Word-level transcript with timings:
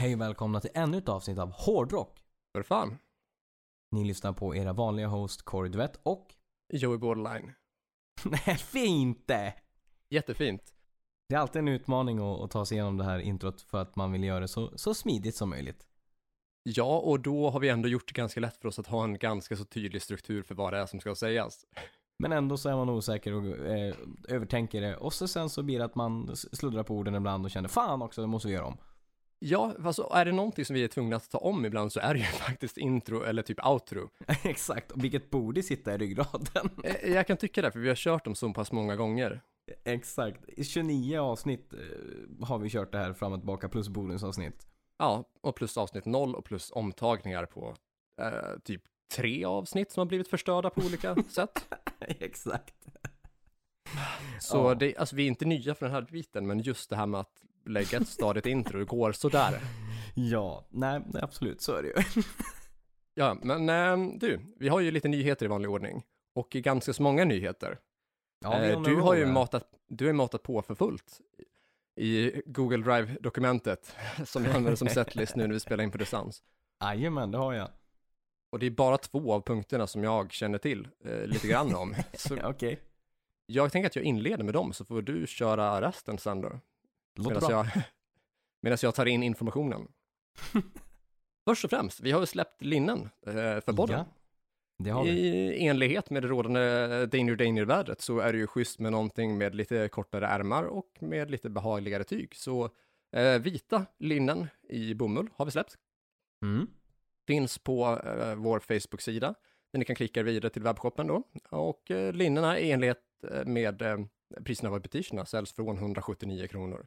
Hej 0.00 0.14
och 0.14 0.20
välkomna 0.20 0.60
till 0.60 0.70
ännu 0.74 0.98
ett 0.98 1.08
avsnitt 1.08 1.38
av 1.38 1.52
Hårdrock. 1.52 2.18
För 2.52 2.62
fan. 2.62 2.98
Ni 3.90 4.04
lyssnar 4.04 4.32
på 4.32 4.56
era 4.56 4.72
vanliga 4.72 5.06
host 5.06 5.42
Corey 5.42 5.70
Duvett 5.72 6.00
och... 6.02 6.34
Joey 6.72 6.98
Borderline. 6.98 7.52
Nej, 8.24 8.56
fint! 8.56 9.30
Jättefint. 10.10 10.62
Det 11.28 11.34
är 11.34 11.38
alltid 11.38 11.60
en 11.60 11.68
utmaning 11.68 12.18
att, 12.18 12.40
att 12.40 12.50
ta 12.50 12.66
sig 12.66 12.74
igenom 12.74 12.96
det 12.96 13.04
här 13.04 13.18
introt 13.18 13.60
för 13.60 13.82
att 13.82 13.96
man 13.96 14.12
vill 14.12 14.24
göra 14.24 14.40
det 14.40 14.48
så, 14.48 14.78
så 14.78 14.94
smidigt 14.94 15.36
som 15.36 15.50
möjligt. 15.50 15.86
Ja, 16.62 16.98
och 16.98 17.20
då 17.20 17.50
har 17.50 17.60
vi 17.60 17.68
ändå 17.68 17.88
gjort 17.88 18.08
det 18.08 18.14
ganska 18.14 18.40
lätt 18.40 18.56
för 18.56 18.68
oss 18.68 18.78
att 18.78 18.86
ha 18.86 19.04
en 19.04 19.18
ganska 19.18 19.56
så 19.56 19.64
tydlig 19.64 20.02
struktur 20.02 20.42
för 20.42 20.54
vad 20.54 20.72
det 20.72 20.78
är 20.78 20.86
som 20.86 21.00
ska 21.00 21.14
sägas. 21.14 21.66
Men 22.18 22.32
ändå 22.32 22.56
så 22.56 22.68
är 22.68 22.76
man 22.76 22.88
osäker 22.88 23.34
och 23.34 23.66
eh, 23.66 23.94
övertänker 24.28 24.80
det. 24.80 24.96
Och 24.96 25.12
så 25.12 25.28
sen 25.28 25.50
så 25.50 25.62
blir 25.62 25.78
det 25.78 25.84
att 25.84 25.94
man 25.94 26.36
sluddrar 26.36 26.82
på 26.82 26.94
orden 26.94 27.14
ibland 27.14 27.44
och 27.44 27.50
känner 27.50 27.68
fan 27.68 28.02
också, 28.02 28.20
det 28.20 28.26
måste 28.26 28.48
vi 28.48 28.54
göra 28.54 28.66
om. 28.66 28.78
Ja, 29.42 29.74
alltså 29.84 30.08
är 30.12 30.24
det 30.24 30.32
någonting 30.32 30.64
som 30.64 30.74
vi 30.74 30.84
är 30.84 30.88
tvungna 30.88 31.16
att 31.16 31.30
ta 31.30 31.38
om 31.38 31.64
ibland 31.64 31.92
så 31.92 32.00
är 32.00 32.14
det 32.14 32.20
ju 32.20 32.24
faktiskt 32.46 32.78
intro 32.78 33.22
eller 33.22 33.42
typ 33.42 33.66
outro. 33.66 34.10
Exakt, 34.44 34.92
vilket 34.94 35.30
borde 35.30 35.62
sitta 35.62 35.94
i 35.94 35.98
ryggraden. 35.98 36.70
Eh, 36.84 37.12
Jag 37.12 37.26
kan 37.26 37.36
tycka 37.36 37.62
det, 37.62 37.72
för 37.72 37.78
vi 37.80 37.88
har 37.88 37.94
kört 37.96 38.24
dem 38.24 38.34
så 38.34 38.52
pass 38.52 38.72
många 38.72 38.96
gånger. 38.96 39.40
Exakt. 39.84 40.48
I 40.48 40.64
29 40.64 41.18
avsnitt 41.20 41.72
eh, 41.72 42.46
har 42.46 42.58
vi 42.58 42.70
kört 42.70 42.92
det 42.92 42.98
här 42.98 43.12
fram 43.12 43.32
och 43.32 43.38
tillbaka 43.38 43.68
plus 43.68 43.88
bonusavsnitt. 43.88 44.66
Ja, 44.98 45.24
och 45.40 45.56
plus 45.56 45.76
avsnitt 45.76 46.04
noll 46.04 46.34
och 46.34 46.44
plus 46.44 46.70
omtagningar 46.70 47.46
på 47.46 47.74
eh, 48.22 48.58
typ 48.64 48.82
tre 49.16 49.44
avsnitt 49.44 49.92
som 49.92 50.00
har 50.00 50.06
blivit 50.06 50.28
förstörda 50.28 50.70
på 50.70 50.80
olika 50.86 51.16
sätt. 51.28 51.68
Exakt. 52.00 52.74
Så 54.40 54.56
Ja. 54.56 54.74
det, 54.74 54.96
alltså 54.96 55.16
vi 55.16 55.22
är 55.22 55.28
inte 55.28 55.44
nya 55.44 55.74
för 55.74 55.86
den 55.86 55.94
här 55.94 56.02
biten, 56.10 56.46
men 56.46 56.58
just 56.60 56.90
det 56.90 56.96
här 56.96 57.06
med 57.06 57.20
att 57.20 57.42
lägga 57.64 57.98
ett 57.98 58.08
stadigt 58.08 58.46
intro, 58.46 58.78
det 58.78 58.84
går 58.84 59.12
sådär. 59.12 59.60
Ja, 60.14 60.66
nej, 60.70 61.00
nej, 61.06 61.22
absolut, 61.22 61.60
så 61.60 61.74
är 61.74 61.82
det 61.82 61.88
ju. 61.88 62.22
Ja, 63.14 63.36
men 63.42 63.68
eh, 63.68 64.18
du, 64.18 64.40
vi 64.56 64.68
har 64.68 64.80
ju 64.80 64.90
lite 64.90 65.08
nyheter 65.08 65.46
i 65.46 65.48
vanlig 65.48 65.70
ordning. 65.70 66.02
Och 66.34 66.50
ganska 66.50 66.92
så 66.92 67.02
många 67.02 67.24
nyheter. 67.24 67.78
Ja, 68.40 68.64
eh, 68.64 68.82
du 68.82 68.96
har 68.96 69.14
ju 69.14 69.26
matat, 69.26 69.68
du 69.88 70.06
har 70.06 70.12
matat 70.12 70.42
på 70.42 70.62
för 70.62 70.74
fullt 70.74 71.20
i 71.96 72.42
Google 72.46 72.76
Drive-dokumentet 72.76 73.96
som 74.24 74.44
jag 74.44 74.54
använder 74.56 74.76
som 74.76 74.88
setlist 74.88 75.36
nu 75.36 75.46
när 75.46 75.54
vi 75.54 75.60
spelar 75.60 75.84
in 75.84 75.90
på 75.90 75.98
distans. 75.98 76.42
Jajamän, 76.82 77.30
det 77.30 77.38
har 77.38 77.52
jag. 77.52 77.68
Och 78.50 78.58
det 78.58 78.66
är 78.66 78.70
bara 78.70 78.98
två 78.98 79.32
av 79.32 79.40
punkterna 79.40 79.86
som 79.86 80.04
jag 80.04 80.32
känner 80.32 80.58
till 80.58 80.88
eh, 81.04 81.26
lite 81.26 81.48
grann 81.48 81.74
om. 81.74 81.94
Okej, 82.42 82.80
jag 83.46 83.72
tänker 83.72 83.86
att 83.86 83.96
jag 83.96 84.04
inleder 84.04 84.44
med 84.44 84.54
dem, 84.54 84.72
så 84.72 84.84
får 84.84 85.02
du 85.02 85.26
köra 85.26 85.80
resten 85.80 86.18
sen 86.18 86.40
då. 86.40 86.60
Medan 87.18 87.50
jag, 87.50 87.66
medan 88.62 88.78
jag 88.82 88.94
tar 88.94 89.06
in 89.06 89.22
informationen. 89.22 89.88
Först 91.44 91.64
och 91.64 91.70
främst, 91.70 92.00
vi 92.00 92.12
har 92.12 92.20
ju 92.20 92.26
släppt 92.26 92.62
linnen 92.62 93.10
eh, 93.26 93.32
för 93.32 93.72
podden. 93.72 93.98
Ja, 93.98 94.06
det 94.78 94.90
har 94.90 95.04
vi. 95.04 95.10
I 95.10 95.66
enlighet 95.66 96.10
med 96.10 96.22
det 96.22 96.28
rådande 96.28 96.60
Danger 97.06 97.36
Danger-vädret 97.36 98.00
så 98.00 98.18
är 98.18 98.32
det 98.32 98.38
ju 98.38 98.46
schysst 98.46 98.78
med 98.78 98.92
någonting 98.92 99.38
med 99.38 99.54
lite 99.54 99.88
kortare 99.88 100.26
ärmar 100.26 100.64
och 100.64 100.96
med 101.00 101.30
lite 101.30 101.50
behagligare 101.50 102.04
tyg. 102.04 102.34
Så 102.36 102.70
eh, 103.16 103.38
vita 103.38 103.86
linnen 103.98 104.48
i 104.68 104.94
bomull 104.94 105.30
har 105.34 105.44
vi 105.44 105.50
släppt. 105.50 105.78
Mm. 106.42 106.66
Finns 107.26 107.58
på 107.58 108.00
eh, 108.04 108.34
vår 108.34 108.58
Facebook-sida 108.60 109.34
där 109.72 109.78
ni 109.78 109.84
kan 109.84 109.96
klicka 109.96 110.22
vidare 110.22 110.50
till 110.50 110.62
webbshoppen 110.62 111.06
då. 111.06 111.22
Och 111.50 111.90
eh, 111.90 112.12
linnena 112.12 112.58
i 112.58 112.70
enlighet 112.70 113.02
eh, 113.30 113.44
med 113.44 113.82
eh, 113.82 113.98
priserna 114.44 114.70
på 114.70 114.80
butikerna 114.80 115.24
säljs 115.24 115.52
från 115.52 115.76
179 115.76 116.46
kronor. 116.46 116.86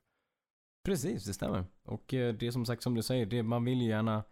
Precis, 0.84 1.26
det 1.26 1.34
stämmer. 1.34 1.66
Och 1.84 2.14
eh, 2.14 2.34
det 2.34 2.48
är 2.48 2.52
som 2.52 2.66
sagt 2.66 2.84
som 2.84 2.96
du 2.96 3.02
säger, 3.04 3.26
det, 3.26 3.44
man 3.44 3.66
vill 3.66 3.82
ju 3.82 3.88
gärna 3.88 4.24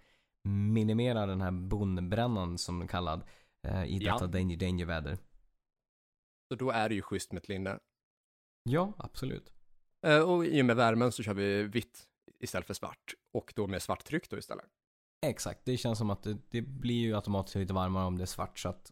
minimera 0.48 1.26
den 1.26 1.42
här 1.42 1.52
bondbrännan 1.52 2.58
som 2.58 2.80
den 2.80 2.88
kallad 2.88 3.24
eh, 3.68 3.84
i 3.84 3.98
Ja. 3.98 4.14
detta 4.14 4.28
danger 4.28 4.58
danger 4.58 4.86
väder. 4.86 5.18
Så 6.52 6.56
då 6.56 6.72
är 6.72 6.90
det 6.90 6.96
ju 6.96 7.02
schysst 7.02 7.32
med 7.32 7.42
ett 7.42 7.50
linne. 7.50 7.80
Ja, 8.64 8.94
absolut. 8.98 9.54
Eh, 10.06 10.20
och 10.22 10.46
i 10.46 10.62
och 10.62 10.66
med 10.66 10.76
värmen 10.76 11.12
så 11.12 11.24
kör 11.24 11.34
vi 11.34 11.64
vitt 11.64 12.08
istället 12.40 12.68
för 12.68 12.74
svart. 12.74 13.14
Och 13.34 13.54
då 13.56 13.68
med 13.68 13.82
svart 13.82 14.04
tryck 14.04 14.30
då 14.30 14.38
istället. 14.38 14.66
Exakt, 15.26 15.66
det 15.66 15.78
känns 15.78 15.98
som 15.98 16.10
att 16.10 16.24
det, 16.24 16.38
det 16.50 16.62
blir 16.62 16.96
ju 17.02 17.16
automatiskt 17.16 17.56
lite 17.56 17.74
varmare 17.74 18.06
om 18.06 18.18
det 18.18 18.24
är 18.24 18.26
svart 18.26 18.60
så 18.60 18.70
att 18.70 18.92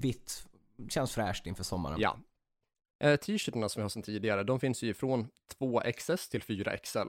vitt 0.00 0.48
känns 0.88 1.12
fräscht 1.14 1.46
inför 1.46 1.64
sommaren. 1.64 2.00
Ja. 2.00 2.18
Eh, 3.02 3.16
T-shirtarna 3.16 3.68
som 3.68 3.80
vi 3.80 3.82
har 3.82 3.88
sedan 3.88 4.02
tidigare, 4.02 4.42
de 4.42 4.60
finns 4.60 4.82
ju 4.82 4.94
från 4.94 5.28
2XS 5.58 6.30
till 6.30 6.42
4XL. 6.42 7.08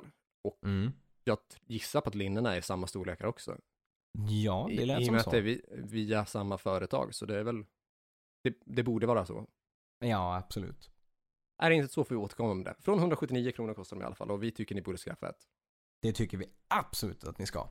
Mm. 0.65 0.91
Jag 1.23 1.37
gissar 1.65 2.01
på 2.01 2.09
att 2.09 2.15
linnena 2.15 2.53
är 2.53 2.57
i 2.57 2.61
samma 2.61 2.87
storlekar 2.87 3.25
också. 3.25 3.57
Ja, 4.29 4.65
det 4.69 4.73
I, 4.73 4.85
lät 4.85 4.99
I 4.99 5.01
och 5.01 5.05
som 5.05 5.15
med 5.15 5.23
så. 5.23 5.29
att 5.29 5.31
det 5.31 5.37
är 5.37 5.41
vi, 5.41 5.61
via 5.71 6.25
samma 6.25 6.57
företag, 6.57 7.15
så 7.15 7.25
det 7.25 7.39
är 7.39 7.43
väl, 7.43 7.65
det, 8.43 8.57
det 8.65 8.83
borde 8.83 9.07
vara 9.07 9.25
så. 9.25 9.47
Ja, 9.99 10.37
absolut. 10.37 10.89
Är 11.57 11.69
det 11.69 11.75
inte 11.75 11.93
så 11.93 12.03
får 12.03 12.15
vi 12.15 12.21
återkomma 12.21 12.51
om 12.51 12.63
det. 12.63 12.75
Från 12.79 12.99
179 12.99 13.51
kronor 13.51 13.73
kostar 13.73 13.95
de 13.95 14.01
i 14.01 14.05
alla 14.05 14.15
fall 14.15 14.31
och 14.31 14.43
vi 14.43 14.51
tycker 14.51 14.75
ni 14.75 14.81
borde 14.81 14.97
skaffa 14.97 15.29
ett. 15.29 15.47
Det 16.01 16.13
tycker 16.13 16.37
vi 16.37 16.45
absolut 16.67 17.23
att 17.23 17.39
ni 17.39 17.45
ska. 17.45 17.69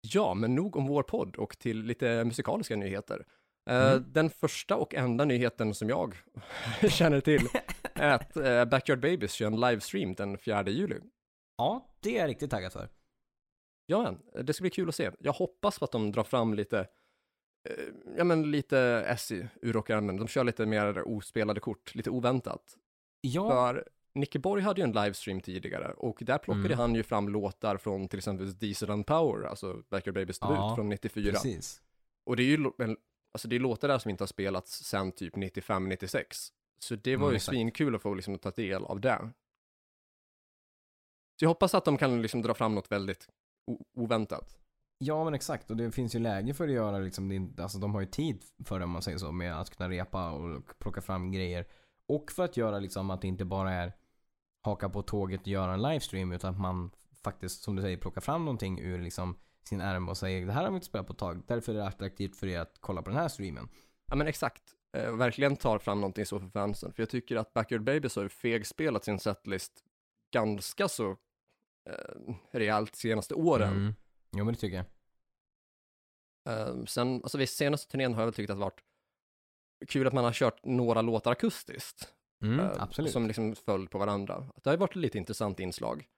Ja, 0.00 0.34
men 0.34 0.54
nog 0.54 0.76
om 0.76 0.86
vår 0.86 1.02
podd 1.02 1.36
och 1.36 1.58
till 1.58 1.82
lite 1.82 2.24
musikaliska 2.24 2.76
nyheter. 2.76 3.26
Eh, 3.70 3.90
Mm. 3.92 4.04
Den 4.12 4.30
första 4.30 4.76
och 4.76 4.94
enda 4.94 5.24
nyheten 5.24 5.74
som 5.74 5.88
jag 5.88 6.14
känner 6.90 7.20
till 7.20 7.48
är 7.94 8.10
att 8.10 8.36
eh, 8.36 8.64
Backyard 8.64 9.00
Babies 9.00 9.32
kör 9.32 9.46
en 9.46 9.60
livestream 9.60 10.14
den 10.14 10.38
4 10.38 10.68
juli. 10.68 11.00
Ja, 11.56 11.96
det 12.00 12.16
är 12.16 12.20
jag 12.20 12.28
riktigt 12.28 12.50
taggad 12.50 12.72
för. 12.72 12.88
Ja, 13.86 14.14
det 14.42 14.52
ska 14.52 14.62
bli 14.62 14.70
kul 14.70 14.88
att 14.88 14.94
se. 14.94 15.10
Jag 15.18 15.32
hoppas 15.32 15.78
på 15.78 15.84
att 15.84 15.92
de 15.92 16.12
drar 16.12 16.24
fram 16.24 16.54
lite, 16.54 16.78
eh, 17.68 17.84
ja 18.16 18.24
men 18.24 18.50
lite 18.50 18.78
Essie 19.08 19.48
ur 19.62 19.72
rockärmen. 19.72 20.16
De 20.16 20.28
kör 20.28 20.44
lite 20.44 20.66
mer 20.66 21.08
ospelade 21.08 21.60
kort, 21.60 21.94
lite 21.94 22.10
oväntat. 22.10 22.76
Ja, 23.20 23.50
För 23.50 23.88
Nicke 24.14 24.38
Borg 24.38 24.62
hade 24.62 24.80
ju 24.80 24.84
en 24.84 24.92
livestream 24.92 25.40
tidigare 25.40 25.92
och 25.92 26.18
där 26.20 26.38
plockade 26.38 26.66
Mm. 26.66 26.78
han 26.78 26.94
ju 26.94 27.02
fram 27.02 27.28
låtar 27.28 27.76
från 27.76 28.08
till 28.08 28.18
exempel 28.18 28.54
Diesel 28.58 28.90
and 28.90 29.06
Power, 29.06 29.46
alltså 29.48 29.82
Backyard 29.90 30.14
Babies 30.14 30.38
debut 30.38 30.56
Ja, 30.56 30.74
från 30.76 30.88
94. 30.88 31.32
precis. 31.32 31.82
Och 32.26 32.36
det 32.36 32.42
är 32.42 32.46
ju 32.46 32.70
men, 32.78 32.96
alltså 33.34 33.48
det 33.48 33.56
är 33.56 33.60
låtar 33.60 33.88
där 33.88 33.98
som 33.98 34.10
inte 34.10 34.22
har 34.22 34.26
spelats 34.28 34.84
sedan 34.84 35.12
typ 35.12 35.34
95-96. 35.36 36.24
Så 36.78 36.94
det 36.96 37.16
var 37.16 37.22
Mm, 37.24 37.32
ju 37.32 37.36
exakt. 37.36 37.54
svinkul 37.54 37.94
att 37.94 38.02
få 38.02 38.14
liksom 38.14 38.38
ta 38.38 38.50
del 38.50 38.84
av 38.84 39.00
det. 39.00 39.30
Så 41.38 41.44
jag 41.44 41.48
hoppas 41.48 41.74
att 41.74 41.84
de 41.84 41.96
kan 41.98 42.22
liksom 42.22 42.42
dra 42.42 42.54
fram 42.54 42.74
något 42.74 42.92
väldigt 42.92 43.28
oväntat. 43.94 44.58
Ja 44.98 45.24
men 45.24 45.34
exakt 45.34 45.70
och 45.70 45.76
det 45.76 45.90
finns 45.90 46.14
ju 46.14 46.18
läge 46.18 46.54
för 46.54 46.64
att 46.68 46.74
göra 46.74 46.98
liksom, 46.98 47.28
det, 47.54 47.62
alltså 47.62 47.78
de 47.78 47.94
har 47.94 48.00
ju 48.00 48.06
tid 48.06 48.44
för 48.64 48.78
det 48.78 48.84
om 48.84 48.90
man 48.90 49.02
säger 49.02 49.18
så 49.18 49.32
med 49.32 49.60
att 49.60 49.76
kunna 49.76 49.88
repa 49.88 50.30
och 50.30 50.78
plocka 50.78 51.00
fram 51.00 51.32
grejer. 51.32 51.66
Och 52.08 52.32
för 52.32 52.44
att 52.44 52.56
göra 52.56 52.78
liksom 52.78 53.10
att 53.10 53.20
det 53.20 53.28
inte 53.28 53.44
bara 53.44 53.72
är 53.72 53.92
haka 54.62 54.88
på 54.88 55.02
tåget 55.02 55.40
och 55.40 55.48
göra 55.48 55.74
en 55.74 55.82
livestream 55.82 56.32
utan 56.32 56.54
att 56.54 56.60
man 56.60 56.90
faktiskt 57.22 57.62
som 57.62 57.76
du 57.76 57.82
säger 57.82 57.96
plockar 57.96 58.20
fram 58.20 58.44
någonting 58.44 58.80
ur 58.80 58.98
liksom 59.02 59.38
sin 59.68 59.80
ärm 59.80 60.08
och 60.08 60.16
säger 60.16 60.46
det 60.46 60.52
här 60.52 60.62
har 60.62 60.70
vi 60.70 60.74
inte 60.74 60.86
spelat 60.86 61.06
på 61.06 61.12
ett 61.12 61.18
tag. 61.18 61.42
Därför 61.46 61.72
är 61.72 61.76
det 61.76 61.86
attraktivt 61.86 62.36
för 62.36 62.46
er 62.46 62.60
att 62.60 62.76
kolla 62.80 63.02
på 63.02 63.10
den 63.10 63.18
här 63.18 63.28
streamen. 63.28 63.68
Ja 64.06 64.16
men 64.16 64.26
exakt, 64.26 64.62
eh, 64.96 65.16
verkligen 65.16 65.56
tar 65.56 65.78
fram 65.78 66.00
någonting 66.00 66.26
så 66.26 66.40
för 66.40 66.48
fansen. 66.48 66.92
För 66.92 67.02
jag 67.02 67.10
tycker 67.10 67.36
att 67.36 67.52
Backyard 67.52 67.84
Babies 67.84 68.16
har 68.16 68.22
ju 68.22 68.28
fegspelat 68.28 69.04
sin 69.04 69.18
setlist 69.18 69.84
ganska 70.32 70.88
så 70.88 71.10
eh, 71.90 72.34
rejält 72.52 72.96
senaste 72.96 73.34
åren. 73.34 73.72
Mm. 73.72 73.94
Jo 74.36 74.44
men 74.44 74.54
det 74.54 74.60
tycker 74.60 74.76
jag. 74.76 74.86
Eh, 76.48 76.84
sen, 76.84 77.14
alltså 77.22 77.38
visst, 77.38 77.56
senaste 77.56 77.90
turnén 77.90 78.14
har 78.14 78.20
jag 78.20 78.26
väl 78.26 78.34
tyckt 78.34 78.50
att 78.50 78.56
det 78.56 78.60
varit 78.60 78.82
kul 79.88 80.06
att 80.06 80.12
man 80.12 80.24
har 80.24 80.32
kört 80.32 80.64
några 80.64 81.02
låtar 81.02 81.32
akustiskt. 81.32 82.14
Mm, 82.42 82.60
eh. 82.60 83.06
Som 83.06 83.26
liksom 83.26 83.54
föll 83.54 83.88
på 83.88 83.98
varandra. 83.98 84.46
Det 84.56 84.70
har 84.70 84.74
ju 84.74 84.78
varit 84.80 84.90
ett 84.90 84.96
lite 84.96 85.18
intressant 85.18 85.60
inslag. 85.60 86.08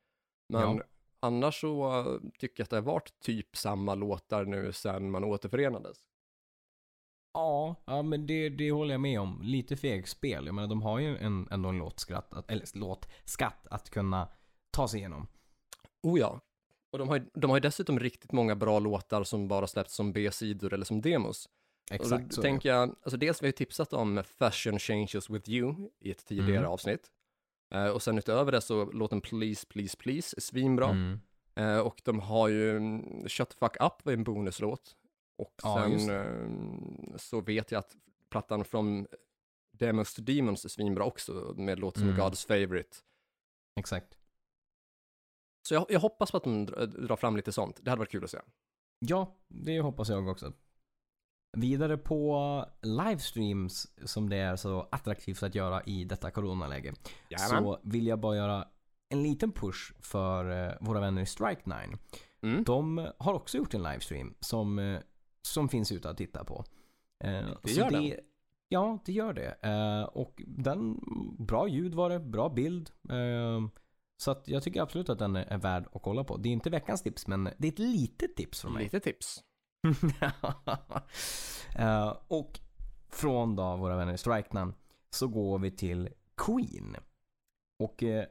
Men 0.48 0.76
Ja. 0.76 0.84
Annars 1.20 1.60
så 1.60 2.00
eh, 2.00 2.30
tycker 2.38 2.60
jag 2.60 2.64
att 2.64 2.70
det 2.70 2.76
har 2.76 2.82
varit 2.82 3.20
typ 3.20 3.56
samma 3.56 3.94
låtar 3.94 4.44
nu 4.44 4.72
sedan 4.72 5.10
man 5.10 5.24
återförenades. 5.24 5.98
Ja, 7.34 7.74
ja 7.86 8.02
men 8.02 8.26
det, 8.26 8.48
det 8.48 8.70
håller 8.70 8.94
jag 8.94 9.00
med 9.00 9.20
om. 9.20 9.40
Lite 9.42 9.76
fegspel. 9.76 10.46
Jag 10.46 10.54
menar 10.54 10.68
de 10.68 10.82
har 10.82 10.98
ju 10.98 11.16
en, 11.16 11.48
ändå 11.50 11.68
en 11.68 11.78
låtskatt, 11.78 12.32
att, 12.32 12.50
eller 12.50 12.78
låtskatt 12.78 13.66
att 13.70 13.90
kunna 13.90 14.28
ta 14.70 14.88
sig 14.88 14.98
igenom. 15.00 15.26
Oh 16.02 16.20
ja. 16.20 16.40
Och 16.92 16.98
de 16.98 17.08
har, 17.08 17.26
de 17.34 17.50
har 17.50 17.56
ju 17.56 17.60
dessutom 17.60 18.00
riktigt 18.00 18.32
många 18.32 18.54
bra 18.56 18.78
låtar 18.78 19.24
som 19.24 19.48
bara 19.48 19.66
släppts 19.66 19.94
som 19.94 20.12
B-sidor 20.12 20.74
eller 20.74 20.84
som 20.84 21.00
demos. 21.00 21.48
Exakt 21.90 22.12
och 22.12 22.28
då 22.28 22.34
så. 22.34 22.42
tänker 22.42 22.68
jag, 22.68 22.96
alltså 23.02 23.16
dels 23.16 23.42
vi 23.42 23.46
har 23.46 23.48
ju 23.48 23.52
tipsat 23.52 23.92
om 23.92 24.22
Fashion 24.24 24.78
Changes 24.78 25.30
With 25.30 25.50
You 25.50 25.90
i 26.00 26.10
ett 26.10 26.26
tidigare 26.26 26.58
Mm. 26.58 26.70
avsnitt. 26.70 27.10
Eh, 27.74 27.88
och 27.88 28.02
sen 28.02 28.18
utöver 28.18 28.52
det 28.52 28.60
så 28.60 28.84
låten 28.92 29.20
Please 29.20 29.66
Please 29.66 29.96
Please 29.96 30.36
är 30.36 30.40
svinbra. 30.40 30.88
Mm. 30.90 31.20
Eh, 31.56 31.78
och 31.78 32.00
de 32.04 32.20
har 32.20 32.48
ju 32.48 32.76
mm, 32.76 33.28
Shut 33.28 33.48
the 33.50 33.56
Fuck 33.58 33.76
Up 33.80 33.92
var 34.04 34.12
en 34.12 34.24
bonuslåt. 34.24 34.96
Och 35.38 35.54
Ja, 35.62 35.84
sen 35.98 36.10
eh, 36.10 37.16
så 37.16 37.40
vet 37.40 37.70
jag 37.70 37.78
att 37.78 37.96
plattan 38.30 38.64
från 38.64 39.06
Demons 39.72 40.14
to 40.14 40.22
Demons 40.22 40.64
är 40.64 40.68
svinbra 40.68 41.04
också 41.04 41.54
med 41.56 41.78
låtar 41.78 42.00
som 42.00 42.08
Mm. 42.10 42.20
God's 42.20 42.46
Favorite. 42.46 42.96
Exakt. 43.80 44.18
Så 45.68 45.74
jag, 45.74 45.86
jag 45.88 46.00
hoppas 46.00 46.30
på 46.30 46.36
att 46.36 46.44
de 46.44 46.66
dra- 46.66 46.86
drar 46.86 47.16
fram 47.16 47.36
lite 47.36 47.52
sånt. 47.52 47.78
Det 47.82 47.90
hade 47.90 47.98
varit 48.00 48.10
kul 48.10 48.24
att 48.24 48.30
se. 48.30 48.38
Ja, 48.98 49.36
det 49.48 49.80
hoppas 49.80 50.08
jag 50.08 50.28
också. 50.28 50.52
Vidare 51.56 51.96
på 51.96 52.64
livestreams 52.82 53.86
som 54.04 54.28
det 54.28 54.36
är 54.36 54.56
så 54.56 54.88
attraktivt 54.90 55.42
att 55.42 55.54
göra 55.54 55.82
i 55.82 56.04
detta 56.04 56.30
coronaläge. 56.30 56.94
Så 57.62 57.78
vill 57.82 58.06
jag 58.06 58.20
bara 58.20 58.36
göra 58.36 58.68
en 59.08 59.22
liten 59.22 59.52
push 59.52 59.92
för 60.00 60.66
eh, 60.66 60.72
våra 60.80 61.00
vänner 61.00 61.22
i 61.22 61.26
Strike 61.26 61.62
9. 61.64 61.76
Mm. 62.42 62.64
De 62.64 63.08
har 63.18 63.34
också 63.34 63.58
gjort 63.58 63.74
en 63.74 63.82
livestream 63.82 64.34
som, 64.40 64.78
eh, 64.78 65.00
som 65.42 65.68
finns 65.68 65.92
ute 65.92 66.10
att 66.10 66.16
titta 66.16 66.44
på. 66.44 66.64
Eh, 67.24 67.46
Det 67.62 67.70
gör 67.72 67.90
den. 67.90 68.12
Ja, 68.68 68.98
det 69.04 69.12
gör 69.12 69.32
det. 69.32 69.56
Och 70.12 70.42
den, 70.46 71.00
bra 71.38 71.68
ljud 71.68 71.94
var 71.94 72.10
det, 72.10 72.20
bra 72.20 72.48
bild. 72.48 72.90
Så 74.16 74.30
att 74.30 74.48
jag 74.48 74.62
tycker 74.62 74.82
absolut 74.82 75.08
att 75.08 75.18
den 75.18 75.36
är 75.36 75.44
är 75.44 75.58
värd 75.58 75.86
att 75.92 76.02
kolla 76.02 76.24
på. 76.24 76.36
Det 76.36 76.48
är 76.48 76.52
inte 76.52 76.70
veckans 76.70 77.02
tips, 77.02 77.26
men 77.26 77.44
det 77.58 77.68
är 77.68 77.72
ett 77.72 77.78
litet 77.78 78.36
tips 78.36 78.60
från 78.60 78.72
mig. 78.72 78.82
Lite 78.82 79.00
tips. 79.00 79.44
Eh, 81.78 82.16
och 82.28 82.60
från 83.10 83.56
då 83.56 83.76
våra 83.76 83.96
vänner 83.96 84.14
i 84.14 84.18
Strikenan 84.18 84.74
så 85.10 85.28
går 85.28 85.58
vi 85.58 85.70
till 85.70 86.08
Queen. 86.36 86.96
Och 87.78 88.02
eh, 88.02 88.24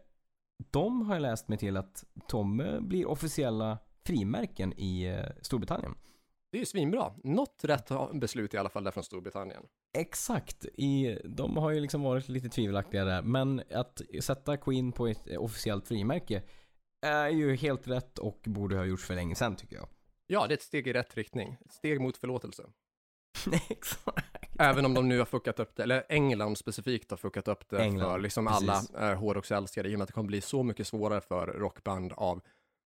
de 0.72 1.02
har 1.02 1.16
jag 1.16 1.22
läst 1.22 1.48
mig 1.48 1.58
till 1.58 1.78
att 1.78 2.06
de 2.30 2.60
eh, 2.60 2.80
blir 2.80 3.08
officiella 3.08 3.78
frimärken 4.06 4.74
i 4.78 5.04
eh, 5.04 5.26
Storbritannien. 5.42 5.96
Det 6.52 6.58
är 6.58 6.60
ju 6.60 6.66
svinbra. 6.66 7.14
Något 7.24 7.64
rätt 7.64 7.92
beslut 8.14 8.54
i 8.54 8.58
alla 8.58 8.70
fall 8.70 8.84
där 8.84 8.92
från 8.92 9.04
Storbritannien. 9.04 9.64
Exakt. 9.98 10.66
I, 10.66 11.20
de 11.26 11.58
har 11.58 11.72
ju 11.72 11.80
liksom 11.80 12.02
varit 12.02 12.30
lite 12.30 12.50
tvivelaktiga 12.50 13.06
där. 13.06 13.22
Men 13.22 13.62
att 13.72 14.02
sätta 14.22 14.58
Queen 14.58 14.92
på 14.92 15.08
ett 15.08 15.38
officiellt 15.38 15.88
frimärke 15.88 16.44
är 17.02 17.30
ju 17.30 17.56
helt 17.56 17.88
rätt 17.88 18.18
och 18.18 18.42
borde 18.46 18.78
ha 18.78 18.86
gjorts 18.86 19.06
för 19.06 19.16
länge 19.16 19.36
sedan 19.36 19.56
tycker 19.56 19.76
jag. 19.76 19.88
Ja, 20.28 20.48
det 20.48 20.54
är 20.54 20.58
ett 20.58 20.62
steg 20.64 20.88
i 20.88 20.94
rätt 20.94 21.16
riktning. 21.18 21.58
Ett 21.66 21.72
steg 21.74 22.02
mot 22.02 22.18
förlåtelse. 22.18 22.70
Exakt. 23.70 24.26
Även 24.60 24.86
om 24.86 24.94
de 24.94 25.10
nu 25.10 25.18
har 25.18 25.26
fuckat 25.26 25.60
upp 25.60 25.76
det, 25.76 25.84
eller 25.84 26.04
England 26.10 26.58
specifikt 26.58 27.10
har 27.12 27.18
fuckat 27.18 27.48
upp 27.48 27.70
det 27.70 27.78
England, 27.84 28.12
för 28.12 28.20
liksom 28.20 28.46
precis. 28.46 28.70
alla 28.94 29.12
eh, 29.12 29.18
hårdrocksälskare 29.18 29.88
i 29.90 29.96
och 29.96 30.00
med 30.00 30.04
att 30.04 30.08
det 30.08 30.14
kommer 30.14 30.28
bli 30.28 30.42
så 30.42 30.64
mycket 30.64 30.88
svårare 30.88 31.22
för 31.22 31.48
rockband 31.48 32.14
av 32.14 32.42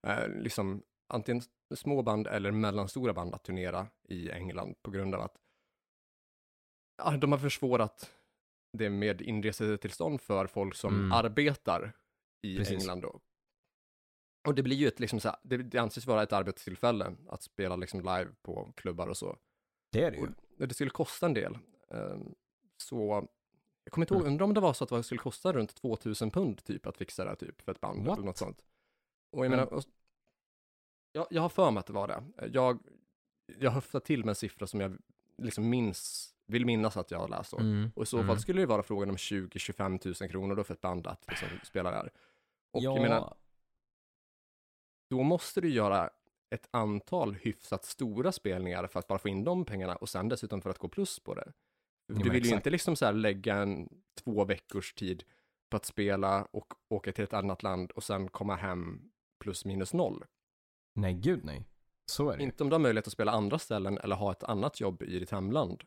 eh, 0.07 0.27
liksom 0.29 0.83
antingen 1.13 1.43
små 1.75 2.01
band 2.01 2.27
eller 2.27 2.51
mellanstora 2.51 3.13
band 3.13 3.33
att 3.33 3.43
turnera 3.43 3.87
i 4.09 4.31
England 4.31 4.75
på 4.81 4.91
grund 4.91 5.15
av 5.15 5.21
att 5.21 5.35
ja, 6.97 7.17
de 7.17 7.31
har 7.31 7.39
försvårat 7.39 8.11
det 8.77 8.89
med 8.89 9.21
inresetillstånd 9.21 10.21
för 10.21 10.47
folk 10.47 10.75
som 10.75 10.93
Mm. 10.95 11.11
arbetar 11.11 11.93
i 12.41 12.57
Precis. 12.57 12.79
England 12.81 13.01
då. 13.01 13.19
Och 14.45 14.55
det 14.55 14.63
blir 14.63 14.75
ju 14.75 14.87
ett, 14.87 14.99
liksom 14.99 15.19
så 15.19 15.27
här, 15.29 15.37
det, 15.43 15.57
det 15.57 15.77
anses 15.77 16.05
vara 16.07 16.23
ett 16.23 16.33
arbetstillfälle 16.33 17.15
att 17.29 17.43
spela 17.43 17.75
liksom 17.75 17.99
live 17.99 18.27
på 18.41 18.71
klubbar 18.75 19.07
och 19.07 19.17
så. 19.17 19.37
Det 19.91 20.03
är 20.03 20.11
det 20.11 20.17
ju. 20.17 20.23
Och 20.59 20.67
det 20.67 20.73
skulle 20.73 20.89
kosta 20.89 21.25
en 21.25 21.33
del. 21.33 21.57
Ehm, 21.91 22.35
Så 22.77 23.27
jag 23.83 23.91
kommer 23.91 24.05
inte 24.05 24.13
ihåg, 24.13 24.21
Mm. 24.21 24.33
undrar 24.33 24.43
om 24.45 24.53
det 24.53 24.59
var 24.59 24.73
så 24.73 24.83
att 24.83 24.89
det 24.89 25.03
skulle 25.03 25.19
kosta 25.19 25.53
runt 25.53 25.75
2000 25.75 26.31
pund 26.31 26.63
typ 26.63 26.85
att 26.85 26.97
fixa 26.97 27.23
det 27.23 27.29
här, 27.29 27.35
typ 27.35 27.61
för 27.61 27.71
ett 27.71 27.81
band 27.81 28.05
What? 28.07 28.17
eller 28.17 28.25
något 28.25 28.37
sånt. 28.37 28.61
Och 29.31 29.39
jag 29.39 29.45
Mm. 29.45 29.59
menar, 29.59 29.73
och, 29.73 29.83
jag, 31.11 31.27
jag 31.29 31.41
har 31.41 31.49
för 31.49 31.71
mig 31.71 31.79
att 31.79 31.85
det 31.87 31.93
var 31.93 32.07
det. 32.07 32.23
Jag, 32.53 32.79
jag 33.59 33.71
höftar 33.71 33.99
till 33.99 34.19
med 34.19 34.29
en 34.29 34.35
siffra 34.35 34.67
som 34.67 34.79
jag 34.79 34.97
liksom 35.37 35.69
minns, 35.69 36.31
vill 36.45 36.65
minnas 36.65 36.97
att 36.97 37.11
jag 37.11 37.19
har 37.19 37.27
läst. 37.27 37.53
Mm. 37.53 37.91
Och 37.95 38.03
i 38.03 38.05
så 38.05 38.17
Mm. 38.17 38.27
fall 38.27 38.39
skulle 38.39 38.61
det 38.61 38.65
vara 38.65 38.83
frågan 38.83 39.09
om 39.09 39.15
20-25 39.17 40.21
000 40.21 40.29
kronor 40.29 40.55
då 40.55 40.63
för 40.63 40.73
ett 40.73 40.81
band 40.81 41.07
att 41.07 41.27
liksom 41.29 41.47
spela 41.63 41.91
där. 41.91 42.11
Och 42.71 42.83
ja, 42.83 42.93
jag 42.93 43.01
menar, 43.01 43.35
då 45.09 45.23
måste 45.23 45.61
du 45.61 45.69
göra 45.69 46.09
ett 46.49 46.67
antal 46.71 47.33
hyfsat 47.33 47.85
stora 47.85 48.31
spelningar 48.31 48.87
för 48.87 48.99
att 48.99 49.07
bara 49.07 49.19
få 49.19 49.29
in 49.29 49.43
de 49.43 49.65
pengarna 49.65 49.95
och 49.95 50.09
sen 50.09 50.29
dessutom 50.29 50.61
för 50.61 50.69
att 50.69 50.77
gå 50.77 50.87
plus 50.87 51.19
på 51.19 51.33
det. 51.33 51.53
Du 52.07 52.29
vill 52.29 52.33
ju 52.33 52.37
exakt. 52.37 52.53
inte 52.53 52.69
liksom 52.69 52.95
så 52.95 53.05
här 53.05 53.13
lägga 53.13 53.55
en 53.55 53.89
två 54.23 54.45
veckors 54.45 54.93
tid 54.93 55.23
på 55.69 55.77
att 55.77 55.85
spela 55.85 56.47
och 56.51 56.73
åka 56.89 57.11
till 57.11 57.23
ett 57.23 57.33
annat 57.33 57.63
land 57.63 57.91
och 57.91 58.03
sen 58.03 58.27
komma 58.27 58.55
hem 58.55 59.11
plus 59.39 59.65
minus 59.65 59.93
noll. 59.93 60.23
nej 60.95 61.13
gud 61.13 61.45
nej. 61.45 61.65
Så 62.11 62.29
är 62.29 62.37
det 62.37 62.43
ju. 62.43 62.45
Inte 62.45 62.63
om 62.63 62.69
du 62.69 62.73
har 62.73 62.79
möjlighet 62.79 63.07
att 63.07 63.13
spela 63.13 63.31
andra 63.31 63.59
ställen 63.59 63.97
eller 63.97 64.15
ha 64.15 64.31
ett 64.31 64.43
annat 64.43 64.79
jobb 64.79 65.03
i 65.03 65.19
ditt 65.19 65.31
hemland. 65.31 65.83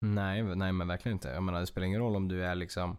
Nej, 0.00 0.42
nej 0.42 0.72
men 0.72 0.88
verkligen 0.88 1.16
inte. 1.16 1.28
Jag 1.28 1.42
menar 1.42 1.60
det 1.60 1.66
spelar 1.66 1.86
ingen 1.86 2.00
roll 2.00 2.16
om 2.16 2.28
du 2.28 2.44
är 2.44 2.54
liksom, 2.54 2.96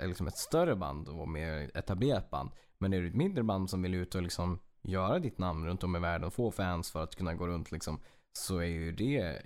liksom 0.00 0.26
ett 0.26 0.36
större 0.36 0.76
band 0.76 1.08
och 1.08 1.28
mer 1.28 1.70
etablerat 1.74 2.30
band. 2.30 2.50
Men 2.78 2.92
är 2.92 3.00
du 3.00 3.08
ett 3.08 3.14
mindre 3.14 3.42
band 3.42 3.70
som 3.70 3.82
vill 3.82 3.94
ut 3.94 4.14
och 4.14 4.22
liksom 4.22 4.58
göra 4.82 5.18
ditt 5.18 5.38
namn 5.38 5.66
runt 5.66 5.84
om 5.84 5.96
i 5.96 5.98
världen 5.98 6.26
och 6.26 6.34
få 6.34 6.50
fans 6.50 6.90
för 6.90 7.02
att 7.02 7.16
kunna 7.16 7.34
gå 7.34 7.46
runt 7.46 7.72
liksom. 7.72 8.00
Så 8.32 8.58
är 8.58 8.66
ju 8.66 8.92
det 8.92 9.42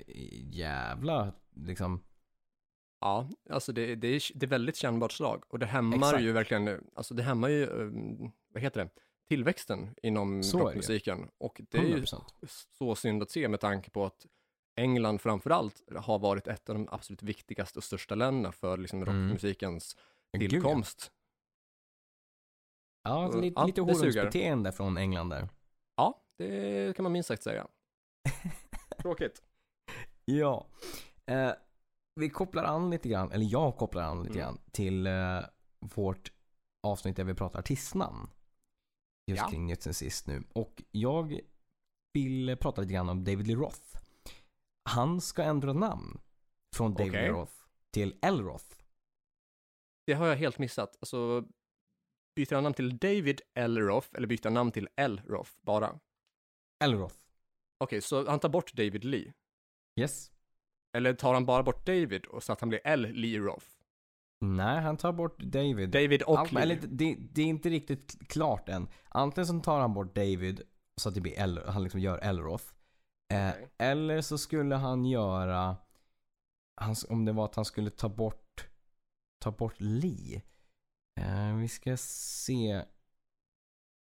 jävla 0.53 1.33
liksom. 1.55 2.03
Ja, 3.01 3.29
alltså 3.51 3.73
det, 3.73 3.95
det, 3.95 4.09
är, 4.09 4.39
det 4.39 4.47
är 4.47 4.51
väldigt 4.51 4.77
kännbart 4.77 5.13
slag 5.13 5.45
och 5.49 5.59
det 5.59 5.67
hämmar 5.67 5.97
Exakt. 5.97 6.23
ju 6.23 6.33
verkligen, 6.33 6.85
alltså 6.95 7.15
det 7.15 7.23
hämmar 7.23 7.49
ju, 7.49 7.67
um, 7.67 8.33
vad 8.49 8.63
heter 8.63 8.81
det, 8.81 8.91
tillväxten 9.29 9.95
inom 10.03 10.43
Så 10.43 10.59
rockmusiken. 10.59 11.29
Och 11.39 11.61
det 11.71 11.79
är 11.79 11.83
ju 11.83 11.97
100%. 11.97 12.23
så 12.79 12.95
synd 12.95 13.23
att 13.23 13.31
se 13.31 13.49
med 13.49 13.61
tanke 13.61 13.91
på 13.91 14.05
att 14.05 14.27
England 14.77 15.19
framförallt 15.21 15.83
har 15.97 16.19
varit 16.19 16.47
ett 16.47 16.69
av 16.69 16.75
de 16.75 16.89
absolut 16.91 17.23
viktigaste 17.23 17.79
och 17.79 17.85
största 17.85 18.15
länderna 18.15 18.53
för 18.53 18.77
liksom 18.77 19.03
Mm. 19.03 19.25
rockmusikens 19.25 19.97
Gud, 20.33 20.43
ja. 20.43 20.49
tillkomst. 20.51 21.13
Ja, 23.03 23.23
Ja, 23.33 23.41
lite, 23.41 23.65
lite 23.67 23.81
det 23.81 23.95
suger. 23.95 24.11
horungsbeteende 24.11 24.73
från 24.73 24.97
England 24.97 25.29
där. 25.31 25.49
Ja, 25.97 26.23
det 26.39 26.97
kan 26.97 27.03
man 27.03 27.13
minst 27.13 27.27
sagt 27.27 27.43
säga. 27.43 27.67
Tråkigt. 29.03 29.43
Ja. 30.25 30.67
Eh, 31.27 31.53
vi 32.21 32.31
kopplar 32.31 32.65
an 32.65 32.91
lite 32.91 33.09
grann, 33.09 33.33
eller 33.33 33.47
jag 33.47 33.77
kopplar 33.77 34.03
an 34.03 34.23
lite 34.23 34.39
Mm. 34.39 34.41
grann 34.41 34.59
till 34.73 35.07
eh, 35.07 35.41
vårt 35.95 36.33
avsnitt 36.83 37.17
där 37.17 37.25
vi 37.25 37.35
pratar 37.35 37.59
artistnamn. 37.59 38.31
Just 39.27 39.43
Ja. 39.43 39.49
kring 39.49 39.67
Nytt 39.67 39.83
sen 39.83 39.95
sist 39.95 40.27
nu. 40.27 40.43
Och 40.55 40.83
jag 40.91 41.41
vill 42.13 42.57
prata 42.61 42.81
lite 42.81 42.93
grann 42.95 43.09
om 43.09 43.25
David 43.25 43.47
Lee 43.47 43.57
Roth. 43.57 44.02
Han 44.85 45.21
ska 45.21 45.43
ändra 45.43 45.73
namn 45.73 46.21
från 46.77 46.95
David. 46.95 47.13
Lee 47.13 47.29
Roth 47.29 47.53
till 47.91 48.19
L. 48.23 48.41
Roth. 48.43 48.77
Det 50.07 50.13
har 50.13 50.27
jag 50.27 50.37
helt 50.37 50.59
missat. 50.59 50.97
Alltså, 51.01 51.45
byter 52.37 52.55
han 52.55 52.63
namn 52.63 52.75
till 52.75 52.99
David 52.99 53.41
L. 53.55 53.79
Roth 53.79 54.09
eller 54.13 54.27
byter 54.27 54.45
han 54.45 54.55
namn 54.55 54.73
till 54.73 54.89
L. 54.97 55.21
Roth 55.27 55.51
bara? 55.61 56.01
L. 56.85 56.95
Roth. 56.95 57.17
Okej, 57.81 58.01
så 58.01 58.31
han 58.31 58.41
tar 58.41 58.49
bort 58.49 58.73
David 58.75 59.05
Lee? 59.05 59.33
Yes. 60.01 60.31
Eller 60.97 61.15
tar 61.15 61.35
han 61.35 61.47
bara 61.47 61.63
bort 61.63 61.87
David 61.87 62.27
och 62.27 62.43
så 62.43 62.53
att 62.53 62.61
han 62.61 62.69
blir 62.69 62.81
L. 62.85 63.09
Lee 63.13 63.39
Roth? 63.39 63.67
Nej, 64.41 64.81
han 64.83 64.97
tar 64.97 65.13
bort 65.13 65.39
David. 65.43 65.91
David 65.91 66.23
och 66.23 66.39
Allt- 66.39 66.53
Lee? 66.53 66.63
eller, 66.63 66.77
det, 66.83 67.17
det 67.21 67.43
är 67.43 67.47
inte 67.47 67.69
riktigt 67.71 68.29
klart 68.29 68.69
än. 68.69 68.89
Antingen 69.09 69.47
så 69.47 69.61
tar 69.61 69.81
han 69.81 69.95
bort 69.95 70.15
David 70.15 70.63
så 71.01 71.09
att 71.09 71.15
det 71.15 71.21
blir 71.21 71.39
L, 71.39 71.61
han 71.67 71.83
liksom 71.83 72.01
gör 72.01 72.19
Elroth. 72.19 72.65
Eh. 73.33 73.55
Eller 73.79 74.21
så 74.21 74.39
skulle 74.39 74.75
han 74.75 75.05
göra, 75.05 75.77
hans, 76.81 77.05
om 77.11 77.25
det 77.25 77.33
var 77.33 77.45
att 77.45 77.55
han 77.55 77.65
skulle 77.65 77.91
ta 77.91 78.09
bort, 78.09 78.69
ta 79.39 79.51
bort 79.51 79.75
Lee. 79.79 80.43
Eh, 81.21 81.57
vi 81.57 81.69
ska 81.69 81.97
se. 81.97 82.85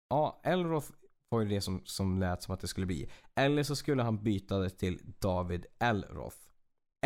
Ja, 0.08 0.40
Elroth 0.42 0.90
var 1.28 1.40
ju 1.40 1.48
det 1.48 1.60
som, 1.60 1.82
som 1.84 2.18
lät 2.18 2.42
som 2.42 2.54
att 2.54 2.60
det 2.60 2.68
skulle 2.68 2.86
bli. 2.86 3.10
Eller 3.34 3.62
så 3.62 3.76
skulle 3.76 4.02
han 4.02 4.22
byta 4.22 4.58
det 4.58 4.70
till 4.70 5.00
David 5.18 5.66
Elroth. 5.78 6.36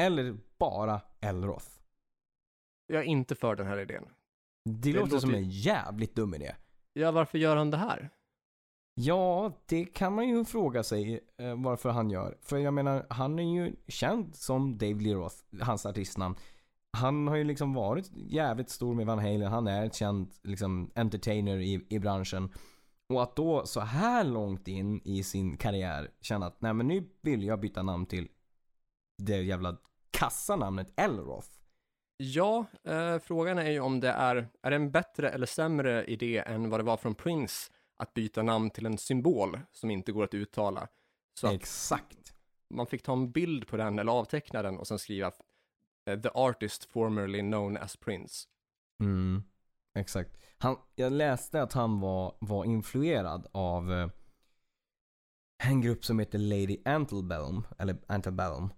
Eller 0.00 0.38
bara 0.58 1.00
Elroth. 1.20 1.66
Jag 2.86 3.00
är 3.02 3.06
inte 3.06 3.34
för 3.34 3.54
den 3.56 3.66
här 3.66 3.78
idén. 3.78 4.04
Det, 4.64 4.72
Det 4.72 4.92
låter 4.92 5.04
låter 5.06 5.18
som 5.18 5.30
ju- 5.30 5.36
en 5.36 5.50
jävligt 5.50 6.14
dum 6.14 6.34
idé. 6.34 6.54
Ja, 6.92 7.10
varför 7.12 7.38
gör 7.38 7.56
han 7.56 7.70
det 7.70 7.76
här? 7.76 8.10
Ja, 8.94 9.52
det 9.66 9.84
kan 9.84 10.14
man 10.14 10.28
ju 10.28 10.44
fråga 10.44 10.82
sig 10.82 11.20
eh, 11.38 11.62
varför 11.62 11.88
han 11.88 12.10
gör. 12.10 12.38
För 12.42 12.58
jag 12.58 12.74
menar, 12.74 13.06
han 13.10 13.38
är 13.38 13.54
ju 13.54 13.76
känd 13.88 14.34
som 14.34 14.78
Dave 14.78 14.94
Lee 14.94 15.14
Roth, 15.14 15.36
hans 15.60 15.86
artistnamn. 15.86 16.36
Han 16.92 17.28
har 17.28 17.36
ju 17.36 17.44
liksom 17.44 17.74
varit 17.74 18.10
jävligt 18.14 18.70
stor 18.70 18.94
med 18.94 19.06
Van 19.06 19.18
Halen. 19.18 19.52
Han 19.52 19.66
är 19.66 19.86
ett 19.86 19.94
känd 19.94 20.30
liksom, 20.42 20.90
entertainer 20.94 21.58
i, 21.58 21.86
i 21.88 21.98
branschen. 21.98 22.52
Och 23.08 23.22
att 23.22 23.36
då 23.36 23.66
så 23.66 23.80
här 23.80 24.24
långt 24.24 24.68
in 24.68 25.00
i 25.04 25.22
sin 25.22 25.56
karriär 25.56 26.10
känna 26.20 26.46
att 26.46 26.60
nej 26.60 26.72
men 26.72 26.88
nu 26.88 27.08
vill 27.22 27.44
jag 27.44 27.60
byta 27.60 27.82
namn 27.82 28.06
till 28.06 28.28
det 29.18 29.42
jävla 29.42 29.76
kassa 30.10 30.56
namnet 30.56 30.92
Elroth. 30.96 31.48
Ja, 32.16 32.64
eh, 32.84 33.18
frågan 33.18 33.58
är 33.58 33.70
ju 33.70 33.80
om 33.80 34.00
det 34.00 34.10
är, 34.10 34.48
är 34.62 34.70
det 34.70 34.76
en 34.76 34.90
bättre 34.90 35.30
eller 35.30 35.46
sämre 35.46 36.04
idé 36.04 36.42
än 36.46 36.70
vad 36.70 36.80
det 36.80 36.84
var 36.84 36.96
från 36.96 37.14
Prince 37.14 37.72
att 38.00 38.14
byta 38.14 38.42
namn 38.42 38.70
till 38.70 38.86
en 38.86 38.98
symbol 38.98 39.60
som 39.72 39.90
inte 39.90 40.12
går 40.12 40.24
att 40.24 40.34
uttala. 40.34 40.88
Så 41.34 41.46
att 41.46 41.54
Exakt. 41.54 42.34
man 42.70 42.86
fick 42.86 43.02
ta 43.02 43.12
en 43.12 43.32
bild 43.32 43.66
på 43.66 43.76
den 43.76 43.98
eller 43.98 44.12
avteckna 44.12 44.62
den 44.62 44.78
och 44.78 44.86
sen 44.86 44.98
skriva 44.98 45.32
eh, 46.06 46.20
The 46.20 46.28
artist 46.34 46.84
formerly 46.84 47.40
known 47.40 47.76
as 47.76 47.96
Prince. 47.96 48.48
Mm. 49.00 49.42
exakt. 49.94 50.36
Han, 50.58 50.76
jag 50.94 51.12
läste 51.12 51.62
att 51.62 51.72
han 51.72 52.00
var, 52.00 52.36
var 52.40 52.64
influerad 52.64 53.46
av 53.52 53.92
eh, 53.92 54.08
en 55.62 55.80
grupp 55.80 56.04
som 56.04 56.18
heter 56.18 56.38
Lady 56.38 56.78
Antebellum, 56.84 57.66
eller 57.78 57.96
Antebellum. 58.06 58.72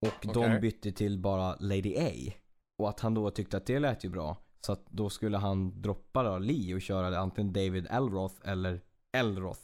Och 0.00 0.26
de 0.34 0.44
Okej. 0.44 0.60
bytte 0.60 0.92
till 0.92 1.18
bara 1.18 1.56
Lady 1.60 1.96
A. 1.98 2.32
Och 2.78 2.88
att 2.88 3.00
han 3.00 3.14
då 3.14 3.30
tyckte 3.30 3.56
att 3.56 3.66
det 3.66 3.78
lät 3.78 4.04
ju 4.04 4.08
bra. 4.08 4.45
Så 4.66 4.72
att 4.72 4.86
då 4.90 5.10
skulle 5.10 5.36
han 5.38 5.82
droppa 5.82 6.22
då 6.22 6.38
Lee 6.38 6.74
och 6.74 6.82
köra 6.82 7.18
antingen 7.18 7.52
David 7.52 7.86
Elroth 7.90 8.34
eller 8.44 8.80
Elroth. 9.12 9.60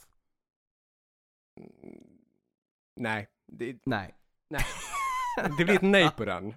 Mm, 1.60 2.18
Nej, 3.00 3.28
det, 3.46 3.78
Nej. 3.86 4.14
det 5.58 5.64
blir 5.64 5.74
ett 5.74 5.82
nej 5.82 6.10
på 6.16 6.24
den. 6.24 6.54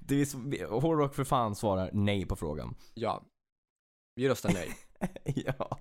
Det 0.00 0.14
är, 0.14 0.80
Hårdrock 0.80 1.14
för 1.14 1.24
fan 1.24 1.54
svarar 1.54 1.90
nej 1.92 2.26
på 2.26 2.36
frågan. 2.36 2.74
Ja. 2.94 3.22
Vi 4.14 4.28
röstar 4.28 4.52
nej. 4.52 4.70
ja. 5.24 5.78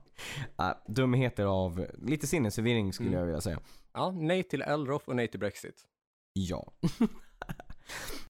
Äh, 0.58 0.94
dumheter 0.94 1.46
av 1.46 1.88
lite 1.94 2.28
sinnesförvirring 2.28 2.94
skulle 2.94 3.10
Mm. 3.10 3.20
jag 3.20 3.26
vilja 3.26 3.42
säga. 3.42 3.60
Ja, 3.94 4.12
nej 4.12 4.44
till 4.44 4.62
Elroth 4.62 5.10
och 5.10 5.16
nej 5.16 5.28
till 5.28 5.40
Brexit. 5.40 5.86
Ja. 6.34 6.72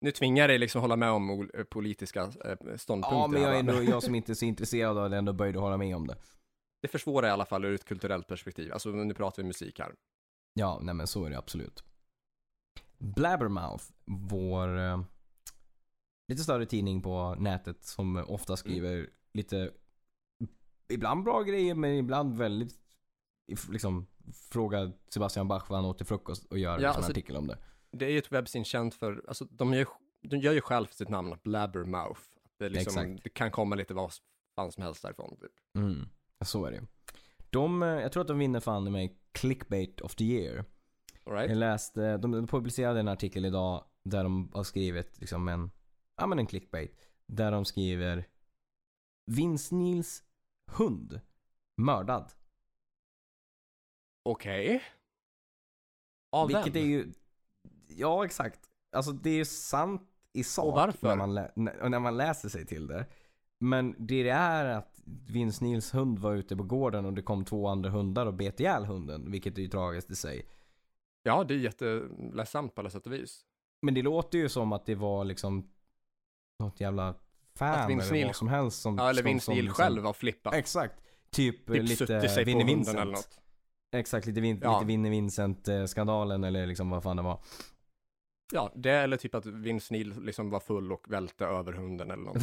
Nu 0.00 0.10
tvingar 0.10 0.42
jag 0.42 0.50
dig 0.50 0.58
liksom 0.58 0.80
hålla 0.80 0.96
med 0.96 1.10
om 1.10 1.50
eh, 1.54 1.64
politiska 1.64 2.22
eh, 2.22 2.76
ståndpunkter. 2.76 3.16
ja, 3.18 3.26
men 3.26 3.42
jag 3.42 3.54
är 3.54 3.58
ändå, 3.58 3.82
jag 3.82 4.02
som 4.02 4.14
inte 4.14 4.32
är 4.32 4.34
så 4.34 4.44
intresserad 4.44 4.98
av 4.98 5.10
det, 5.10 5.16
ändå 5.16 5.32
böjd 5.32 5.56
att 5.56 5.62
hålla 5.62 5.76
med 5.76 5.96
om 5.96 6.06
det. 6.06 6.16
Det 6.82 6.88
försvårar 6.88 7.28
i 7.28 7.30
alla 7.30 7.44
fall 7.44 7.64
ur 7.64 7.74
ett 7.74 7.84
kulturellt 7.84 8.26
perspektiv. 8.26 8.72
Alltså 8.72 8.90
nu 8.90 9.14
pratar 9.14 9.42
vi 9.42 9.46
musik 9.46 9.78
här. 9.78 9.94
Ja, 10.54 10.78
nej 10.82 10.94
men 10.94 11.06
så 11.06 11.24
är 11.24 11.30
det 11.30 11.38
absolut. 11.38 11.84
Blabbermouth, 12.98 13.84
vår 14.04 14.78
eh, 14.78 15.02
lite 16.28 16.42
större 16.42 16.66
tidning 16.66 17.02
på 17.02 17.34
nätet 17.34 17.84
som 17.84 18.16
ofta 18.16 18.56
skriver 18.56 19.10
lite, 19.32 19.70
ibland 20.88 21.24
bra 21.24 21.42
grejer 21.42 21.74
men 21.74 21.90
ibland 21.94 22.36
väldigt, 22.38 22.74
liksom, 23.70 24.06
fråga 24.50 24.92
Sebastian 25.08 25.48
Bach 25.48 25.64
vad 25.68 25.78
han 25.78 25.90
åt 25.90 25.98
till 25.98 26.06
frukost 26.06 26.44
och 26.44 26.58
gör 26.58 26.78
Ja, 26.80 26.88
en 26.90 26.96
alltså- 26.96 27.10
artikel 27.10 27.36
om 27.36 27.46
det. 27.46 27.58
Det 27.90 28.06
är 28.06 28.10
ju 28.10 28.18
ett 28.18 28.32
webbsin 28.32 28.64
känt 28.64 28.94
för, 28.94 29.24
alltså 29.28 29.44
de 29.44 29.74
gör, 29.74 29.86
de 30.20 30.36
gör 30.36 30.52
ju 30.52 30.60
själv 30.60 30.86
sitt 30.86 31.08
namn, 31.08 31.34
Blabbermouth. 31.42 32.20
Det, 32.58 32.68
liksom, 32.68 33.18
det 33.24 33.30
kan 33.30 33.50
komma 33.50 33.76
lite 33.76 33.94
vad 33.94 34.12
fan 34.56 34.72
som 34.72 34.82
helst 34.82 35.02
därifrån. 35.02 35.36
Typ. 35.40 35.52
Mm, 35.76 36.08
så 36.44 36.64
är 36.64 36.70
det 36.70 36.86
de, 37.50 37.82
eh, 37.82 37.88
Jag 37.88 38.12
tror 38.12 38.20
att 38.20 38.28
de 38.28 38.38
vinner 38.38 38.60
fan 38.60 38.92
med 38.92 39.10
Clickbait 39.32 40.00
of 40.00 40.14
the 40.14 40.24
year. 40.24 40.64
All 41.24 41.32
right? 41.32 41.50
Jag 41.50 41.58
läste, 41.58 42.16
de 42.16 42.32
de 42.32 42.46
publicerade 42.46 43.00
en 43.00 43.08
artikel 43.08 43.44
idag 43.44 43.84
där 44.02 44.22
de 44.22 44.50
har 44.54 44.64
skrivit 44.64 45.20
liksom 45.20 45.48
en, 45.48 45.70
ja 46.16 46.26
men 46.26 46.38
en 46.38 46.46
clickbait. 46.46 46.98
Där 47.26 47.52
de 47.52 47.64
skriver 47.64 48.28
Vince 49.26 49.74
Nils 49.74 50.22
hund 50.66 51.20
mördad. 51.76 52.32
Okej. 54.22 54.82
Av 56.30 56.48
Vilket 56.48 56.74
vem? 56.74 56.82
är 56.82 56.86
ju, 56.86 57.12
ja 57.88 58.24
exakt. 58.24 58.60
Alltså 58.92 59.12
det 59.12 59.30
är 59.30 59.34
ju 59.34 59.44
sant 59.44 60.02
i 60.32 60.44
sak 60.44 60.74
Och? 60.88 61.02
När, 61.02 61.16
man 61.16 61.34
när 61.90 61.98
man 62.00 62.16
läser 62.16 62.48
sig 62.48 62.66
till 62.66 62.86
det. 62.86 63.06
Men 63.60 63.94
det 63.98 64.22
det 64.22 64.30
är 64.30 64.64
att 64.64 65.00
Vince 65.28 65.64
Nils 65.64 65.94
hund 65.94 66.18
var 66.18 66.34
ute 66.34 66.56
på 66.56 66.62
gården 66.62 67.04
och 67.04 67.12
det 67.12 67.22
kom 67.22 67.44
två 67.44 67.68
andra 67.68 67.90
hundar 67.90 68.26
och 68.26 68.34
bet 68.34 68.60
ihjäl 68.60 68.84
hunden. 68.84 69.30
Vilket 69.30 69.58
är 69.58 69.62
ju 69.62 69.68
tragiskt 69.68 70.10
i 70.10 70.16
sig. 70.16 70.46
Ja, 71.22 71.44
det 71.44 71.54
är 71.54 71.58
jätteledsamt 71.58 72.74
på 72.74 72.80
alla 72.80 72.90
sätt 72.90 73.06
och 73.06 73.12
vis. 73.12 73.40
Men 73.82 73.94
det 73.94 74.02
låter 74.02 74.38
ju 74.38 74.48
som 74.48 74.72
att 74.72 74.86
det 74.86 74.94
var 74.94 75.24
liksom 75.24 75.70
något 76.58 76.80
jävla 76.80 77.14
fan 77.54 77.90
eller 77.92 78.02
Neil- 78.12 78.26
vad 78.26 78.36
som 78.36 78.48
helst 78.48 78.82
som... 78.82 78.98
Ja, 78.98 79.10
eller 79.10 79.22
som, 79.22 79.28
Vince 79.30 79.44
som 79.44 79.54
Neil 79.54 79.64
liksom- 79.64 79.82
själv 79.84 80.02
var 80.02 80.12
flippad. 80.12 80.54
Exakt. 80.54 80.94
Typ, 81.30 81.66
Typ 81.66 81.82
lite 81.88 82.44
Vinnie 82.44 82.64
Vincent. 82.64 82.98
eller 82.98 83.12
något. 83.12 83.40
Exakt, 83.92 84.26
lite, 84.26 84.40
vin, 84.40 84.60
Ja. 84.62 84.74
lite 84.78 84.86
Vinnie 84.86 85.10
Vincent-skandalen 85.10 86.44
eller 86.44 86.66
liksom 86.66 86.90
vad 86.90 87.02
fan 87.02 87.16
det 87.16 87.22
var. 87.22 87.40
Ja, 88.52 88.72
det 88.74 88.90
eller 88.90 89.16
typ 89.16 89.34
att 89.34 89.46
Vince 89.46 89.94
Neil 89.94 90.22
liksom 90.22 90.50
var 90.50 90.60
full 90.60 90.92
och 90.92 91.12
välte 91.12 91.44
över 91.44 91.72
hunden 91.72 92.10
eller 92.10 92.22
något. 92.22 92.42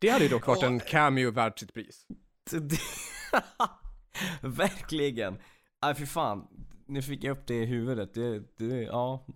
Det 0.00 0.08
hade 0.08 0.24
ju 0.24 0.30
dock 0.30 0.46
varit 0.46 0.62
en 0.62 0.80
cameo 0.80 1.30
värd 1.30 1.58
sitt 1.58 1.74
pris. 1.74 2.06
Verkligen. 4.42 5.38
Nej 5.82 5.94
fy 5.94 6.06
fan. 6.06 6.48
Nu 6.86 7.02
fick 7.02 7.24
jag 7.24 7.38
upp 7.38 7.46
det 7.46 7.54
i 7.54 7.64
huvudet. 7.64 8.14
Det, 8.14 8.56
det, 8.56 8.82
ja. 8.82 9.26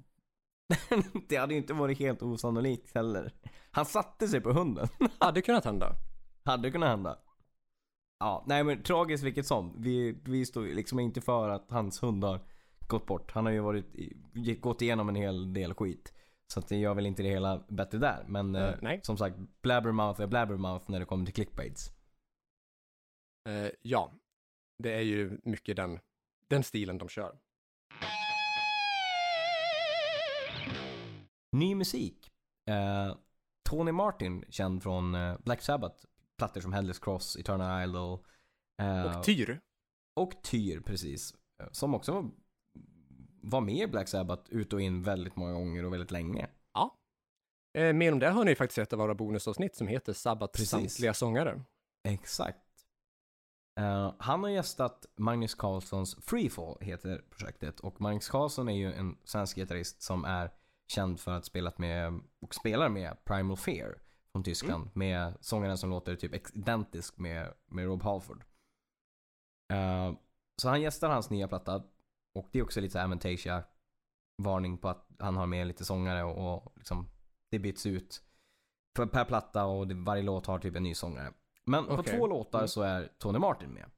det 1.28 1.36
hade 1.36 1.54
ju 1.54 1.60
inte 1.60 1.74
varit 1.74 1.98
helt 1.98 2.22
osannolikt 2.22 2.94
heller. 2.94 3.32
Han 3.70 3.86
satte 3.86 4.28
sig 4.28 4.40
på 4.40 4.52
hunden. 4.52 4.88
Hade 5.18 5.42
kunnat 5.42 5.64
hända. 5.64 5.96
Hade 6.44 6.70
kunnat 6.70 6.88
hända. 6.88 7.18
Ja, 8.18 8.44
nej 8.46 8.64
men 8.64 8.82
tragiskt 8.82 9.24
vilket 9.24 9.46
som. 9.46 9.82
Vi, 9.82 10.20
vi 10.24 10.46
står 10.46 10.62
liksom 10.62 10.98
inte 10.98 11.20
för 11.20 11.48
att 11.48 11.70
hans 11.70 12.02
hund 12.02 12.24
har 12.24 12.40
gått 12.92 13.06
bort. 13.06 13.30
Han 13.32 13.44
har 13.46 13.52
ju 13.52 13.60
varit, 13.60 13.86
gått 14.60 14.82
igenom 14.82 15.08
en 15.08 15.14
hel 15.14 15.52
del 15.52 15.74
skit. 15.74 16.12
Så 16.46 16.58
att 16.60 16.68
det 16.68 16.76
gör 16.76 16.94
väl 16.94 17.06
inte 17.06 17.22
det 17.22 17.28
hela 17.28 17.64
bättre 17.68 17.98
där. 17.98 18.24
Men 18.28 18.54
Eh, 18.54 18.68
eh, 18.68 18.74
nej. 18.82 19.00
som 19.02 19.16
sagt, 19.16 19.36
blabbermouth 19.62 20.20
är 20.20 20.26
blabbermouth 20.26 20.90
när 20.90 21.00
det 21.00 21.06
kommer 21.06 21.24
till 21.24 21.34
clickbaits. 21.34 21.90
Eh, 23.48 23.70
ja, 23.82 24.12
det 24.78 24.92
är 24.92 25.00
ju 25.00 25.40
mycket 25.44 25.76
den, 25.76 25.98
den 26.48 26.62
stilen 26.62 26.98
de 26.98 27.08
kör. 27.08 27.36
Ny 31.52 31.74
musik. 31.74 32.30
Eh, 32.66 33.16
Tony 33.70 33.92
Martin, 33.92 34.44
känd 34.48 34.82
från 34.82 35.14
eh, 35.14 35.36
Black 35.44 35.62
Sabbath. 35.62 36.04
Plattor 36.38 36.60
som 36.60 36.72
Headless 36.72 36.98
Cross, 36.98 37.36
Eternal 37.36 37.88
Idol. 37.88 38.18
eh, 38.82 39.16
Och 39.18 39.24
Tyr, 39.24 39.60
och 40.16 40.42
Tyr, 40.42 40.80
precis. 40.80 41.34
Eh, 41.62 41.68
Som 41.72 41.94
också 41.94 42.30
var, 43.42 43.60
med 43.60 43.74
i 43.74 43.86
Black 43.86 44.08
Sabbath 44.08 44.42
ut 44.50 44.72
och 44.72 44.80
in 44.80 45.02
väldigt 45.02 45.36
många 45.36 45.52
gånger 45.52 45.84
och 45.84 45.92
väldigt 45.92 46.10
länge. 46.10 46.48
eh, 47.78 47.92
mer 47.92 48.12
om 48.12 48.18
det 48.18 48.30
har 48.30 48.44
ni 48.44 48.54
faktiskt 48.54 48.74
sett 48.74 48.92
av 48.92 48.98
våra 48.98 49.14
bonusavsnitt 49.14 49.76
som 49.76 49.86
heter 49.86 50.12
Precis. 50.58 50.70
samtliga 50.70 51.14
sångare. 51.14 51.62
Exakt. 52.08 52.58
Eh, 53.80 54.14
han 54.18 54.42
har 54.42 54.50
gästat 54.50 55.06
Magnus 55.16 55.54
Carlssons 55.54 56.14
Freefall, 56.14 56.76
heter 56.80 57.24
projektet. 57.30 57.80
Och 57.80 58.00
Magnus 58.00 58.28
Carlsson 58.28 58.68
är 58.68 58.76
ju 58.76 58.92
en 58.92 59.16
svensk 59.24 59.56
gitarrist 59.56 60.02
som 60.02 60.24
är 60.24 60.50
känd 60.88 61.20
för 61.20 61.32
att 61.32 61.44
spelat 61.44 61.78
med, 61.78 62.20
och 62.40 62.54
spelar 62.54 62.88
med 62.88 63.24
Primal 63.24 63.56
Fear 63.56 63.98
från 64.32 64.42
Tyskland. 64.44 64.90
Med 64.94 65.34
sångaren 65.40 65.78
som 65.78 65.90
låter 65.90 66.16
typ 66.16 66.56
identisk 66.56 67.18
med, 67.18 67.54
med 67.66 67.84
Rob 67.84 68.02
Halford. 68.02 68.44
Eh, 69.72 70.12
så 70.62 70.68
han 70.68 70.80
gästar 70.80 71.10
hans 71.10 71.30
nya 71.30 71.48
platta. 71.48 71.82
Och 72.34 72.48
det 72.52 72.58
är 72.58 72.62
också 72.62 72.80
lite 72.80 73.04
Avantasia 73.04 73.64
varning 74.36 74.78
på 74.78 74.88
att 74.88 75.08
han 75.18 75.36
har 75.36 75.46
med 75.46 75.66
lite 75.66 75.84
sångare 75.84 76.24
och, 76.24 76.54
och 76.54 76.72
liksom 76.76 77.08
det 77.50 77.58
byts 77.58 77.86
ut 77.86 78.22
per, 78.94 79.06
per 79.06 79.24
platta 79.24 79.64
och 79.64 79.88
det, 79.88 79.94
varje 79.94 80.22
låt 80.22 80.46
har 80.46 80.58
typ 80.58 80.76
en 80.76 80.82
ny 80.82 80.94
sångare. 80.94 81.32
Men 81.64 81.86
på 81.86 81.92
Okej. 81.92 82.18
två 82.18 82.26
låtar 82.26 82.58
Mm. 82.58 82.68
så 82.68 82.82
är 82.82 83.12
Tony 83.18 83.38
Martin 83.38 83.70
med. 83.70 83.90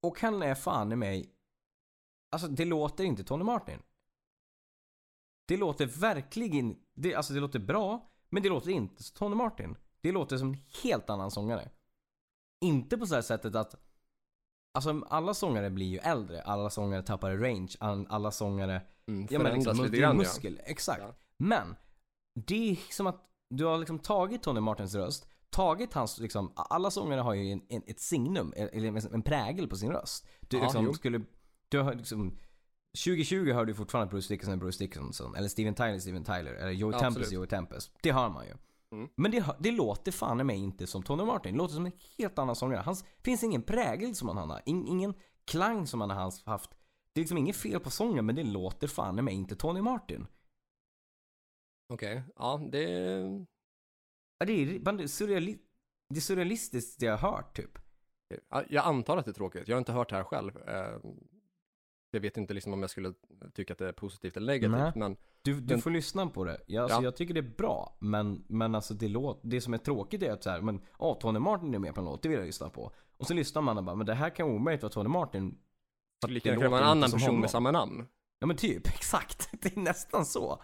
Och 0.00 0.20
han 0.20 0.42
är 0.42 0.54
fan 0.54 0.92
i 0.92 0.96
mig... 0.96 1.34
Alltså 2.30 2.48
det 2.48 2.64
låter 2.64 3.04
inte 3.04 3.24
Tony 3.24 3.44
Martin. 3.44 3.82
Det 5.46 5.56
låter 5.56 5.86
verkligen... 5.86 6.76
Det, 6.94 7.14
alltså 7.14 7.32
det 7.32 7.40
låter 7.40 7.58
bra, 7.58 8.10
men 8.28 8.42
det 8.42 8.48
låter 8.48 8.70
inte 8.70 9.02
som 9.02 9.16
Tony 9.16 9.34
Martin. 9.34 9.76
Det 10.00 10.12
låter 10.12 10.38
som 10.38 10.48
en 10.48 10.60
helt 10.82 11.10
annan 11.10 11.30
sångare. 11.30 11.70
Inte 12.60 12.98
på 12.98 13.06
så 13.06 13.14
här 13.14 13.22
sättet 13.22 13.54
att... 13.54 13.74
Alltså 14.74 15.02
alla 15.08 15.34
sångare 15.34 15.70
blir 15.70 15.86
ju 15.86 15.98
äldre, 15.98 16.42
alla 16.42 16.70
sångare 16.70 17.02
tappar 17.02 17.36
range, 17.36 17.72
all- 17.80 18.06
alla 18.10 18.30
sångare 18.30 18.82
Mm, 19.08 19.26
Ja 19.30 19.38
men 19.38 19.54
liksom, 19.54 19.84
lite 19.84 19.96
grann 19.96 20.10
ja. 20.16 20.18
muskel, 20.18 20.60
exakt. 20.64 21.00
Ja. 21.02 21.14
Men, 21.36 21.76
det 22.46 22.70
är 22.70 22.76
som 22.92 23.06
att 23.06 23.24
du 23.50 23.64
har 23.64 23.78
liksom 23.78 23.98
tagit 23.98 24.42
Tony 24.42 24.60
Martins 24.60 24.94
röst, 24.94 25.28
tagit 25.50 25.92
hans, 25.94 26.18
liksom, 26.18 26.52
alla 26.56 26.90
sångare 26.90 27.20
har 27.20 27.34
ju 27.34 27.52
en, 27.52 27.62
en, 27.68 27.82
ett 27.86 28.00
signum, 28.00 28.52
eller 28.56 29.14
en 29.14 29.22
prägel 29.22 29.68
på 29.68 29.76
sin 29.76 29.90
röst. 29.90 30.26
Du 30.40 30.56
Ja, 30.56 30.62
liksom 30.62 30.84
jo. 30.84 30.94
skulle, 30.94 31.20
du 31.68 31.78
har 31.80 31.94
liksom 31.94 32.38
2020 33.04 33.52
hör 33.52 33.64
du 33.64 33.74
fortfarande 33.74 34.10
Bruce 34.10 34.34
Dickinson 34.34 34.58
Bruce 34.58 34.84
Dickinson, 34.84 35.34
eller 35.36 35.48
Steven 35.48 35.74
Tyler 35.74 35.98
Steven 35.98 36.24
Tyler, 36.24 36.52
eller 36.52 36.72
Joey 36.72 36.92
Ja, 36.92 36.98
Tempest. 37.00 37.32
Joey 37.32 37.46
Tempest. 37.48 37.92
Det 38.02 38.12
hör 38.12 38.28
man 38.28 38.46
ju. 38.46 38.52
Mm. 38.94 39.08
Men 39.16 39.30
det, 39.30 39.56
det 39.60 39.70
låter 39.70 40.12
fan 40.12 40.40
i 40.40 40.44
mig 40.44 40.56
inte 40.56 40.86
som 40.86 41.02
Tony 41.02 41.24
Martin. 41.24 41.52
Det 41.52 41.58
låter 41.58 41.74
som 41.74 41.86
en 41.86 41.92
helt 42.18 42.38
annan 42.38 42.56
sångare. 42.56 42.80
Hans 42.80 43.04
finns 43.24 43.42
ingen 43.44 43.62
prägel 43.62 44.14
som 44.14 44.28
han 44.28 44.50
har. 44.50 44.62
In, 44.66 44.86
ingen 44.86 45.14
klang 45.44 45.86
som 45.86 46.00
han 46.00 46.10
har 46.10 46.46
haft. 46.50 46.70
Det 47.12 47.20
är 47.20 47.22
liksom 47.22 47.38
inget 47.38 47.56
fel 47.56 47.80
på 47.80 47.90
sången 47.90 48.26
men 48.26 48.34
det 48.34 48.44
låter 48.44 48.86
fan 48.88 49.18
i 49.18 49.22
mig 49.22 49.34
inte 49.34 49.56
Tony 49.56 49.80
Martin. 49.80 50.26
Okej, 51.92 52.22
ja 52.36 52.60
det... 52.72 52.82
Ja, 54.38 54.46
Det 54.46 54.52
är, 54.52 54.66
det 54.96 55.02
är, 55.02 55.06
surreali, 55.06 55.58
det 56.14 56.20
det 56.98 57.06
jag 57.06 57.16
har 57.16 57.30
hört 57.32 57.56
typ. 57.56 57.78
ja, 58.48 58.64
Jag 58.68 58.84
antar 58.86 59.16
att 59.16 59.24
det 59.24 59.30
är 59.30 59.34
tråkigt. 59.34 59.68
Jag 59.68 59.76
har 59.76 59.78
inte 59.78 59.92
hört 59.92 60.10
det 60.10 60.16
här 60.16 60.24
själv. 60.24 60.56
Eh, 60.68 61.00
Jag 62.10 62.20
vet 62.20 62.36
inte 62.36 62.54
liksom 62.54 62.72
om 62.72 62.80
jag 62.80 62.90
skulle 62.90 63.14
tycka 63.54 63.72
att 63.72 63.78
det 63.78 63.88
är 63.88 63.92
positivt 63.92 64.36
eller 64.36 64.52
negativt, 64.52 64.78
Nej. 64.78 64.92
men 64.94 65.16
Du, 65.54 65.60
du 65.60 65.80
får 65.80 65.90
lyssna 65.90 66.26
på 66.26 66.44
det. 66.44 66.60
Jag, 66.66 66.82
alltså, 66.82 66.98
Ja. 66.98 67.04
jag 67.04 67.16
tycker 67.16 67.34
det 67.34 67.40
är 67.40 67.54
bra. 67.56 67.96
Men, 68.00 68.44
men 68.48 68.74
alltså 68.74 68.94
det, 68.94 69.08
låt, 69.08 69.40
det 69.42 69.60
som 69.60 69.74
är 69.74 69.78
tråkigt 69.78 70.22
är 70.22 70.30
att 70.32 70.42
så 70.42 70.50
här, 70.50 70.60
men 70.60 70.80
åh, 70.98 71.18
Tony 71.18 71.38
Martin 71.38 71.74
är 71.74 71.78
med 71.78 71.94
på 71.94 72.00
en 72.00 72.04
låt, 72.04 72.22
det 72.22 72.28
vill 72.28 72.38
jag 72.38 72.46
lyssna 72.46 72.70
på. 72.70 72.92
Och 73.16 73.26
så 73.26 73.34
lyssnar 73.34 73.62
man 73.62 73.78
och 73.78 73.84
bara, 73.84 73.96
men 73.96 74.06
det 74.06 74.14
här 74.14 74.30
kan 74.30 74.46
omöjligt 74.50 74.82
vara 74.82 74.92
Tony 74.92 75.08
Martin. 75.08 75.58
för 76.24 76.28
lika 76.32 76.48
det 76.50 76.54
gärna 76.56 76.68
vara 76.70 76.80
en 76.80 76.86
annan 76.86 77.10
person 77.10 77.20
honom. 77.20 77.40
med 77.40 77.50
samma 77.50 77.70
namn. 77.70 78.06
Ja 78.38 78.46
men 78.46 78.56
typ, 78.56 78.86
exakt. 78.94 79.48
Det 79.62 79.76
är 79.76 79.80
nästan 79.80 80.24
så. 80.26 80.62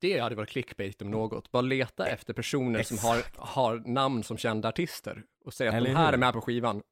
Det 0.00 0.18
hade 0.18 0.34
varit 0.36 0.48
clickbait 0.48 1.02
om 1.02 1.10
något. 1.10 1.50
Bara 1.52 1.62
leta 1.62 2.06
efter 2.06 2.32
personer 2.34 2.82
som 2.82 2.98
har, 2.98 3.22
har 3.36 3.78
namn 3.86 4.22
som 4.22 4.36
kända 4.36 4.68
artister 4.68 5.24
och 5.44 5.54
säga 5.54 5.70
att 5.70 5.76
Eller 5.76 5.90
de 5.90 5.96
här 5.96 6.06
hur? 6.06 6.12
är 6.14 6.18
med 6.18 6.32
på 6.32 6.40
skivan. 6.40 6.82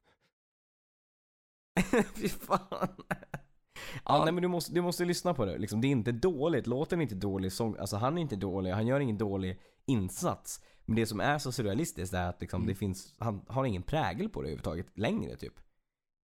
Fy 2.15 2.29
fan. 2.29 2.89
Ja, 4.05 4.25
nej 4.25 4.33
men 4.33 4.43
du 4.43 4.49
måste, 4.49 4.73
du 4.73 4.81
måste 4.81 5.05
lyssna 5.05 5.35
på 5.35 5.45
det. 5.45 5.59
Liksom, 5.59 5.81
det 5.81 5.87
är 5.89 5.91
inte 5.93 6.13
dåligt, 6.13 6.67
låten 6.67 6.99
är 6.99 7.03
inte 7.03 7.15
dålig, 7.15 7.53
sång, 7.53 7.77
alltså 7.79 7.97
han 7.97 8.19
är 8.19 8.23
inte 8.23 8.37
dålig, 8.37 8.71
han 8.71 8.87
gör 8.87 9.01
ingen 9.01 9.19
dålig 9.19 9.61
insats. 9.87 10.61
Men 10.85 10.97
det 10.97 11.07
som 11.07 11.21
är 11.21 11.39
så 11.39 11.53
surrealistiskt 11.53 12.15
är 12.15 12.29
att 12.29 12.41
liksom, 12.41 12.63
Mm. 12.63 12.69
det 12.69 12.75
finns, 12.75 13.15
han 13.19 13.45
har 13.49 13.65
ingen 13.65 13.83
prägel 13.83 14.29
på 14.29 14.43
det 14.43 14.47
överhuvudtaget 14.49 14.99
längre 14.99 15.37
typ. 15.37 15.55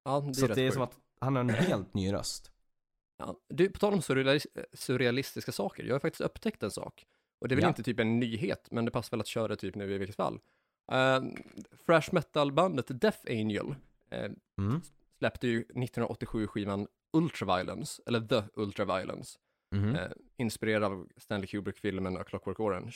Ja, 0.05 0.19
det 0.19 0.29
är 0.29 0.33
Så 0.33 0.47
rätt 0.47 0.55
det 0.55 0.61
är 0.61 0.65
sjukt. 0.65 0.73
som 0.73 0.83
att 0.83 0.97
han 1.19 1.35
har 1.35 1.43
en 1.43 1.49
helt 1.49 1.93
ny 1.93 2.13
röst. 2.13 2.51
Ja, 3.17 3.35
du, 3.49 3.69
på 3.69 3.79
tal 3.79 3.93
om 3.93 3.99
surrealis- 3.99 4.47
surrealistiska 4.73 5.51
saker, 5.51 5.83
jag 5.83 5.95
har 5.95 5.99
faktiskt 5.99 6.21
upptäckt 6.21 6.63
en 6.63 6.71
sak. 6.71 7.05
Och 7.39 7.47
det 7.47 7.53
är 7.53 7.55
väl 7.55 7.63
Ja. 7.63 7.67
inte 7.69 7.83
typ 7.83 7.99
en 7.99 8.19
nyhet, 8.19 8.67
men 8.71 8.85
det 8.85 8.91
passar 8.91 9.11
väl 9.11 9.19
att 9.21 9.27
köra 9.27 9.47
det 9.47 9.55
typ 9.55 9.75
nu 9.75 9.93
i 9.93 9.97
vilket 9.97 10.15
fall. 10.15 10.39
Uh, 10.91 11.29
Thrash 11.85 12.09
metal-bandet 12.13 13.01
Death 13.01 13.19
Angel 13.29 13.75
eh, 14.09 14.31
Mm. 14.57 14.81
släppte 15.17 15.47
ju 15.47 15.59
1987 15.59 16.47
skivan 16.47 16.87
Ultraviolence, 17.15 18.01
eller 18.05 18.19
The 18.21 18.43
Ultraviolence, 18.53 19.39
Mhm. 19.75 19.95
eh, 19.95 20.11
inspirerad 20.37 20.83
av 20.83 21.09
Stanley 21.17 21.47
Kubrick-filmen 21.47 22.17
A 22.17 22.23
Clockwork 22.23 22.59
Orange. 22.59 22.95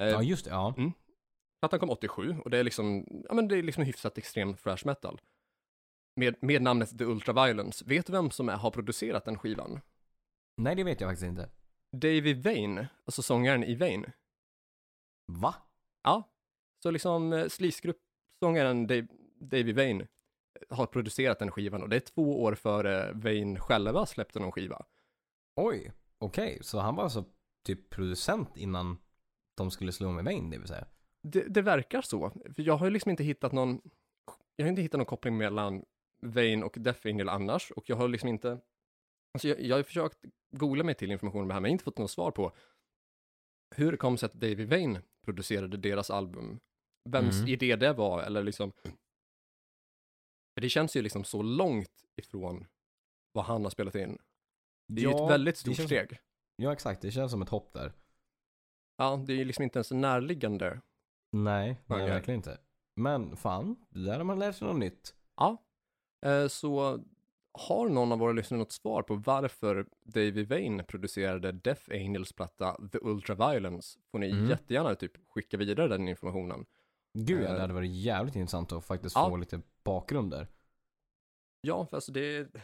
Eh, 0.00 0.06
Ja 0.08 0.22
just 0.22 0.44
det, 0.44 0.50
ja. 0.50 0.74
Plattan 1.60 1.80
kom 1.80 1.90
87 1.90 2.36
och 2.44 2.50
det 2.50 2.58
är 2.58 2.64
liksom, 2.64 3.06
ja 3.28 3.34
men 3.34 3.48
det 3.48 3.56
är 3.58 3.62
liksom 3.62 3.84
hyfsat 3.84 4.18
extrem 4.18 4.54
thrash 4.56 4.82
metal. 4.86 5.20
Med, 6.16 6.36
med 6.42 6.62
namnet 6.62 6.98
The 6.98 7.04
Ultraviolence. 7.04 7.84
Vet 7.88 8.06
du 8.06 8.12
vem 8.12 8.30
som 8.30 8.48
är, 8.48 8.56
har 8.56 8.70
producerat 8.70 9.24
den 9.24 9.38
skivan? 9.38 9.80
Nej 10.56 10.74
det 10.74 10.84
vet 10.84 11.00
jag 11.00 11.10
faktiskt 11.10 11.26
inte. 11.28 11.50
Davy 11.92 12.34
Vane, 12.34 12.88
alltså 13.04 13.22
sångaren 13.22 13.64
i 13.64 13.74
Vane. 13.74 14.12
Va? 15.26 15.54
Ja, 16.02 16.30
så 16.82 16.90
liksom 16.90 17.32
eh, 17.32 17.48
Sleaze-grupp-sångaren 17.48 18.86
Dave, 18.86 19.06
Davy 19.40 19.72
Vane 19.72 20.06
har 20.70 20.86
producerat 20.86 21.38
den 21.38 21.50
skivan 21.50 21.82
och 21.82 21.88
det 21.88 21.96
är 21.96 22.00
två 22.00 22.42
år 22.42 22.54
före 22.54 23.12
Vane 23.12 23.60
själva 23.60 24.06
släppte 24.06 24.40
någon 24.40 24.52
skiva. 24.52 24.84
Oj, 25.56 25.92
okej. 26.18 26.58
Så 26.62 26.78
han 26.78 26.96
var 26.96 27.04
alltså 27.04 27.24
typ 27.64 27.90
producent 27.90 28.56
innan 28.56 28.98
de 29.56 29.70
skulle 29.70 29.92
slå 29.92 30.10
med 30.10 30.24
Wayne 30.24 30.50
det 30.50 30.58
vill 30.58 30.68
säga? 30.68 30.86
Det, 31.22 31.42
det 31.42 31.62
verkar 31.62 32.02
så, 32.02 32.30
för 32.30 32.62
jag 32.62 32.76
har 32.76 32.86
ju 32.86 32.90
liksom 32.92 33.10
inte 33.10 33.24
hittat 33.24 33.52
någon, 33.52 33.80
jag 34.56 34.64
har 34.64 34.68
inte 34.68 34.82
hittat 34.82 34.98
någon 34.98 35.06
koppling 35.06 35.36
mellan 35.36 35.84
Vane 36.22 36.64
och 36.64 36.76
Death 36.78 37.00
Angel 37.06 37.28
annars 37.28 37.70
och 37.70 37.88
jag 37.88 37.96
har 37.96 38.08
liksom 38.08 38.28
inte, 38.28 38.60
alltså 39.34 39.48
jag, 39.48 39.60
jag 39.60 39.76
har 39.76 39.82
försökt 39.82 40.18
googla 40.50 40.84
mig 40.84 40.94
till 40.94 41.12
information 41.12 41.42
om 41.42 41.48
det 41.48 41.54
här 41.54 41.60
men 41.60 41.68
jag 41.68 41.70
har 41.70 41.74
inte 41.74 41.84
fått 41.84 41.98
något 41.98 42.10
svar 42.10 42.30
på 42.30 42.52
hur 43.74 43.90
det 43.92 43.98
kom 43.98 44.18
sig 44.18 44.26
att 44.26 44.32
Davy 44.32 44.64
Vane 44.64 45.02
producerade 45.24 45.76
deras 45.76 46.10
album, 46.10 46.60
vems 47.08 47.36
Mm. 47.36 47.48
idé 47.48 47.76
det 47.76 47.92
var 47.92 48.22
eller 48.22 48.42
liksom, 48.42 48.72
för 50.56 50.60
det 50.60 50.68
känns 50.68 50.96
ju 50.96 51.02
liksom 51.02 51.24
så 51.24 51.42
långt 51.42 52.04
ifrån 52.16 52.66
vad 53.32 53.44
han 53.44 53.62
har 53.62 53.70
spelat 53.70 53.94
in. 53.94 54.18
Det 54.88 55.02
är 55.02 55.06
ju 55.06 55.10
ett 55.24 55.30
väldigt 55.30 55.56
stort 55.56 55.76
känns- 55.76 55.88
steg. 55.88 56.18
Ja 56.56 56.72
exakt, 56.72 57.02
det 57.02 57.10
känns 57.10 57.30
som 57.32 57.42
ett 57.42 57.48
hopp 57.48 57.72
där. 57.72 57.92
Ja, 58.96 59.24
det 59.26 59.32
är 59.32 59.36
ju 59.36 59.44
liksom 59.44 59.64
inte 59.64 59.78
ens 59.78 59.90
närliggande. 59.90 60.80
Nej, 61.32 61.66
nej 61.86 61.96
Okej. 62.02 62.08
verkligen 62.08 62.38
inte. 62.38 62.58
Men 62.96 63.36
fan, 63.36 63.76
där 63.90 64.16
har 64.16 64.24
man 64.24 64.38
lärt 64.38 64.56
sig 64.56 64.66
något 64.68 64.76
nytt. 64.76 65.14
Ja, 65.36 65.56
eh, 66.26 66.48
så 66.48 67.04
har 67.58 67.88
någon 67.88 68.12
av 68.12 68.18
våra 68.18 68.32
lyssnare 68.32 68.58
något 68.58 68.72
svar 68.72 69.02
på 69.02 69.14
varför 69.14 69.86
Davy 70.04 70.44
Vane 70.44 70.82
producerade 70.84 71.52
Death 71.52 71.82
Angels 71.90 72.32
platta 72.32 72.88
The 72.92 72.98
Ultraviolence 73.02 73.98
får 74.10 74.18
ni 74.18 74.30
Mm. 74.30 74.50
jättegärna 74.50 74.94
typ 74.94 75.12
skicka 75.28 75.56
vidare 75.56 75.88
den 75.88 76.08
informationen. 76.08 76.66
Gud 77.18 77.42
ja, 77.42 77.48
Eh. 77.48 77.54
det 77.54 77.60
hade 77.60 77.74
varit 77.74 77.90
jävligt 77.90 78.36
intressant 78.36 78.72
att 78.72 78.84
faktiskt 78.84 79.16
Ja. 79.16 79.28
få 79.28 79.36
lite 79.36 79.60
bakgrund 79.84 80.30
där. 80.30 80.46
Ja, 81.60 81.86
för 81.86 81.96
alltså 81.96 82.12
det... 82.12 82.48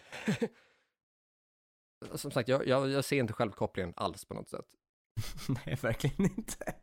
Som 2.15 2.31
sagt, 2.31 2.49
jag, 2.49 2.67
jag, 2.67 2.91
jag 2.91 3.05
ser 3.05 3.19
inte 3.19 3.33
själv 3.33 3.51
kopplingen 3.51 3.93
alls 3.97 4.25
på 4.25 4.35
något 4.35 4.49
sätt. 4.49 4.67
nej, 5.67 5.79
verkligen 5.83 6.23
inte. 6.38 6.75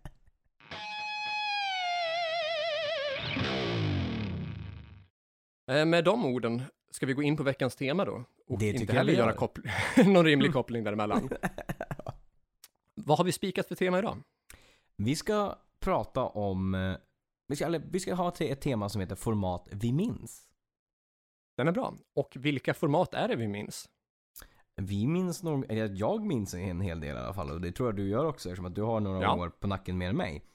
Eh, 5.72 5.86
med 5.86 6.04
de 6.04 6.26
orden 6.26 6.64
ska 6.92 7.06
vi 7.06 7.14
gå 7.14 7.24
in 7.24 7.38
på 7.38 7.44
veckans 7.44 7.76
tema 7.76 8.06
då. 8.06 8.24
Och 8.48 8.60
Det 8.60 8.70
inte 8.70 8.94
heller 8.94 9.14
göra 9.14 9.32
gör. 9.32 9.38
koppl- 9.38 9.70
någon 10.14 10.26
rimlig 10.26 10.54
koppling 10.54 10.84
däremellan. 10.84 11.30
Vad 12.96 13.18
har 13.18 13.26
vi 13.26 13.32
spikat 13.32 13.68
för 13.68 13.76
tema 13.76 14.00
idag? 14.00 14.18
Vi 14.96 15.16
ska 15.16 15.56
prata 15.80 16.26
om, 16.26 16.76
eh, 16.76 16.96
vi 17.50 17.56
ska, 17.56 17.66
eller, 17.66 17.80
vi 17.80 18.00
ska 18.00 18.14
ha 18.14 18.32
te- 18.32 18.50
ett 18.52 18.62
tema 18.62 18.90
som 18.90 19.02
heter 19.02 19.16
format 19.16 19.68
vi 19.72 19.94
minns. 19.94 20.46
Den 21.58 21.68
är 21.68 21.72
bra. 21.72 21.94
Och 22.16 22.34
vilka 22.40 22.74
format 22.74 23.14
är 23.14 23.28
det 23.28 23.36
vi 23.36 23.48
minns? 23.48 23.90
Vi 24.76 25.08
minns 25.08 25.44
nog, 25.44 25.66
eller 25.72 25.90
jag 25.96 26.26
minns 26.26 26.54
en 26.54 26.82
hel 26.82 27.00
del 27.00 27.16
i 27.16 27.20
alla 27.20 27.34
fall 27.34 27.52
och 27.52 27.62
det 27.62 27.72
tror 27.72 27.88
jag 27.90 27.96
du 27.96 28.10
gör 28.10 28.26
också 28.26 28.50
eftersom 28.50 28.66
att 28.66 28.76
du 28.76 28.82
har 28.82 29.00
några 29.00 29.22
Ja. 29.22 29.36
år 29.40 29.50
på 29.50 29.68
nacken 29.68 29.98
mer 29.98 30.10
än 30.10 30.18
mig. 30.18 30.46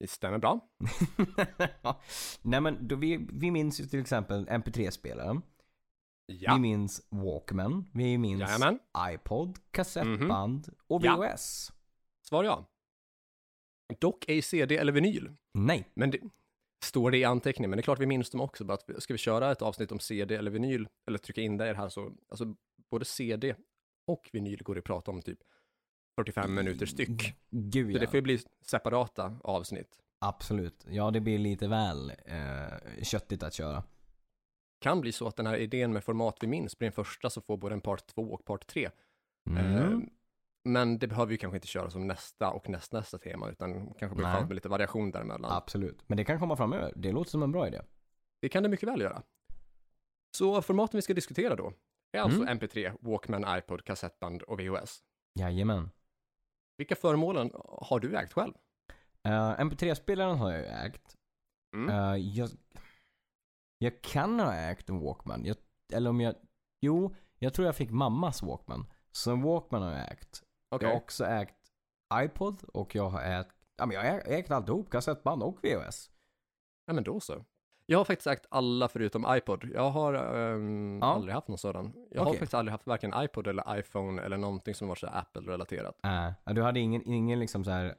Det 0.00 0.10
stämmer 0.10 0.38
bra. 0.38 0.60
Nej 2.42 2.60
men 2.60 2.88
då 2.88 2.96
vi, 2.96 3.26
vi 3.32 3.50
minns 3.50 3.80
ju 3.80 3.84
till 3.86 4.00
exempel 4.00 4.46
MP3-spelaren. 4.48 5.42
Ja. 6.26 6.54
Vi 6.54 6.60
minns 6.60 7.06
Walkman. 7.10 7.90
Vi 7.94 8.18
minns 8.18 8.40
Jajamän. 8.40 8.78
iPod, 9.14 9.58
kassettband 9.70 10.68
och 10.86 11.04
Ja. 11.04 11.16
VHS. 11.16 11.72
Svar 12.28 12.44
ja. 12.44 12.64
Dock 13.98 14.24
ej 14.28 14.42
CD 14.42 14.76
eller 14.76 14.92
vinyl. 14.92 15.30
Nej. 15.54 15.90
Men 15.94 16.10
det 16.10 16.18
står 16.84 17.10
det 17.10 17.18
i 17.18 17.24
anteckningen, 17.24 17.70
men 17.70 17.76
det 17.76 17.80
är 17.80 17.82
klart 17.82 18.00
vi 18.00 18.06
minns 18.06 18.30
dem 18.30 18.40
också. 18.40 18.64
Bara 18.64 18.74
att 18.74 19.02
ska 19.02 19.14
vi 19.14 19.18
köra 19.18 19.52
ett 19.52 19.62
avsnitt 19.62 19.92
om 19.92 19.98
CD 19.98 20.36
eller 20.36 20.50
vinyl, 20.50 20.88
eller 21.06 21.18
trycka 21.18 21.40
in 21.40 21.56
det 21.56 21.74
här 21.74 21.88
så, 21.88 22.12
alltså 22.28 22.54
både 22.90 23.04
CD 23.04 23.54
och 24.06 24.30
vinyl 24.32 24.62
går 24.62 24.74
det 24.74 24.78
att 24.78 24.84
prata 24.84 25.10
om 25.10 25.22
typ 25.22 25.38
45 26.18 26.54
minuter 26.54 26.86
styck. 26.86 27.34
Gud 27.50 27.92
Så 27.92 27.96
ja. 27.96 28.00
det 28.00 28.06
får 28.06 28.16
ju 28.16 28.22
bli 28.22 28.38
separata 28.64 29.38
avsnitt. 29.44 29.98
Absolut. 30.18 30.86
Ja 30.90 31.10
det 31.10 31.20
blir 31.20 31.38
lite 31.38 31.68
väl 31.68 32.12
eh, 32.24 33.02
köttigt 33.02 33.42
att 33.42 33.54
köra. 33.54 33.84
Kan 34.80 35.00
bli 35.00 35.12
så 35.12 35.26
att 35.26 35.36
den 35.36 35.46
här 35.46 35.56
idén 35.56 35.92
med 35.92 36.04
format 36.04 36.36
vi 36.40 36.46
minns 36.46 36.78
blir 36.78 36.86
den 36.86 36.92
första 36.92 37.30
som 37.30 37.42
får 37.42 37.56
både 37.56 37.74
en 37.74 37.80
part 37.80 38.06
2 38.06 38.22
och 38.22 38.44
part 38.44 38.66
3. 38.66 38.90
Mm. 39.50 39.76
Eh, 39.76 39.98
men 40.68 40.98
det 40.98 41.06
behöver 41.06 41.30
vi 41.30 41.38
kanske 41.38 41.56
inte 41.56 41.66
köra 41.66 41.90
som 41.90 42.06
nästa 42.06 42.50
och 42.50 42.68
nästnästa 42.68 43.18
tema, 43.18 43.48
utan 43.48 43.94
kanske 43.94 44.22
skönt 44.22 44.48
med 44.48 44.54
lite 44.54 44.68
variation 44.68 45.10
däremellan. 45.10 45.52
Absolut. 45.52 46.04
Men 46.06 46.16
det 46.16 46.24
kan 46.24 46.38
komma 46.38 46.56
framöver. 46.56 46.92
Det 46.96 47.12
låter 47.12 47.30
som 47.30 47.42
en 47.42 47.52
bra 47.52 47.66
idé. 47.66 47.80
Det 48.40 48.48
kan 48.48 48.62
det 48.62 48.68
mycket 48.68 48.88
väl 48.88 49.00
göra. 49.00 49.22
Så 50.36 50.62
formaten 50.62 50.98
vi 50.98 51.02
ska 51.02 51.14
diskutera 51.14 51.56
då 51.56 51.72
är 52.12 52.20
alltså 52.20 52.42
Mm. 52.42 52.58
MP3, 52.58 52.96
Walkman, 53.00 53.58
iPod, 53.58 53.84
kassettband 53.84 54.42
och 54.42 54.60
VHS. 54.60 55.02
Jajamän. 55.38 55.90
Vilka 56.76 56.96
föremålen 56.96 57.50
har 57.64 58.00
du 58.00 58.16
ägt 58.16 58.32
själv? 58.32 58.54
Uh, 59.28 59.60
MP3-spelaren 59.60 60.38
har 60.38 60.52
jag 60.52 60.60
ju 60.60 60.66
ägt. 60.66 61.14
Mm. 61.74 61.88
Eh, 61.88 62.16
jag, 62.16 62.50
jag 63.78 64.02
kan 64.02 64.40
ha 64.40 64.54
ägt 64.54 64.88
en 64.88 65.00
Walkman. 65.00 65.44
Jag, 65.44 65.56
eller 65.92 66.10
om 66.10 66.20
jag... 66.20 66.34
Jo, 66.80 67.14
jag 67.38 67.54
tror 67.54 67.66
jag 67.66 67.76
fick 67.76 67.90
mammas 67.90 68.42
Walkman. 68.42 68.86
Så 69.10 69.32
en 69.32 69.42
Walkman 69.42 69.82
har 69.82 69.92
jag 69.92 70.12
ägt. 70.12 70.42
Okej, 70.68 70.86
Jag 70.88 70.94
har 70.94 71.00
också 71.00 71.24
ägt 71.24 71.54
iPod 72.14 72.62
och 72.72 72.94
jag 72.94 73.08
har 73.08 73.22
ägt... 73.22 73.54
Ja 73.76 73.86
men 73.86 73.94
jag 73.96 74.12
har 74.12 74.22
ägt 74.26 74.50
alltihop. 74.50 74.90
Kassettband 74.90 75.42
och 75.42 75.58
VHS. 75.64 76.10
ja 76.86 76.92
men 76.92 77.04
då 77.04 77.20
så. 77.20 77.44
Jag 77.86 77.98
har 77.98 78.04
faktiskt 78.04 78.26
ägt 78.26 78.46
alla 78.50 78.88
förutom 78.88 79.26
iPod. 79.36 79.64
Jag 79.74 79.90
har 79.90 80.14
ehm, 80.14 80.98
Ja. 81.02 81.06
aldrig 81.14 81.34
haft 81.34 81.48
någon 81.48 81.58
sådan. 81.58 81.92
Jag 82.10 82.20
har 82.20 82.26
Okej. 82.26 82.38
faktiskt 82.38 82.54
aldrig 82.54 82.72
haft 82.72 82.86
varken 82.86 83.12
iPod 83.16 83.46
eller 83.46 83.78
iPhone 83.78 84.22
eller 84.22 84.36
någonting 84.36 84.74
som 84.74 84.88
var 84.88 84.94
så 84.94 85.06
Apple-relaterat. 85.06 85.96
Äh, 86.04 86.54
du 86.54 86.62
hade 86.62 86.80
ingen, 86.80 87.02
ingen 87.08 87.40
liksom 87.40 87.64
så 87.64 87.70
här 87.70 87.94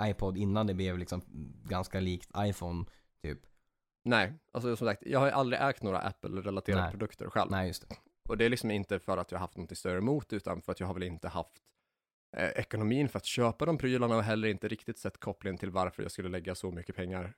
iPod 0.00 0.38
innan 0.38 0.66
det 0.66 0.74
blev 0.74 0.98
liksom 0.98 1.22
ganska 1.64 2.00
likt 2.00 2.30
iPhone 2.38 2.84
typ. 3.22 3.38
Nej, 4.04 4.32
alltså 4.52 4.76
som 4.76 4.86
sagt, 4.86 5.02
jag 5.06 5.20
har 5.20 5.30
aldrig 5.30 5.62
ägt 5.62 5.82
några 5.82 5.98
Apple-relaterade 5.98 6.90
produkter 6.90 7.30
själv. 7.30 7.50
Nej 7.50 7.66
just 7.66 7.88
det. 7.88 7.96
Och 8.28 8.38
det 8.38 8.44
är 8.44 8.48
liksom 8.50 8.70
inte 8.70 8.98
för 8.98 9.18
att 9.18 9.30
jag 9.32 9.38
har 9.38 9.44
haft 9.46 9.56
något 9.56 9.78
större 9.78 9.98
emot, 9.98 10.32
utan 10.32 10.62
för 10.62 10.72
att 10.72 10.80
jag 10.80 10.86
har 10.86 10.94
väl 10.94 11.02
inte 11.02 11.28
haft 11.28 11.52
eh, 12.36 12.48
ekonomin 12.48 13.08
för 13.08 13.16
att 13.18 13.24
köpa 13.24 13.66
de 13.66 13.78
prylarna 13.78 14.16
och 14.16 14.22
heller 14.22 14.48
inte 14.48 14.68
riktigt 14.68 14.98
sett 14.98 15.20
kopplingen 15.20 15.58
till 15.58 15.70
varför 15.70 16.02
jag 16.02 16.12
skulle 16.12 16.28
lägga 16.28 16.54
så 16.54 16.70
mycket 16.70 16.96
pengar 16.96 17.34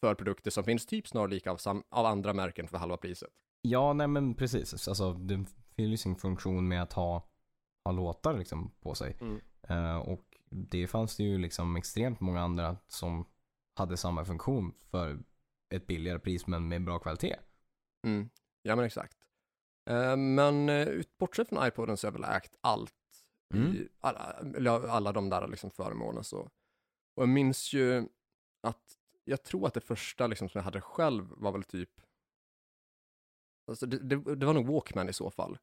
för 0.00 0.14
produkter 0.14 0.50
som 0.50 0.64
finns 0.64 0.86
typ 0.86 1.08
snarlika 1.08 1.50
av, 1.50 1.82
av 1.88 2.06
andra 2.06 2.32
märken 2.32 2.68
för 2.68 2.78
halva 2.78 2.96
priset. 2.96 3.30
Ja, 3.62 3.92
nej 3.92 4.06
men 4.06 4.34
precis. 4.34 4.88
Alltså 4.88 5.12
det 5.12 5.44
fyller 5.76 5.90
ju 5.90 5.96
sin 5.96 6.16
funktion 6.16 6.68
med 6.68 6.82
att 6.82 6.92
ha, 6.92 7.28
ha 7.84 7.92
låtar 7.92 8.38
liksom 8.38 8.70
på 8.80 8.94
sig. 8.94 9.16
Mm. 9.20 9.40
Eh, 9.62 9.96
och 9.96 10.36
det 10.50 10.86
fanns 10.86 11.16
det 11.16 11.22
ju 11.22 11.38
liksom 11.38 11.76
extremt 11.76 12.20
många 12.20 12.40
andra 12.40 12.76
som 12.88 13.26
hade 13.74 13.96
samma 13.96 14.24
funktion 14.24 14.74
för 14.90 15.18
ett 15.74 15.86
billigare 15.86 16.18
pris 16.18 16.46
men 16.46 16.68
med 16.68 16.84
bra 16.84 16.98
kvalitet. 16.98 17.36
Mm. 18.06 18.30
Ja 18.62 18.76
men 18.76 18.84
exakt. 18.84 19.16
Eh, 19.90 20.16
men 20.16 20.68
eh, 20.68 21.02
bortsett 21.18 21.48
från 21.48 21.66
iPoden 21.66 21.96
så 21.96 22.06
har 22.06 22.12
jag 22.12 22.20
väl 22.20 22.36
ägt 22.36 22.56
allt 22.60 22.94
Mm. 23.54 23.72
i 23.76 23.88
alla, 24.00 24.90
alla 24.90 25.12
de 25.12 25.30
där 25.30 25.48
liksom 25.48 25.70
föremålen 25.70 26.24
så. 26.24 26.38
Och 27.14 27.22
jag 27.22 27.28
minns 27.28 27.72
ju 27.72 28.08
att 28.62 28.96
jag 29.24 29.42
tror 29.42 29.66
att 29.66 29.74
det 29.74 29.80
första 29.80 30.26
liksom 30.26 30.48
som 30.48 30.58
jag 30.58 30.64
hade 30.64 30.80
själv 30.80 31.28
var 31.36 31.52
väl 31.52 31.64
typ 31.64 31.90
Alltså 33.70 33.86
det, 33.86 33.98
det, 33.98 34.34
det 34.36 34.46
var 34.46 34.54
nog 34.54 34.66
Walkman 34.66 35.08
i 35.08 35.12
så 35.12 35.30
fall. 35.30 35.58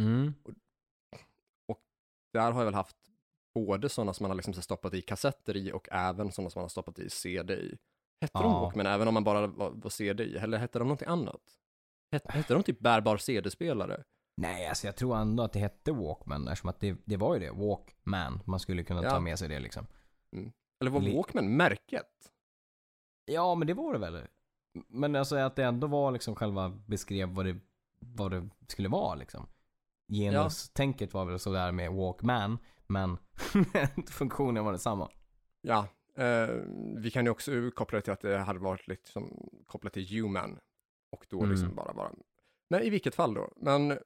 Mm. 0.00 0.34
Där 2.32 2.52
har 2.52 2.60
jag 2.60 2.64
väl 2.64 2.74
haft 2.74 2.96
både 3.54 3.88
sådana 3.88 4.14
som 4.14 4.24
man 4.24 4.30
har 4.30 4.36
liksom 4.36 4.54
stoppat 4.54 4.94
i 4.94 5.02
kassetter 5.02 5.56
i 5.56 5.72
och 5.72 5.88
även 5.90 6.32
sådana 6.32 6.50
som 6.50 6.60
man 6.60 6.64
har 6.64 6.68
stoppat 6.68 6.98
i 6.98 7.10
CD 7.10 7.54
i. 7.54 7.78
Hette 8.20 8.38
de 8.38 8.52
Ja. 8.52 8.60
Walkman 8.60 8.86
även 8.86 9.08
om 9.08 9.14
man 9.14 9.24
bara 9.24 9.46
var, 9.46 9.70
var 9.70 9.90
CD 9.90 10.24
i? 10.24 10.36
Eller 10.36 10.58
hette 10.58 10.78
de 10.78 10.84
någonting 10.88 11.08
annat? 11.08 11.58
Hette, 12.12 12.54
de 12.54 12.62
typ 12.62 12.80
bärbar 12.80 13.16
CD-spelare? 13.16 14.02
Nej, 14.36 14.66
alltså 14.68 14.86
jag 14.86 14.96
tror 14.96 15.16
ändå 15.16 15.42
att 15.42 15.52
det 15.52 15.58
hette 15.58 15.92
Walkman 15.92 16.48
eftersom 16.48 16.70
att 16.70 16.80
det, 16.80 16.96
det 17.04 17.16
var 17.16 17.34
ju 17.34 17.40
det. 17.40 17.50
Walkman. 17.50 18.40
Man 18.44 18.60
skulle 18.60 18.84
kunna 18.84 19.02
Ja. 19.02 19.10
ta 19.10 19.20
med 19.20 19.38
sig 19.38 19.48
det 19.48 19.60
liksom. 19.60 19.86
Eller 20.80 20.90
var 20.90 21.00
Walkman 21.16 21.56
märket? 21.56 22.32
Ja, 23.24 23.54
men 23.54 23.66
det 23.66 23.74
var 23.74 23.92
det 23.92 23.98
väl. 23.98 24.26
Men 24.88 25.16
alltså 25.16 25.36
att 25.36 25.56
det 25.56 25.64
ändå 25.64 25.86
var 25.86 26.12
liksom 26.12 26.34
själva 26.34 26.68
beskrev 26.86 27.28
vad 27.28 27.46
det, 27.46 27.56
vad 28.00 28.30
det 28.30 28.48
skulle 28.68 28.88
vara 28.88 29.14
liksom. 29.14 29.48
Genustänket 30.12 31.14
var 31.14 31.24
väl 31.24 31.38
sådär 31.38 31.72
med 31.72 31.92
Walkman, 31.92 32.58
men 32.86 33.18
funktionen 34.08 34.64
var 34.64 34.72
detsamma. 34.72 35.10
Ja, 35.60 35.86
eh, 36.16 36.48
vi 36.96 37.10
kan 37.10 37.24
ju 37.24 37.30
också 37.30 37.70
koppla 37.74 37.96
det 37.98 38.02
till 38.02 38.12
att 38.12 38.20
det 38.20 38.38
hade 38.38 38.58
varit 38.58 38.86
liksom 38.88 39.50
kopplat 39.66 39.92
till 39.92 40.08
Human 40.22 40.58
och 41.12 41.26
då 41.28 41.44
liksom 41.44 41.64
Mm. 41.64 41.76
bara 41.76 41.92
vara. 41.92 42.12
Men 42.70 42.82
i 42.82 42.90
vilket 42.90 43.14
fall 43.14 43.34
då? 43.34 43.52
Men 43.56 43.88
jag 43.90 44.00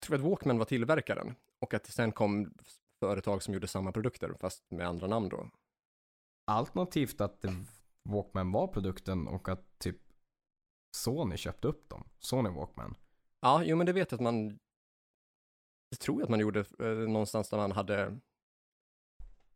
tror 0.00 0.16
att 0.16 0.22
Walkman 0.22 0.58
var 0.58 0.64
tillverkaren 0.64 1.34
och 1.58 1.74
att 1.74 1.84
det 1.84 1.92
sen 1.92 2.12
kom 2.12 2.54
företag 3.00 3.42
som 3.42 3.54
gjorde 3.54 3.66
samma 3.68 3.92
produkter 3.92 4.34
fast 4.40 4.70
med 4.70 4.86
andra 4.86 5.06
namn 5.06 5.28
då. 5.28 5.50
Alternativt 6.46 7.20
att 7.20 7.44
Walkman 8.02 8.52
var 8.52 8.66
produkten 8.66 9.28
och 9.28 9.48
att 9.48 9.78
typ 9.78 9.96
Sony 10.96 11.36
köpte 11.36 11.68
upp 11.68 11.88
dem. 11.88 12.08
Sony 12.18 12.50
Walkman. 12.50 12.94
Ja, 13.40 13.62
jo 13.64 13.76
men 13.76 13.86
det 13.86 13.92
vet 13.92 14.10
jag 14.12 14.16
att 14.18 14.22
man, 14.22 14.48
det 15.90 15.96
tror 15.96 16.16
jag 16.20 16.22
att 16.22 16.30
man 16.30 16.40
gjorde 16.40 16.60
eh, 16.78 16.86
någonstans 17.08 17.48
där 17.48 17.56
man 17.56 17.72
hade, 17.72 18.18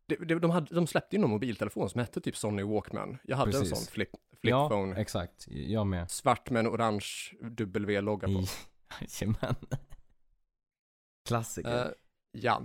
det, 0.07 0.39
de, 0.39 0.51
hade 0.51 0.75
de 0.75 0.87
släppte 0.87 1.15
ju 1.15 1.21
någon 1.21 1.29
mobiltelefon 1.31 1.89
som 1.89 1.99
hette 1.99 2.21
typ 2.21 2.37
Sony 2.37 2.63
Walkman. 2.63 3.17
Jag 3.23 3.37
hade 3.37 3.51
Precis. 3.51 3.71
en 3.71 3.77
sån 3.77 3.85
flip, 3.93 4.09
flip 4.41 4.51
ja, 4.51 4.95
exakt. 4.97 5.47
Jag 5.49 5.87
med. 5.87 6.11
svart 6.11 6.49
med 6.49 6.59
en 6.59 6.67
orange 6.67 7.05
W-logga 7.41 8.27
på. 8.27 8.43
Jajamän. 9.19 9.55
Klassiker. 11.27 11.85
Eh, 11.85 11.91
ja, 12.31 12.63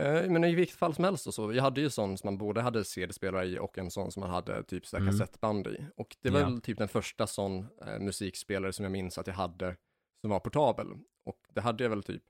Eh, 0.00 0.30
men 0.30 0.44
i 0.44 0.54
vilket 0.54 0.76
fall 0.76 0.94
som 0.94 1.04
helst 1.04 1.26
och 1.26 1.34
så, 1.34 1.52
jag 1.52 1.62
hade 1.62 1.80
ju 1.80 1.90
sån 1.90 2.18
som 2.18 2.26
man 2.26 2.38
både 2.38 2.60
hade 2.60 2.84
CD-spelare 2.84 3.46
i 3.46 3.58
och 3.58 3.78
en 3.78 3.90
sån 3.90 4.12
som 4.12 4.20
man 4.20 4.30
hade 4.30 4.62
typ 4.62 4.86
så 4.86 4.96
Mm. 4.96 5.08
kassettband 5.08 5.66
i. 5.66 5.86
Och 5.96 6.16
det 6.20 6.30
var 6.30 6.40
Ja. 6.40 6.46
väl 6.46 6.60
typ 6.60 6.78
den 6.78 6.88
första 6.88 7.26
sån 7.26 7.66
eh, 7.86 7.98
musikspelare 7.98 8.72
som 8.72 8.82
jag 8.84 8.92
minns 8.92 9.18
att 9.18 9.26
jag 9.26 9.34
hade 9.34 9.76
som 10.20 10.30
var 10.30 10.40
portabel. 10.40 10.86
Och 11.24 11.38
det 11.52 11.60
hade 11.60 11.82
jag 11.84 11.90
väl 11.90 12.02
typ, 12.02 12.22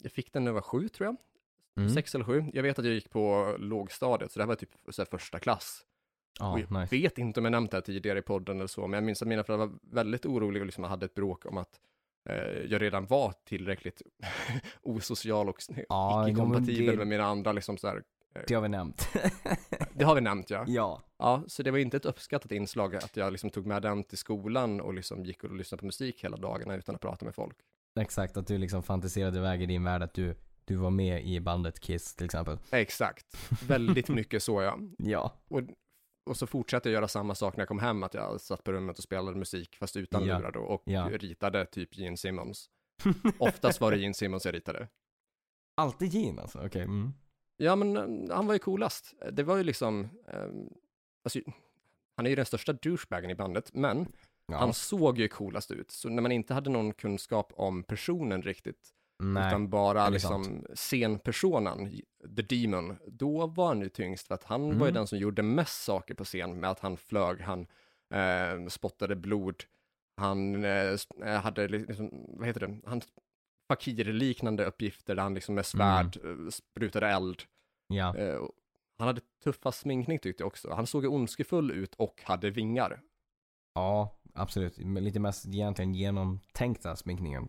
jag 0.00 0.12
fick 0.12 0.32
den 0.32 0.44
när 0.44 0.48
jag 0.48 0.54
var 0.54 0.60
sju 0.62 0.88
tror 0.88 1.06
jag, 1.06 1.16
Mm. 1.76 1.90
sex 1.90 2.14
eller 2.14 2.24
sju. 2.24 2.44
Jag 2.52 2.62
vet 2.62 2.78
att 2.78 2.84
jag 2.84 2.94
gick 2.94 3.10
på 3.10 3.56
lågstadiet, 3.58 4.32
så 4.32 4.38
det 4.38 4.42
här 4.42 4.48
var 4.48 4.54
typ 4.54 4.70
så 4.90 5.04
första 5.04 5.38
klass. 5.38 5.82
Ja, 6.38 6.52
och 6.52 6.60
jag 6.60 6.70
nice. 6.72 6.96
vet 6.96 7.18
inte 7.18 7.40
om 7.40 7.44
jag 7.44 7.52
nämnt 7.52 7.70
det 7.70 7.76
här 7.76 7.82
tidigare 7.82 8.18
i 8.18 8.22
podden 8.22 8.56
eller 8.56 8.66
så, 8.66 8.80
men 8.86 8.92
jag 8.92 9.04
minns 9.04 9.22
att 9.22 9.28
mina 9.28 9.44
föräldrar 9.44 9.66
var 9.66 9.78
väldigt 9.82 10.26
oroliga 10.26 10.62
och 10.62 10.66
liksom 10.66 10.84
hade 10.84 11.06
ett 11.06 11.14
bråk 11.14 11.46
om 11.46 11.56
att 11.58 11.80
eh, 12.28 12.36
jag 12.70 12.82
redan 12.82 13.06
var 13.06 13.34
tillräckligt 13.44 14.02
osocial 14.82 15.48
och 15.48 15.62
Ja, 15.88 16.28
icke-kompatibel 16.28 16.86
det- 16.86 16.96
med 16.96 17.06
mina 17.06 17.24
andra 17.24 17.52
liksom 17.52 17.76
så 17.76 17.86
här. 17.88 18.02
Det 18.46 18.54
har 18.54 18.62
vi 18.62 18.68
nämnt. 18.68 19.08
Det 19.94 20.04
har 20.04 20.14
vi 20.14 20.20
nämnt 20.20 20.50
ja. 20.50 20.64
ja. 20.68 21.02
Ja, 21.18 21.44
så 21.46 21.62
det 21.62 21.70
var 21.70 21.78
inte 21.78 21.96
ett 21.96 22.04
uppskattat 22.04 22.52
inslag 22.52 22.96
att 22.96 23.16
jag 23.16 23.32
liksom 23.32 23.50
tog 23.50 23.66
med 23.66 23.82
den 23.82 24.04
till 24.04 24.18
skolan 24.18 24.80
och 24.80 24.94
liksom 24.94 25.24
gick 25.24 25.44
och 25.44 25.54
lyssnade 25.56 25.80
på 25.80 25.86
musik 25.86 26.24
hela 26.24 26.36
dagarna 26.36 26.74
utan 26.76 26.94
att 26.94 27.00
prata 27.00 27.24
med 27.24 27.34
folk. 27.34 27.56
Exakt, 28.00 28.36
att 28.36 28.46
du 28.46 28.58
liksom 28.58 28.82
fantiserade 28.82 29.38
iväg 29.38 29.62
i 29.62 29.66
din 29.66 29.84
värld 29.84 30.02
att 30.02 30.14
du, 30.14 30.34
du 30.70 30.76
var 30.76 30.90
med 30.90 31.24
i 31.26 31.40
bandet 31.40 31.80
Kiss 31.80 32.14
till 32.14 32.24
exempel. 32.24 32.58
Exakt, 32.70 33.36
väldigt 33.68 34.08
mycket 34.18 34.42
så 34.42 34.62
ja. 34.62 34.78
Ja. 34.98 35.34
Och 36.26 36.36
så 36.36 36.46
fortsatte 36.46 36.88
jag 36.88 36.94
göra 36.94 37.08
samma 37.08 37.34
sak 37.34 37.56
när 37.56 37.60
jag 37.60 37.68
kom 37.68 37.78
hem, 37.78 38.02
att 38.02 38.14
jag 38.14 38.40
satt 38.40 38.64
på 38.64 38.72
rummet 38.72 38.98
och 38.98 39.04
spelade 39.04 39.38
musik, 39.38 39.76
fast 39.76 39.96
utan 39.96 40.24
Ja. 40.26 40.38
lurar 40.38 40.52
då, 40.52 40.60
och 40.60 40.82
Ja. 40.86 41.08
ritade 41.12 41.66
typ 41.66 41.96
Gene 41.98 42.16
Simmons. 42.16 42.70
Oftast 43.38 43.80
var 43.80 43.90
det 43.90 43.96
Gene 43.98 44.14
Simmons 44.14 44.44
jag 44.44 44.54
ritade. 44.54 44.88
Alltid 45.76 46.08
Gene 46.14 46.42
alltså, 46.42 46.66
okej. 46.66 46.82
Mm. 46.82 47.12
Ja, 47.56 47.76
men 47.76 47.96
eh, 47.96 48.36
han 48.36 48.46
var 48.46 48.54
ju 48.54 48.58
coolast. 48.58 49.14
Det 49.32 49.42
var 49.42 49.56
ju 49.56 49.62
liksom, 49.62 50.00
eh, 50.28 50.44
alltså, 51.24 51.40
han 52.16 52.26
är 52.26 52.30
ju 52.30 52.36
den 52.36 52.46
största 52.46 52.72
douchebagen 52.72 53.30
i 53.30 53.34
bandet, 53.34 53.74
men 53.74 54.06
Ja. 54.46 54.56
han 54.58 54.74
såg 54.74 55.18
ju 55.18 55.28
coolast 55.28 55.70
ut. 55.70 55.90
Så 55.90 56.08
när 56.08 56.22
man 56.22 56.32
inte 56.32 56.54
hade 56.54 56.70
någon 56.70 56.92
kunskap 56.94 57.52
om 57.56 57.82
personen 57.82 58.42
riktigt, 58.42 58.90
Nej. 59.22 59.48
utan 59.48 59.68
bara 59.70 60.08
liksom 60.08 60.64
scenpersonen, 60.74 61.90
the 62.36 62.42
demon, 62.42 62.96
då 63.06 63.46
var 63.46 63.66
han 63.68 63.80
ju 63.80 63.88
tyngst 63.88 64.26
för 64.26 64.34
att 64.34 64.44
han 64.44 64.62
var 64.62 64.86
ju 64.86 64.90
Mm. 64.90 64.94
den 64.94 65.06
som 65.06 65.18
gjorde 65.18 65.42
mest 65.42 65.84
saker 65.84 66.14
på 66.14 66.24
scen 66.24 66.60
med 66.60 66.70
att 66.70 66.80
han 66.80 66.96
flög, 66.96 67.40
han 67.40 67.66
eh, 68.14 68.66
spottade 68.68 69.16
blod, 69.16 69.64
han 70.16 70.64
eh, 70.64 70.96
eh, 71.24 71.40
hade 71.42 71.68
liksom, 71.68 72.10
vad 72.38 72.46
heter 72.46 72.60
det, 72.66 72.78
han 72.86 73.02
fakir-liknande 73.68 74.64
uppgifter 74.64 75.14
där 75.14 75.22
han 75.22 75.34
liksom 75.34 75.54
med 75.54 75.66
svärd 75.66 76.18
eh, 76.24 76.48
sprutade 76.50 77.08
eld. 77.08 77.42
Ja. 77.88 78.16
Eh, 78.16 78.40
han 78.98 79.06
hade 79.06 79.20
tuffa 79.44 79.72
sminkning 79.72 80.18
tyckte 80.18 80.42
jag 80.42 80.46
också. 80.48 80.72
Han 80.72 80.86
såg 80.86 81.04
ondskefull 81.04 81.70
ut 81.70 81.94
och 81.94 82.22
hade 82.24 82.50
vingar. 82.50 83.00
ja, 83.74 84.16
absolut. 84.34 84.78
Lite 84.78 85.20
mest 85.20 85.46
egentligen 85.46 85.94
genomtänkta 85.94 86.96
sminkningen 86.96 87.48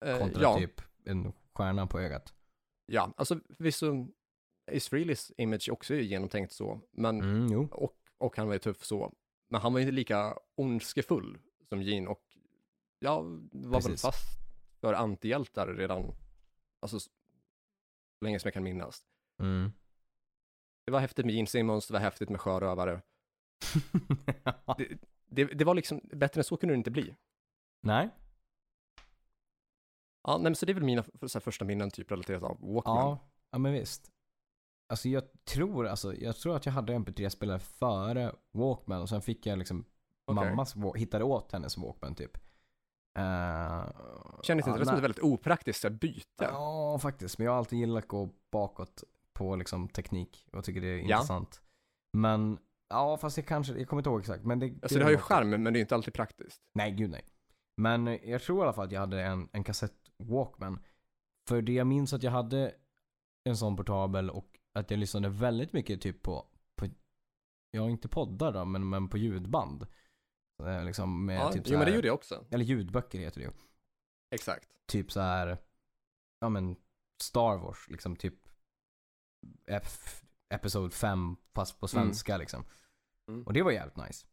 kontra 0.00 0.42
ja, 0.42 0.58
typ 0.58 0.80
en 1.04 1.32
stjärna 1.54 1.86
på 1.86 2.00
ögat. 2.00 2.34
ja, 2.86 3.12
alltså 3.16 3.40
förvisso, 3.56 4.06
Ace 4.76 4.90
Frehley's 4.96 5.32
image 5.36 5.68
också 5.72 5.94
är 5.94 5.98
genomtänkt 6.00 6.52
så, 6.52 6.80
men 6.92 7.20
Mm, 7.20 7.66
och, 7.66 7.96
och 8.18 8.36
han 8.36 8.46
var 8.46 8.54
ju 8.54 8.58
tuff 8.58 8.84
så. 8.84 9.14
Men 9.50 9.60
han 9.60 9.72
var 9.72 9.80
ju 9.80 9.82
inte 9.86 9.94
lika 9.94 10.38
ondskefull 10.54 11.38
som 11.68 11.82
Gene 11.82 12.08
och 12.08 12.22
jag 12.98 13.22
var 13.52 13.70
väl 13.70 13.82
Precis. 13.82 14.02
fast 14.02 14.38
för 14.80 14.94
antihjältar 14.94 15.66
redan, 15.74 16.14
alltså 16.80 17.00
så 17.00 17.10
länge 18.20 18.38
som 18.40 18.46
jag 18.48 18.54
kan 18.54 18.62
minnas. 18.62 19.02
Mm. 19.40 19.72
Det 20.84 20.92
var 20.92 21.00
häftigt 21.00 21.26
med 21.26 21.34
Gene 21.34 21.46
Simmons, 21.46 21.86
det 21.86 21.92
var 21.92 22.00
häftigt 22.00 22.28
med 22.30 22.40
sjörövare. 22.40 23.02
Det, 25.30 25.44
det 25.44 25.64
var 25.64 25.74
liksom, 25.74 26.00
bättre 26.12 26.40
än 26.40 26.44
så 26.44 26.56
kunde 26.56 26.74
det 26.74 26.78
inte 26.78 26.90
bli. 26.90 27.14
Nej. 27.80 28.10
Ja, 30.22 30.32
nej, 30.36 30.42
men 30.42 30.54
så 30.54 30.66
det 30.66 30.72
är 30.72 30.74
väl 30.74 30.84
mina 30.84 31.02
så 31.02 31.38
här, 31.38 31.40
första 31.40 31.64
minnen 31.64 31.90
typ 31.90 32.10
relaterat 32.10 32.42
av 32.42 32.58
Walkman. 32.60 32.96
Ja, 32.96 33.18
ja 33.50 33.58
men 33.58 33.72
visst. 33.72 34.10
Alltså 34.88 35.08
jag 35.08 35.22
tror, 35.44 35.86
alltså, 35.86 36.14
jag 36.14 36.36
tror 36.36 36.56
att 36.56 36.66
jag 36.66 36.72
hade 36.72 36.92
MP3-spelare 36.92 37.58
före 37.58 38.32
Walkman 38.52 39.02
och 39.02 39.08
sen 39.08 39.22
fick 39.22 39.46
jag 39.46 39.58
liksom 39.58 39.84
Okej. 40.24 40.50
mammas, 40.50 40.74
hittade 40.96 41.24
åt 41.24 41.52
hennes 41.52 41.76
Walkman 41.78 42.14
typ. 42.14 42.38
Uh, 43.18 43.90
Kändes 44.42 44.66
inte 44.66 44.78
det 44.78 44.86
som 44.86 44.96
ett 44.96 45.02
väldigt 45.02 45.22
opraktiskt 45.22 45.82
här, 45.84 45.90
byte? 45.90 46.44
Ja, 46.44 46.98
faktiskt. 47.02 47.38
Men 47.38 47.44
jag 47.44 47.52
har 47.52 47.58
alltid 47.58 47.78
gillat 47.78 48.04
att 48.04 48.08
gå 48.08 48.28
bakåt 48.52 49.04
på 49.32 49.56
liksom 49.56 49.88
teknik 49.88 50.46
och 50.52 50.64
tycker 50.64 50.80
det 50.80 50.86
är 50.86 50.96
Ja. 50.96 51.02
intressant. 51.02 51.60
Men, 52.12 52.58
ja 52.88 53.16
fast 53.16 53.36
jag 53.36 53.46
kanske, 53.46 53.78
jag 53.78 53.88
kommer 53.88 54.00
inte 54.00 54.10
ihåg 54.10 54.20
exakt. 54.20 54.44
Men 54.44 54.58
det, 54.58 54.74
Alltså 54.82 54.98
det 54.98 55.04
har 55.04 55.10
ju 55.10 55.18
charm, 55.18 55.50
men 55.50 55.72
det 55.72 55.78
är 55.78 55.80
inte 55.80 55.94
alltid 55.94 56.14
praktiskt. 56.14 56.62
Nej, 56.74 56.90
gud 56.92 57.10
nej. 57.10 57.24
Men 57.76 58.18
jag 58.22 58.42
tror 58.42 58.58
i 58.58 58.62
alla 58.62 58.72
fall 58.72 58.86
att 58.86 58.92
jag 58.92 59.00
hade 59.00 59.22
en, 59.22 59.48
en 59.52 59.64
kassett 59.64 59.94
Walkman. 60.18 60.84
För 61.48 61.62
det 61.62 61.72
jag 61.72 61.86
minns 61.86 62.12
att 62.12 62.22
jag 62.22 62.30
hade 62.30 62.74
en 63.44 63.56
sån 63.56 63.76
portabel 63.76 64.30
och 64.30 64.58
att 64.72 64.90
jag 64.90 64.98
lyssnade 65.00 65.28
väldigt 65.28 65.72
mycket 65.72 66.00
typ 66.00 66.22
på, 66.22 66.46
på 66.76 66.88
ja 67.70 67.90
inte 67.90 68.08
poddar 68.08 68.52
då, 68.52 68.64
men, 68.64 68.88
men 68.88 69.08
på 69.08 69.18
ljudband. 69.18 69.86
Liksom 70.84 71.26
med 71.26 71.36
Ja, 71.40 71.52
typ 71.52 71.62
jo, 71.66 71.72
men 71.72 71.80
det 71.80 71.84
här- 71.86 71.94
gjorde 71.96 72.06
jag 72.06 72.14
också. 72.14 72.44
Eller 72.50 72.64
ljudböcker 72.64 73.18
heter 73.18 73.40
det 73.40 73.46
ju. 73.46 73.52
Exakt. 74.30 74.68
Typ 74.86 75.12
så 75.12 75.20
här, 75.20 75.58
ja 76.40 76.48
men 76.48 76.76
Star 77.22 77.58
Wars, 77.58 77.88
liksom 77.88 78.16
typ 78.16 78.34
F, 79.66 80.22
Episod 80.48 80.92
5 80.92 81.36
fast 81.54 81.80
på 81.80 81.88
svenska 81.88 82.36
liksom. 82.36 82.64
Mm. 83.28 83.42
Och 83.42 83.52
det 83.52 83.62
var 83.62 83.70
jävligt 83.70 83.96
nice. 83.96 84.26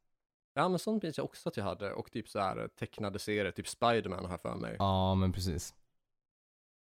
Ja, 0.57 0.69
men 0.69 0.79
sånt 0.79 1.03
minns 1.03 1.17
jag 1.17 1.25
också 1.25 1.49
att 1.49 1.57
jag 1.57 1.63
hade. 1.63 1.93
Och 1.93 2.11
typ 2.11 2.29
så 2.29 2.39
här 2.39 2.67
tecknade 2.67 3.19
serier, 3.19 3.51
typ 3.51 3.67
Spiderman 3.67 4.27
jag 4.29 4.41
för 4.41 4.55
mig. 4.55 4.75
Ja, 4.79 5.15
men 5.15 5.31
precis. 5.31 5.75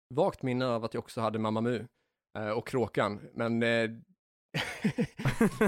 Vagt 0.08 0.42
minne 0.42 0.66
av 0.66 0.85
att 0.85 0.94
jag 0.94 1.02
också 1.02 1.20
hade 1.20 1.38
Mamma 1.38 1.61
Mu 1.61 1.87
eh, 2.38 2.48
och 2.48 2.68
Kråkan, 2.68 3.20
men 3.35 3.62
eh, 3.62 3.68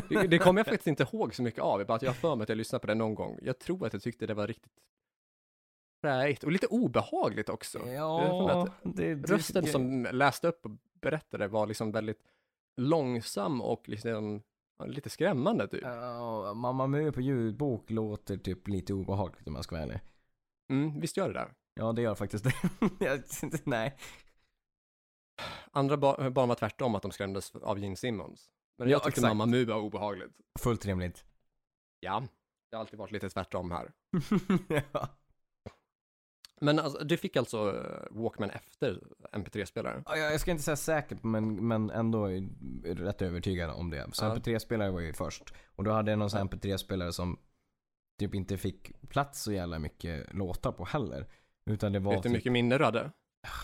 det, 0.09 0.27
det 0.27 0.39
kommer 0.39 0.59
jag 0.59 0.67
faktiskt 0.67 0.87
inte 0.87 1.03
ihåg 1.03 1.35
så 1.35 1.43
mycket 1.43 1.61
av, 1.61 1.87
bara 1.87 1.95
att 1.95 2.03
jag 2.03 2.11
har 2.11 2.15
för 2.15 2.37
mig 2.37 2.43
att 2.43 2.49
jag 2.49 2.59
lyssnade 2.59 2.81
på 2.81 2.87
det 2.87 2.95
någon 2.95 3.15
gång. 3.15 3.39
Jag 3.43 3.59
tror 3.59 3.87
att 3.87 3.93
jag 3.93 4.03
tyckte 4.03 4.27
det 4.27 4.35
var 4.35 4.47
riktigt 4.47 4.73
fräigt 6.01 6.45
och 6.45 6.53
lite 6.53 6.67
obehagligt 6.67 7.49
också. 7.49 7.89
Ja, 7.89 8.69
det, 8.83 9.15
det, 9.15 9.33
Rösten 9.35 9.67
som 9.67 10.09
läste 10.13 10.49
upp 10.49 10.67
och 10.67 10.71
berättade 11.01 11.49
var 11.49 11.67
liksom 11.67 11.93
väldigt 11.93 12.23
långsam 12.77 13.61
och 13.61 13.89
liksom 13.89 14.43
lite 14.87 15.11
skrämmande 15.11 15.69
typ. 15.69 15.83
Ja, 15.83 16.55
Mamma 16.55 16.87
Mu 16.87 17.13
på 17.13 17.21
ljudbok 17.21 17.91
låter 17.91 18.37
typ 18.37 18.69
lite 18.69 18.95
obehagligt 18.95 19.49
om 19.49 19.55
jag 19.55 19.65
ska 19.65 19.75
vara 19.77 19.83
ärlig. 19.83 20.01
Mm, 20.71 21.01
visst 21.01 21.17
gör 21.17 21.29
det 21.29 21.35
där. 21.35 21.55
Ja, 21.75 21.93
det 21.93 22.03
gör 22.03 22.15
faktiskt 22.15 22.45
det. 22.45 22.53
Nej. 23.65 23.97
Andra 25.71 25.97
ba- 25.97 26.31
barn 26.31 26.49
var 26.49 26.55
tvärtom, 26.57 26.95
att 26.95 27.03
de 27.03 27.11
skrämdes 27.11 27.55
av 27.55 27.79
Gene 27.79 27.97
Simmons. 27.97 28.51
Men 28.79 28.89
jag 28.89 28.97
Ja, 28.97 28.99
tyckte 28.99 29.09
exakt. 29.09 29.31
Mamma 29.37 29.47
Mu 29.47 29.65
var 29.65 29.77
obehagligt. 29.77 30.33
Fullt 30.61 30.87
rimligt. 30.87 31.25
Ja, 32.01 32.23
det 32.71 32.77
har 32.77 32.81
alltid 32.81 32.99
varit 32.99 33.13
lite 33.13 33.29
tvärtom 33.31 33.71
här. 33.71 33.93
ja. 34.93 35.09
Men 36.61 36.79
alltså, 36.79 37.05
du 37.05 37.17
fick 37.17 37.37
alltså 37.37 37.77
eh, 37.77 38.07
Walkman 38.11 38.51
efter 38.51 39.01
MP3-spelaren? 39.33 40.03
Ja, 40.07 40.17
Jag 40.17 40.33
jag 40.33 40.41
ska 40.41 40.51
inte 40.51 40.63
säga 40.63 40.77
säkert, 40.77 41.23
men, 41.23 41.69
men 41.69 41.91
ändå 41.91 42.27
är 42.27 42.95
rätt 42.95 43.23
övertygad 43.23 43.71
om 43.71 43.91
det. 43.91 44.09
Så 44.13 44.25
Ja. 44.25 44.35
MP3-spelare 44.35 44.91
var 44.91 45.01
ju 45.01 45.13
först. 45.13 45.55
Och 45.67 45.85
då 45.85 45.93
hade 45.93 46.13
jag 46.13 46.19
någon 46.19 46.31
sån 46.31 46.39
här 46.39 46.45
MP3-spelare 46.47 47.13
som 47.13 47.39
typ 48.19 48.35
inte 48.35 48.59
fick 48.59 49.09
plats 49.09 49.43
så 49.43 49.53
jävla 49.53 49.79
mycket 49.79 50.35
låtar 50.35 50.73
på 50.73 50.85
heller. 50.85 51.27
Utan 51.71 51.93
det 51.93 51.99
var 51.99 52.13
Vet 52.13 52.23
du 52.23 52.29
hur 52.29 52.37
mycket 52.37 52.53
minne 52.53 52.79
du 52.79 52.85
hade? 52.85 53.11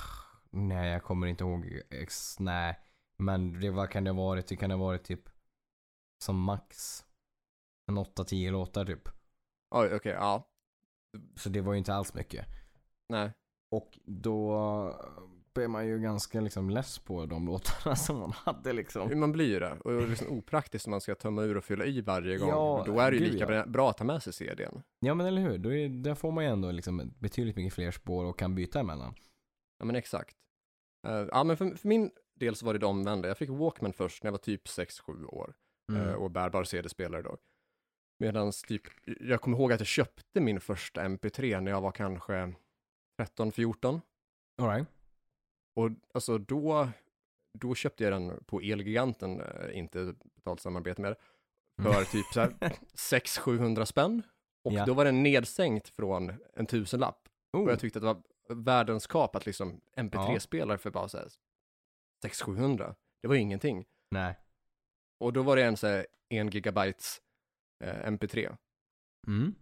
nej 0.51 0.91
jag 0.93 1.03
kommer 1.03 1.27
inte 1.27 1.45
ihåg, 1.45 1.81
ex, 1.91 2.41
nej. 2.41 2.79
Men 3.19 3.61
det 3.61 3.71
var, 3.71 3.87
kan 3.87 4.05
det 4.05 4.11
ha 4.11 4.23
varit, 4.27 4.47
det 4.47 4.57
kan 4.57 4.71
ha 4.71 4.79
varit 4.79 5.05
typ 5.05 5.29
som 6.25 6.41
max 6.41 7.05
en 7.89 7.99
8-10 7.99 8.51
låtar 8.51 8.85
typ. 8.85 9.09
Oj, 9.75 9.95
okej, 9.95 10.13
ja. 10.13 10.49
Så 11.37 11.49
det 11.49 11.61
var 11.61 11.73
ju 11.73 11.79
inte 11.79 11.95
alls 11.95 12.15
mycket. 12.15 12.47
Nej. 13.11 13.31
Och 13.71 13.99
då 14.05 14.95
blev 15.55 15.71
man 15.71 15.87
ju 15.87 15.99
ganska 15.99 16.41
liksom 16.41 16.71
less 16.71 16.99
på 16.99 17.27
de 17.27 17.47
låtarna 17.47 17.97
som 17.97 18.19
man 18.19 18.33
hade 18.33 18.73
liksom. 18.73 19.21
Man 19.21 19.33
blir 19.33 19.49
ju 19.49 19.61
det. 19.61 19.73
Och 19.85 19.93
det 19.93 20.03
är 20.03 20.07
liksom 20.07 20.39
opraktiskt 20.39 20.87
om 20.87 20.91
man 20.91 21.01
ska 21.01 21.15
tömma 21.15 21.43
ur 21.43 21.57
och 21.57 21.65
fylla 21.65 21.85
i 21.85 22.01
varje 22.01 22.39
gång. 22.39 22.49
Ja, 22.49 22.83
Då 22.87 23.01
är 23.01 23.11
det 23.11 23.17
ju 23.17 23.25
gud, 23.25 23.33
lika 23.33 23.55
ja. 23.55 23.67
bra- 23.67 23.91
att 23.91 23.97
ta 23.97 24.05
med 24.05 24.23
sig 24.23 24.33
CDn. 24.33 24.83
Ja 25.01 25.15
men 25.15 25.27
eller 25.27 25.43
hur, 25.43 25.59
då 25.59 25.75
är, 25.75 25.89
där 25.89 26.15
får 26.15 26.31
man 26.33 26.45
ju 26.45 26.51
ändå 26.51 26.71
liksom 26.71 27.15
betydligt 27.19 27.57
mycket 27.57 27.75
fler 27.75 27.91
spår 27.91 28.25
och 28.25 28.39
kan 28.39 28.55
byta 28.55 28.81
emellan. 28.81 29.15
Ja, 29.79 29.85
men 29.85 29.97
exakt. 29.97 30.37
Eh, 31.09 31.13
ja, 31.31 31.45
men 31.45 31.57
för, 31.57 31.71
för 31.75 31.89
min 31.89 32.11
del 32.35 32.55
så 32.57 32.67
var 32.67 32.73
det 32.73 32.79
det 32.79 32.87
omvända. 32.87 33.29
Jag 33.29 33.39
fick 33.39 33.51
Walkman 33.51 33.93
först 33.93 34.23
när 34.23 34.29
jag 34.29 34.33
var 34.33 34.39
typ 34.39 34.67
6-7 34.67 35.25
år. 35.25 35.55
Mm. 35.93 36.09
eh, 36.09 36.15
och 36.15 36.31
bärbar 36.31 36.65
CD-spelare 36.65 37.23
då. 37.23 37.37
Medan 38.19 38.53
typ, 38.69 38.83
jag 39.21 39.41
kommer 39.41 39.59
ihåg 39.59 39.73
att 39.73 39.81
jag 39.81 39.87
köpte 39.87 40.41
min 40.41 40.61
första 40.61 41.03
MP3 41.09 41.61
när 41.61 41.71
jag 41.71 41.81
var 41.81 41.93
kanske 41.93 42.53
13-14. 43.25 44.01
All 44.63 44.69
right. 44.69 44.89
Och 45.77 45.91
alltså 46.15 46.39
då, 46.39 46.89
då 47.59 47.75
köpte 47.75 48.05
jag 48.05 48.13
den 48.13 48.45
på 48.45 48.61
Elgiganten, 48.61 49.41
eh, 49.41 49.79
inte 49.79 50.15
betalt 50.35 50.61
samarbete 50.61 51.03
med 51.03 51.13
det, 51.13 51.19
för 51.83 52.05
typ 52.05 52.27
så 52.35 52.41
här 52.41 52.51
600-700 52.95 53.85
spänn. 53.85 54.23
Och 54.65 54.73
Ja. 54.73 54.87
då 54.87 54.95
var 54.95 55.05
den 55.05 55.23
nedsänkt 55.23 55.89
från 55.89 56.33
en 56.55 56.67
tusenlapp. 56.67 57.29
Oh. 57.53 57.63
Och 57.63 57.71
jag 57.71 57.81
tyckte 57.81 57.99
att 57.99 58.03
det 58.03 58.07
var 58.07 58.23
världens 58.63 59.07
kap 59.07 59.37
att 59.37 59.47
liksom 59.47 59.81
MP3-spelare 59.97 60.79
för 60.79 60.91
bara 60.91 61.09
så 61.09 61.19
här 61.19 61.29
600-700. 62.27 62.95
Det 63.23 63.29
var 63.29 63.35
ju 63.35 63.41
ingenting. 63.41 63.87
Nej. 64.11 64.39
Och 65.21 65.33
då 65.33 65.43
var 65.43 65.57
det 65.57 65.63
en 65.65 65.77
så 65.77 65.87
här 65.87 66.07
en 66.29 66.51
gigabytes 66.51 67.21
eh, 67.85 68.07
MP3. 68.11 68.57
Mm. 69.27 69.55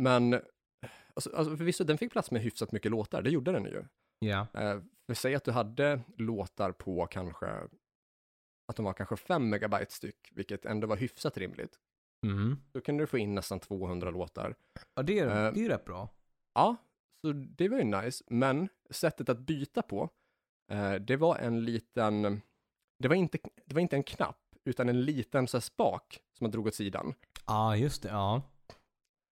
Men, 0.00 0.40
alltså, 1.14 1.36
alltså 1.36 1.56
förvisso, 1.56 1.84
den 1.84 1.98
fick 1.98 2.12
plats 2.12 2.30
med 2.30 2.42
hyfsat 2.42 2.72
mycket 2.72 2.90
låtar, 2.90 3.22
det 3.22 3.30
gjorde 3.30 3.52
den 3.52 3.64
ju. 3.64 3.84
Ja. 4.18 4.46
Eh, 4.54 4.80
för 5.06 5.14
säg 5.14 5.34
att 5.34 5.44
du 5.44 5.50
hade 5.50 6.00
låtar 6.16 6.72
på 6.72 7.06
kanske, 7.06 7.46
att 8.68 8.76
de 8.76 8.84
var 8.84 8.92
kanske 8.92 9.16
5 9.16 9.48
megabyte 9.50 9.92
styck, 9.92 10.28
vilket 10.32 10.64
ändå 10.64 10.86
var 10.86 10.96
hyfsat 10.96 11.36
rimligt. 11.38 11.78
Mm. 12.26 12.56
Då 12.72 12.80
kunde 12.80 13.02
du 13.02 13.06
få 13.06 13.18
in 13.18 13.34
nästan 13.34 13.60
200 13.60 14.10
låtar. 14.10 14.54
Ja 14.94 15.02
det 15.02 15.18
är, 15.18 15.26
Eh. 15.26 15.52
det 15.52 15.60
är 15.60 15.62
ju 15.62 15.68
rätt 15.68 15.84
bra. 15.84 16.08
Ja, 16.54 16.76
så 17.26 17.32
det 17.32 17.68
var 17.68 17.78
ju 17.78 17.84
nice, 17.84 18.24
men 18.28 18.68
sättet 18.90 19.28
att 19.28 19.38
byta 19.38 19.82
på, 19.82 20.08
eh, 20.72 20.94
det 20.94 21.16
var 21.16 21.36
en 21.36 21.64
liten, 21.64 22.40
det 22.98 23.08
var 23.08 23.14
inte, 23.14 23.38
det 23.66 23.74
var 23.74 23.80
inte 23.80 23.96
en 23.96 24.02
knapp, 24.02 24.38
utan 24.64 24.88
en 24.88 25.02
liten 25.04 25.48
så 25.48 25.56
här, 25.56 25.62
spak 25.62 26.20
som 26.38 26.44
man 26.44 26.50
drog 26.50 26.66
åt 26.66 26.74
sidan. 26.74 27.14
Ja 27.46 27.54
ah, 27.54 27.76
just 27.76 28.02
det, 28.02 28.08
ja. 28.08 28.42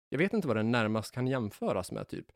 Jag 0.08 0.18
vet 0.18 0.32
inte 0.32 0.48
vad 0.48 0.56
den 0.56 0.70
närmast 0.70 1.12
kan 1.14 1.26
jämföras 1.26 1.92
med 1.92 2.08
typ. 2.08 2.26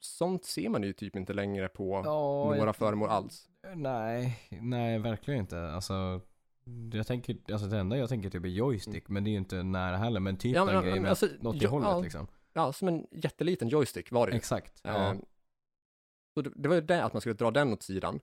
Sånt 0.00 0.44
ser 0.44 0.68
man 0.68 0.82
ju 0.82 0.92
typ 0.92 1.16
inte 1.16 1.32
längre 1.32 1.68
på 1.68 2.02
ja 2.04 2.44
några 2.44 2.66
jag- 2.66 2.76
föremål 2.76 3.08
alls. 3.08 3.48
Nej, 3.74 4.38
nej 4.60 4.98
verkligen 4.98 5.40
inte. 5.40 5.60
Alltså, 5.70 6.20
jag 6.92 7.06
tänker, 7.06 7.36
alltså 7.52 7.66
det 7.68 7.78
enda 7.78 7.96
jag 7.96 8.08
tänker 8.08 8.30
typ 8.30 8.44
är 8.44 8.48
joystick, 8.48 9.08
men 9.08 9.24
det 9.24 9.30
är 9.30 9.32
ju 9.32 9.38
inte 9.38 9.62
nära 9.62 9.96
heller. 9.96 10.20
Men 10.20 10.36
typ 10.36 10.54
Ja, 10.56 10.64
men- 10.64 10.84
men 10.84 11.02
med 11.02 11.08
alltså, 11.10 11.28
något 11.40 11.62
i 11.62 11.66
hållet 11.66 11.88
ja. 11.88 12.00
liksom. 12.00 12.26
Ja, 12.52 12.72
som 12.72 12.88
en 12.88 13.06
jätteliten 13.10 13.68
joystick 13.68 14.12
var 14.12 14.26
det. 14.26 14.36
Exakt. 14.36 14.80
Ja. 14.84 15.10
Eh, 15.12 15.18
Så 16.34 16.42
det, 16.42 16.50
det 16.56 16.68
var 16.68 16.74
ju 16.74 16.80
det 16.80 17.04
att 17.04 17.12
man 17.12 17.20
skulle 17.20 17.34
dra 17.34 17.50
den 17.50 17.72
åt 17.72 17.82
sidan. 17.82 18.20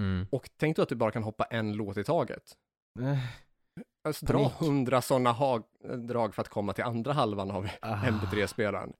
Mm. 0.00 0.26
Och 0.30 0.50
tänk 0.56 0.76
då 0.76 0.82
att 0.82 0.88
du 0.88 0.94
bara 0.94 1.10
kan 1.10 1.22
hoppa 1.22 1.44
en 1.44 1.72
låt 1.72 1.96
i 1.96 2.04
taget. 2.04 2.56
Eh, 3.00 3.18
Alltså, 4.04 4.26
dra 4.26 4.48
hundra 4.48 5.02
sådana 5.02 5.62
drag 6.08 6.34
för 6.34 6.42
att 6.42 6.48
komma 6.48 6.72
till 6.72 6.84
andra 6.84 7.12
halvan 7.12 7.50
av 7.50 7.68
ah. 7.80 7.96
MP3-spelaren. 8.06 8.92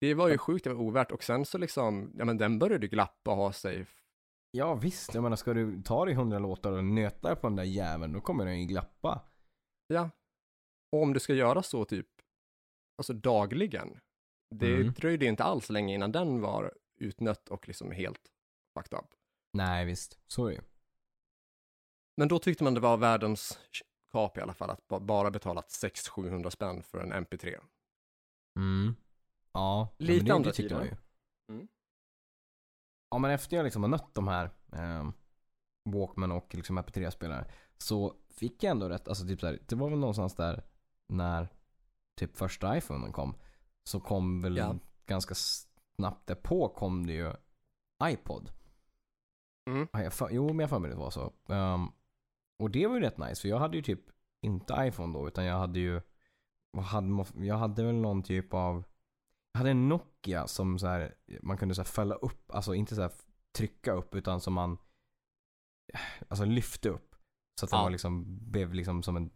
Det 0.00 0.14
var 0.14 0.28
ju 0.28 0.38
sjukt, 0.38 0.64
det 0.64 0.74
var 0.74 0.82
ovärt. 0.82 1.10
Och 1.10 1.24
sen 1.24 1.44
så 1.44 1.58
liksom, 1.58 2.12
ja 2.18 2.24
men 2.24 2.38
den 2.38 2.58
började 2.58 2.86
ju 2.86 2.90
glappa 2.90 3.30
och 3.30 3.36
ha 3.36 3.52
sig. 3.52 3.86
Ja 4.50 4.74
visst, 4.74 5.14
jag 5.14 5.22
menar 5.22 5.36
ska 5.36 5.54
du 5.54 5.82
ta 5.82 6.04
dig 6.04 6.14
hundra 6.14 6.38
låtar 6.38 6.72
och 6.72 6.84
nöta 6.84 7.36
på 7.36 7.46
den 7.46 7.56
där 7.56 7.64
jäveln, 7.64 8.12
då 8.12 8.20
kommer 8.20 8.44
den 8.44 8.60
ju 8.60 8.66
glappa. 8.66 9.22
Ja. 9.86 10.10
Och 10.92 11.02
om 11.02 11.12
du 11.12 11.20
ska 11.20 11.34
göra 11.34 11.62
så 11.62 11.84
typ, 11.84 12.06
alltså 12.98 13.12
dagligen. 13.12 14.00
Det 14.50 14.74
Mm. 14.74 14.92
dröjde 14.92 15.26
inte 15.26 15.44
alls 15.44 15.70
länge 15.70 15.94
innan 15.94 16.12
den 16.12 16.40
var 16.40 16.72
utnött 16.96 17.48
och 17.48 17.68
liksom 17.68 17.90
helt 17.90 18.20
fucked 18.74 18.98
up. 18.98 19.06
Nej 19.52 19.84
visst, 19.84 20.18
så 20.26 20.46
är 20.46 20.52
det. 20.54 20.64
Men 22.16 22.28
då 22.28 22.38
tyckte 22.38 22.64
man 22.64 22.74
det 22.74 22.80
var 22.80 22.96
världens 22.96 23.58
kap 24.14 24.38
i 24.38 24.40
alla 24.40 24.54
fall 24.54 24.70
att 24.70 24.88
ba- 24.88 25.00
bara 25.00 25.30
betala 25.30 25.60
600-700 25.60 26.50
spänn 26.50 26.82
för 26.82 26.98
en 26.98 27.12
MP3. 27.12 27.58
Mm. 28.56 28.94
Ja, 29.52 29.88
Lite 29.98 30.16
men 30.16 30.24
det, 30.26 30.34
andra 30.34 30.50
det 30.50 30.54
tyckte 30.56 30.74
man 30.74 30.84
ju. 30.84 30.96
Mm. 31.48 31.68
Ja 33.10 33.18
men 33.18 33.30
efter 33.30 33.56
jag 33.56 33.64
liksom 33.64 33.82
har 33.82 33.88
nött 33.90 34.14
de 34.14 34.28
här 34.28 34.50
eh, 34.72 35.10
Walkman 35.84 36.32
och 36.32 36.54
liksom 36.54 36.78
MP3-spelare 36.78 37.50
så 37.78 38.14
fick 38.28 38.62
jag 38.62 38.70
ändå 38.70 38.88
rätt, 38.88 39.08
alltså 39.08 39.26
typ 39.26 39.40
så 39.40 39.46
här, 39.46 39.58
det 39.66 39.74
var 39.76 39.90
väl 39.90 39.98
någonstans 39.98 40.34
där 40.34 40.64
när 41.08 41.48
typ 42.16 42.36
första 42.36 42.76
iPhonen 42.76 43.12
kom 43.12 43.34
så 43.84 44.00
kom 44.00 44.40
väl 44.42 44.56
Ja. 44.56 44.76
ganska 45.06 45.34
snabbt 45.34 46.26
därpå 46.26 46.68
kom 46.68 47.06
det 47.06 47.12
ju 47.12 47.32
iPod. 48.04 48.50
Mm. 49.70 49.88
Har 49.92 50.02
jag 50.02 50.12
för, 50.12 50.28
jo 50.30 50.46
men 50.48 50.58
jag 50.58 50.70
för 50.70 50.78
mig 50.78 50.90
det 50.90 50.96
var 50.96 51.10
så. 51.10 51.32
Ehm, 51.48 51.88
och 52.62 52.70
det 52.70 52.86
var 52.86 52.94
ju 52.94 53.00
rätt 53.00 53.18
nice 53.18 53.40
för 53.40 53.48
jag 53.48 53.58
hade 53.58 53.76
ju 53.76 53.82
typ 53.82 54.00
inte 54.46 54.74
iPhone 54.78 55.18
då 55.18 55.28
utan 55.28 55.44
jag 55.44 55.58
hade 55.58 55.78
ju 55.80 56.00
hade, 56.76 57.24
jag 57.46 57.56
hade 57.56 57.84
väl 57.84 57.94
någon 57.94 58.22
typ 58.22 58.54
av 58.54 58.84
jag 59.52 59.58
hade 59.58 59.70
en 59.70 59.88
Nokia 59.88 60.46
som 60.46 60.78
så 60.78 60.86
här, 60.86 61.14
man 61.42 61.56
kunde 61.58 61.74
så 61.74 61.80
här 61.80 61.86
fälla 61.86 62.14
upp, 62.14 62.50
alltså 62.50 62.74
inte 62.74 62.94
så 62.94 63.02
här 63.02 63.12
trycka 63.56 63.92
upp 63.92 64.14
utan 64.14 64.40
som 64.40 64.54
man 64.54 64.78
alltså 66.28 66.44
lyfte 66.44 66.88
upp. 66.88 67.14
Så 67.60 67.64
att 67.66 67.70
den 67.70 67.78
Ja. 67.78 67.82
var 67.82 67.90
liksom, 67.90 68.38
blev 68.50 68.74
liksom 68.74 69.02
som 69.02 69.16
en 69.16 69.30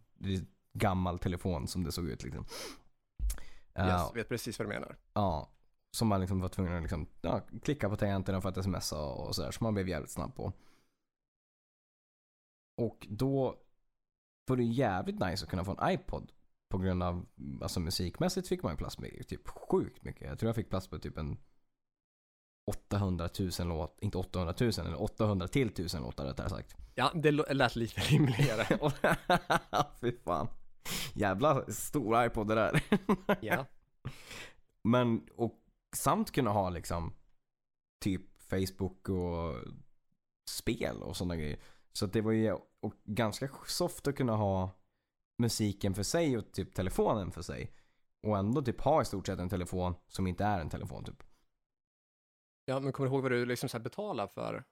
gammal 0.73 1.19
telefon 1.19 1.67
som 1.67 1.83
det 1.83 1.91
såg 1.91 2.05
ut 2.07 2.23
liksom. 2.23 2.45
Yes, 2.45 3.29
Ja, 3.73 4.11
vet 4.15 4.29
precis 4.29 4.59
vad 4.59 4.67
du 4.67 4.73
menar. 4.73 4.97
ja, 5.13 5.49
som 5.97 6.07
man 6.07 6.19
liksom 6.21 6.39
var 6.41 6.49
tvungen 6.49 6.75
att 6.75 6.81
liksom, 6.81 7.07
ja, 7.21 7.41
klicka 7.63 7.89
på 7.89 7.95
tangenterna 7.95 8.41
för 8.41 8.49
att 8.49 8.63
smsa 8.63 9.01
och 9.05 9.35
sådär. 9.35 9.51
Så 9.51 9.63
man 9.63 9.73
blev 9.73 9.89
jävligt 9.89 10.11
snabb 10.11 10.35
på. 10.35 10.53
Och 12.79 13.07
då 13.09 13.55
var 14.45 14.57
det 14.57 14.63
jävligt 14.63 15.19
nice 15.19 15.43
att 15.43 15.49
kunna 15.49 15.63
få 15.63 15.77
en 15.79 15.93
iPod. 15.93 16.31
På 16.69 16.77
grund 16.77 17.03
av, 17.03 17.25
alltså 17.61 17.79
musikmässigt 17.79 18.47
fick 18.47 18.63
man 18.63 18.73
ju 18.73 18.77
plats 18.77 18.99
med 18.99 19.27
typ 19.27 19.47
sjukt 19.47 20.03
mycket. 20.03 20.27
Jag 20.27 20.39
tror 20.39 20.49
jag 20.49 20.55
fick 20.55 20.69
plats 20.69 20.87
på 20.87 20.99
typ 20.99 21.17
en 21.17 21.37
800 22.69 23.29
000 23.59 23.67
låt, 23.67 23.97
inte 24.01 24.17
800 24.17 24.53
000, 24.59 24.71
eller 24.79 25.01
800 25.01 25.47
till 25.47 25.67
1000 25.67 26.01
låtar 26.01 26.25
rättare 26.25 26.49
sagt. 26.49 26.75
Ja, 26.95 27.11
det 27.15 27.31
lät 27.31 27.75
lite 27.75 28.01
rimligare. 28.01 28.79
Fy 30.01 30.11
fan. 30.11 30.47
Jävla 31.13 31.65
stor 31.65 32.25
iPod 32.25 32.47
det 32.47 32.55
där. 32.55 32.83
Ja. 33.41 33.65
Men, 34.83 35.27
och 35.35 35.59
samt 35.95 36.31
kunna 36.31 36.49
ha 36.49 36.69
liksom 36.69 37.13
typ 38.03 38.41
Facebook 38.41 39.09
och 39.09 39.55
spel 40.49 41.03
och 41.03 41.17
sådana 41.17 41.35
grejer. 41.35 41.59
Så 41.93 42.05
det 42.05 42.21
var 42.21 42.31
ju 42.31 42.53
och 42.79 42.93
ganska 43.03 43.49
soft 43.67 44.07
att 44.07 44.15
kunna 44.15 44.35
ha 44.35 44.71
musiken 45.37 45.93
för 45.93 46.03
sig 46.03 46.37
och 46.37 46.51
typ 46.51 46.73
telefonen 46.75 47.31
för 47.31 47.41
sig. 47.41 47.71
Och 48.27 48.37
ändå 48.37 48.61
typ 48.61 48.81
ha 48.81 49.01
i 49.01 49.05
stort 49.05 49.27
sett 49.27 49.39
en 49.39 49.49
telefon 49.49 49.95
som 50.07 50.27
inte 50.27 50.43
är 50.45 50.59
en 50.59 50.69
telefon 50.69 51.03
typ. 51.03 51.23
Ja, 52.65 52.79
men 52.79 52.91
kommer 52.91 53.09
du 53.09 53.15
ihåg 53.15 53.23
vad 53.23 53.31
du 53.31 53.45
liksom 53.45 53.69
så 53.69 53.79
betalar 53.79 54.27
för, 54.27 54.63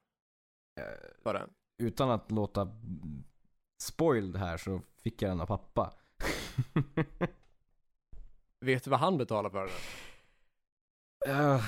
Eh, 0.79 1.21
för 1.23 1.33
det? 1.33 1.47
utan 1.77 2.09
att 2.09 2.31
låta 2.31 2.71
spoiled 3.81 4.35
här 4.35 4.57
så 4.57 4.81
fick 5.01 5.21
jag 5.21 5.31
den 5.31 5.41
av 5.41 5.45
pappa. 5.45 5.93
Vet 8.59 8.83
du 8.83 8.89
vad 8.89 8.99
han 8.99 9.17
betalar 9.17 9.49
för 9.49 9.65
det? 9.65 11.31
Eh, 11.31 11.61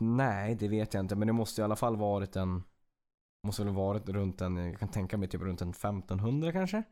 nej, 0.00 0.54
det 0.54 0.68
vet 0.68 0.94
jag 0.94 1.00
inte. 1.04 1.16
Men 1.16 1.26
det 1.26 1.32
måste 1.32 1.60
i 1.60 1.64
alla 1.64 1.76
fall 1.76 1.96
varit 1.96 2.36
en... 2.36 2.64
Måste 3.48 3.64
väl 3.64 3.74
varit 3.74 4.08
runt 4.08 4.40
en, 4.40 4.56
jag 4.56 4.78
kan 4.78 4.88
tänka 4.88 5.16
mig 5.16 5.28
typ 5.28 5.40
runt 5.40 5.60
en 5.62 5.70
1500 5.70 6.52
kanske. 6.52 6.82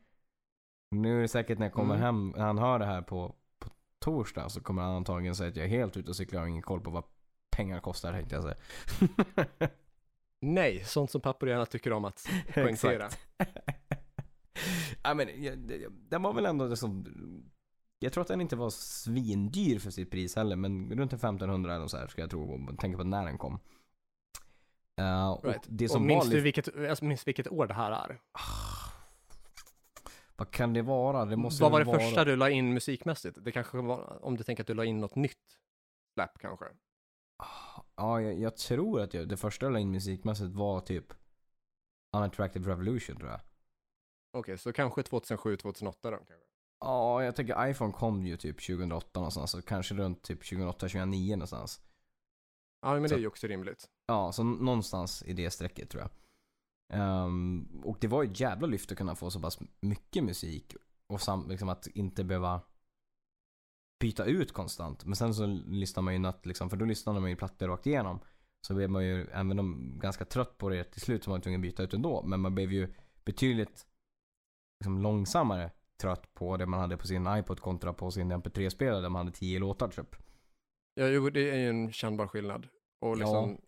Nu 0.91 1.17
är 1.17 1.21
det 1.21 1.27
säkert 1.27 1.59
när 1.59 1.65
jag 1.65 1.73
kommer 1.73 1.95
Mm. 1.95 2.05
hem, 2.05 2.33
när 2.37 2.45
han 2.45 2.57
hör 2.57 2.79
det 2.79 2.85
här 2.85 3.01
på, 3.01 3.35
på 3.59 3.69
torsdag 3.99 4.49
så 4.49 4.61
kommer 4.61 4.81
han 4.81 4.91
antagligen 4.95 5.35
säga 5.35 5.49
att 5.49 5.55
jag 5.55 5.65
är 5.65 5.69
helt 5.69 5.97
ute 5.97 6.09
och 6.09 6.15
cyklar 6.15 6.39
och 6.39 6.43
har 6.43 6.49
ingen 6.49 6.61
koll 6.61 6.81
på 6.81 6.89
vad 6.89 7.03
pengar 7.55 7.79
kostar 7.79 8.11
tänkte 8.13 8.35
jag 8.35 8.43
säga. 8.43 8.55
Nej, 10.41 10.83
sånt 10.83 11.11
som 11.11 11.21
pappor 11.21 11.49
gärna 11.49 11.65
tycker 11.65 11.93
om 11.93 12.05
att 12.05 12.25
poängtera. 12.53 13.09
Jag- 15.37 15.57
det- 15.59 15.87
den 16.09 16.21
var 16.21 16.33
väl 16.33 16.45
ändå 16.45 16.67
liksom, 16.67 17.05
jag 17.99 18.13
tror 18.13 18.21
att 18.21 18.27
den 18.27 18.41
inte 18.41 18.55
var 18.55 18.69
svindyr 18.69 19.79
för 19.79 19.91
sitt 19.91 20.11
pris 20.11 20.35
heller, 20.35 20.55
men 20.55 20.89
runt 20.89 21.13
en 21.13 21.19
1500 21.19 21.75
eller 21.75 21.87
så 21.87 21.97
här 21.97 22.07
ska 22.07 22.21
jag 22.21 22.29
tro, 22.29 22.57
man 22.57 22.77
tänker 22.77 22.97
på 22.97 23.03
när 23.03 23.25
den 23.25 23.37
kom. 23.37 23.59
Och 24.97 25.45
Right. 25.45 25.61
det 25.67 25.85
Och 25.85 25.91
som 25.91 26.05
minns 26.05 26.25
var 26.25 26.31
du 26.31 26.41
vilket, 26.41 26.77
alltså, 26.89 27.05
minns 27.05 27.27
vilket 27.27 27.47
år 27.47 27.67
det 27.67 27.73
här 27.73 27.91
är? 27.91 28.21
vad 30.35 30.51
kan 30.51 30.73
det 30.73 30.81
vara? 30.81 31.25
Det 31.25 31.35
måste 31.35 31.63
Vad 31.63 31.71
var 31.71 31.79
det 31.79 31.85
vara... 31.85 31.99
första 31.99 32.25
du 32.25 32.35
la 32.35 32.49
in 32.49 32.73
musikmässigt? 32.73 33.37
Det 33.41 33.51
kanske 33.51 33.77
var, 33.77 34.25
om 34.25 34.37
du 34.37 34.43
tänker 34.43 34.63
att 34.63 34.67
du 34.67 34.73
la 34.73 34.85
in 34.85 34.99
något 34.99 35.15
nytt 35.15 35.37
släpp 36.13 36.39
kanske? 36.39 36.65
Ja, 37.95 38.21
jag, 38.21 38.39
jag 38.39 38.57
tror 38.57 39.01
att 39.01 39.13
jag, 39.13 39.27
det 39.29 39.37
första 39.37 39.65
jag 39.65 39.73
la 39.73 39.79
in 39.79 39.91
musikmässigt 39.91 40.51
var 40.55 40.81
typ 40.81 41.13
Unattractive 42.17 42.71
Revolution 42.71 43.17
tror 43.17 43.29
jag. 43.29 43.39
Okej, 44.33 44.57
så 44.57 44.73
kanske 44.73 45.03
2007, 45.03 45.57
2008 45.57 46.11
då? 46.11 46.17
Kanske. 46.17 46.33
Ja, 46.79 47.23
jag 47.23 47.35
tänker 47.35 47.67
iPhone 47.69 47.93
kom 47.93 48.25
ju 48.25 48.37
typ 48.37 48.67
2008 48.67 49.19
någonstans, 49.19 49.51
så 49.51 49.61
kanske 49.61 49.95
runt 49.95 50.23
typ 50.23 50.39
2008, 50.39 50.79
2009 50.79 51.35
någonstans. 51.35 51.81
Ja, 52.81 52.99
men 52.99 53.09
Så- 53.09 53.15
det 53.15 53.19
är 53.19 53.21
ju 53.21 53.27
också 53.27 53.47
rimligt. 53.47 53.89
Ja, 54.07 54.31
så 54.31 54.43
någonstans 54.43 55.23
i 55.23 55.33
det 55.33 55.51
strecket 55.51 55.89
tror 55.89 56.01
jag. 56.03 56.11
Ehm, 56.93 57.81
och 57.83 57.97
det 58.01 58.07
var 58.07 58.23
ju 58.23 58.31
ett 58.31 58.39
jävla 58.39 58.67
lyft 58.67 58.91
att 58.91 58.97
kunna 58.97 59.15
få 59.15 59.31
så 59.31 59.39
pass 59.41 59.59
mycket 59.81 60.23
musik 60.23 60.75
och 61.07 61.21
sam- 61.21 61.49
liksom 61.49 61.69
att 61.69 61.87
inte 61.87 62.23
behöva 62.23 62.61
byta 63.99 64.25
ut 64.25 64.51
konstant. 64.53 65.05
Men 65.05 65.15
sen 65.15 65.33
så 65.35 65.45
lyssnar 65.67 66.03
man 66.03 66.13
ju 66.13 66.19
natt 66.19 66.45
liksom, 66.45 66.69
för 66.69 66.77
då 66.77 66.85
lyssnade 66.85 67.19
man 67.19 67.29
ju 67.29 67.35
plattor 67.35 67.67
rakt 67.67 67.87
igenom. 67.87 68.19
Så 68.67 68.73
blev 68.75 68.89
man 68.89 69.05
ju, 69.05 69.25
även 69.27 69.59
om 69.59 69.99
ganska 69.99 70.25
trött 70.25 70.57
på 70.57 70.69
det 70.69 70.83
till 70.83 71.01
slut 71.01 71.23
så 71.23 71.29
var 71.29 71.35
man 71.37 71.41
tvungen 71.41 71.59
att 71.59 71.63
byta 71.63 71.83
ut 71.83 71.93
ändå. 71.93 72.23
Men 72.23 72.39
man 72.39 72.55
blev 72.55 72.73
ju 72.73 72.93
betydligt 73.25 73.87
liksom, 74.79 75.01
långsammare 75.01 75.71
trött 76.01 76.33
på 76.33 76.57
det 76.57 76.65
man 76.65 76.79
hade 76.79 76.97
på 76.97 77.07
sin 77.07 77.27
iPod 77.27 77.59
kontra 77.59 77.93
på 77.93 78.11
sin 78.11 78.31
MP3-spelare 78.31 79.01
där 79.01 79.09
man 79.09 79.25
hade 79.25 79.37
tio 79.37 79.59
låtar 79.59 79.87
typ. 79.87 80.15
Ja, 80.99 81.07
jo, 81.07 81.29
det 81.29 81.49
är 81.49 81.55
ju 81.55 81.69
en 81.69 81.91
kännbar 81.91 82.27
skillnad. 82.27 82.67
Och 82.99 83.17
liksom... 83.17 83.61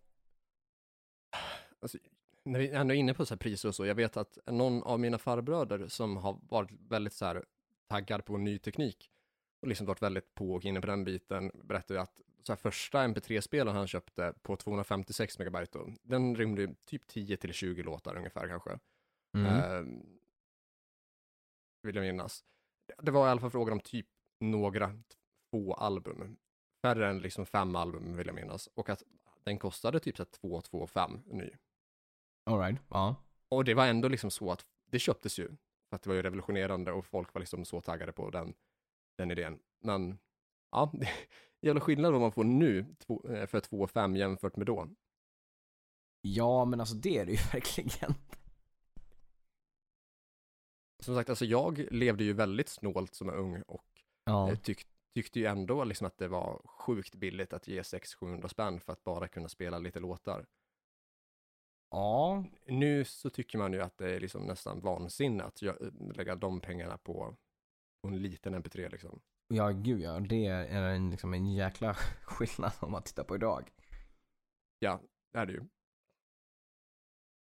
Alltså, 1.80 1.98
när 2.44 2.58
vi 2.58 2.70
ändå 2.70 2.94
är 2.94 2.98
inne 2.98 3.14
på 3.14 3.26
så 3.26 3.34
här 3.34 3.38
priser 3.38 3.68
och 3.68 3.74
så, 3.74 3.86
jag 3.86 3.94
vet 3.94 4.16
att 4.16 4.38
någon 4.46 4.82
av 4.82 5.00
mina 5.00 5.18
farbröder 5.18 5.88
som 5.88 6.16
har 6.16 6.40
varit 6.48 6.70
väldigt 6.88 7.12
så 7.12 7.24
här 7.24 7.44
taggad 7.88 8.24
på 8.24 8.36
ny 8.36 8.58
teknik 8.58 9.10
och 9.62 9.68
liksom 9.68 9.86
varit 9.86 10.02
väldigt 10.02 10.34
på 10.34 10.54
och 10.54 10.64
inne 10.64 10.80
på 10.80 10.86
den 10.86 11.04
biten, 11.04 11.50
berättade 11.54 11.94
ju 11.94 12.02
att 12.02 12.20
så 12.42 12.52
här 12.52 12.56
första 12.56 13.06
MP3-spelaren 13.06 13.76
han 13.76 13.88
köpte 13.88 14.34
på 14.42 14.56
256 14.56 15.38
megabyte 15.38 15.78
då, 15.78 15.92
den 16.02 16.36
rymde 16.36 16.74
typ 16.84 17.06
10 17.06 17.36
till 17.36 17.52
20 17.52 17.82
låtar 17.82 18.16
ungefär 18.16 18.48
kanske. 18.48 18.78
Mm. 19.34 19.46
Eh, 19.46 20.02
vill 21.82 21.96
jag 21.96 22.02
minnas. 22.02 22.44
Det 22.98 23.10
var 23.10 23.26
i 23.26 23.30
alla 23.30 23.40
fall 23.40 23.50
frågan 23.50 23.72
om 23.72 23.80
typ 23.80 24.06
några 24.40 25.02
få 25.50 25.74
album. 25.74 26.36
Färre 26.82 27.08
än 27.10 27.18
liksom 27.18 27.46
fem 27.46 27.76
album 27.76 28.16
vill 28.16 28.26
jag 28.26 28.34
minnas. 28.34 28.66
Och 28.74 28.88
att 28.88 29.02
den 29.44 29.58
kostade 29.58 30.00
typ 30.00 30.16
så 30.16 30.22
här 30.22 30.30
2 30.30 30.60
2 30.60 30.86
5 30.86 31.20
ny. 31.26 31.50
Alright, 32.44 32.80
ja. 32.88 33.14
Och 33.48 33.64
det 33.64 33.74
var 33.74 33.86
ändå 33.86 34.08
liksom 34.08 34.30
så 34.30 34.52
att 34.52 34.66
det 34.86 34.98
köptes 34.98 35.38
ju. 35.38 35.48
För 35.88 35.96
att 35.96 36.02
det 36.02 36.08
var 36.08 36.14
ju 36.16 36.22
revolutionerande 36.22 36.92
och 36.92 37.06
folk 37.06 37.34
var 37.34 37.40
liksom 37.40 37.64
så 37.64 37.80
taggade 37.80 38.12
på 38.12 38.30
den, 38.30 38.54
den 39.16 39.30
idén. 39.30 39.58
Men 39.80 40.18
ja, 40.70 40.90
det 40.94 41.06
är 41.06 41.66
jävla 41.66 41.80
skillnad 41.80 42.12
vad 42.12 42.20
man 42.20 42.32
får 42.32 42.44
nu 42.44 42.78
eh, 43.28 43.46
för 43.46 43.60
2 43.60 43.86
5 43.86 44.16
jämfört 44.16 44.56
med 44.56 44.66
då. 44.66 44.88
Ja, 46.20 46.64
men 46.64 46.80
alltså 46.80 46.94
det 46.94 47.18
är 47.18 47.26
det 47.26 47.32
ju 47.32 47.38
verkligen. 47.52 48.14
Som 51.02 51.14
sagt, 51.14 51.30
alltså 51.30 51.44
jag 51.44 51.78
levde 51.90 52.24
ju 52.24 52.32
väldigt 52.32 52.68
snålt 52.68 53.14
som 53.14 53.30
ung 53.30 53.62
och 53.62 53.84
Ja. 54.24 54.50
eh, 54.50 54.58
tyck, 54.58 54.86
tyckte 55.14 55.40
ju 55.40 55.46
ändå 55.46 55.84
liksom 55.84 56.06
att 56.06 56.18
det 56.18 56.28
var 56.28 56.62
sjukt 56.64 57.14
billigt 57.14 57.52
att 57.52 57.68
ge 57.68 57.82
600-700 57.82 58.48
spänn 58.48 58.80
för 58.80 58.92
att 58.92 59.04
bara 59.04 59.28
kunna 59.28 59.48
spela 59.48 59.78
lite 59.78 60.00
låtar. 60.00 60.46
Ja, 61.90 62.44
Nu 62.66 63.04
så 63.04 63.30
tycker 63.30 63.58
man 63.58 63.72
ju 63.72 63.80
att 63.80 63.98
det 63.98 64.10
är 64.16 64.20
liksom 64.20 64.42
nästan 64.46 64.80
vansinne 64.80 65.44
att 65.44 65.62
gö- 65.62 66.12
lägga 66.16 66.34
de 66.34 66.60
pengarna 66.60 66.98
på, 66.98 67.36
på 68.02 68.08
en 68.08 68.22
liten 68.22 68.54
MP3 68.54 68.90
liksom. 68.90 69.20
ja 69.48 69.68
gud 69.70 70.00
ja. 70.00 70.20
Det 70.20 70.46
är 70.46 70.82
en, 70.82 71.10
liksom 71.10 71.34
en 71.34 71.46
jäkla 71.54 71.94
skillnad 72.22 72.72
om 72.80 72.92
man 72.92 73.02
tittar 73.02 73.24
på 73.24 73.34
idag. 73.34 73.70
Ja, 74.78 75.00
det 75.32 75.38
är 75.38 75.46
det 75.46 75.52
ju. 75.52 75.64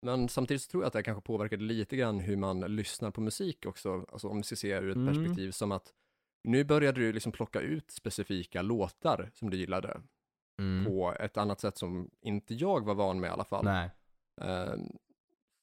Men 0.03 0.29
samtidigt 0.29 0.63
så 0.63 0.71
tror 0.71 0.83
jag 0.83 0.87
att 0.87 0.93
det 0.93 1.03
kanske 1.03 1.23
påverkade 1.27 1.65
lite 1.65 1.97
grann 1.97 2.21
hur 2.21 2.37
man 2.37 2.61
lyssnar 2.61 3.11
på 3.11 3.21
musik 3.21 3.67
också, 3.67 4.07
alltså 4.09 4.29
om 4.29 4.37
vi 4.37 4.43
ska 4.43 4.57
se 4.57 4.73
ur 4.73 4.91
ett 4.91 4.97
Mm. 4.97 5.15
perspektiv 5.15 5.51
som 5.51 5.73
att 5.73 5.95
nu 6.43 6.65
började 6.65 7.01
du 7.01 7.13
liksom 7.13 7.33
plocka 7.33 7.61
ut 7.61 7.91
specifika 7.91 8.63
låtar 8.63 9.31
som 9.35 9.51
du 9.51 9.57
gillade 9.57 10.01
Mm. 10.59 10.85
på 10.85 11.13
ett 11.21 11.37
annat 11.37 11.61
sätt 11.61 11.79
som 11.79 12.11
inte 12.21 12.55
jag 12.55 12.85
var 12.85 12.95
van 12.95 13.21
med 13.21 13.29
i 13.29 13.31
alla 13.31 13.45
fall. 13.45 13.65
Nej. 13.65 13.91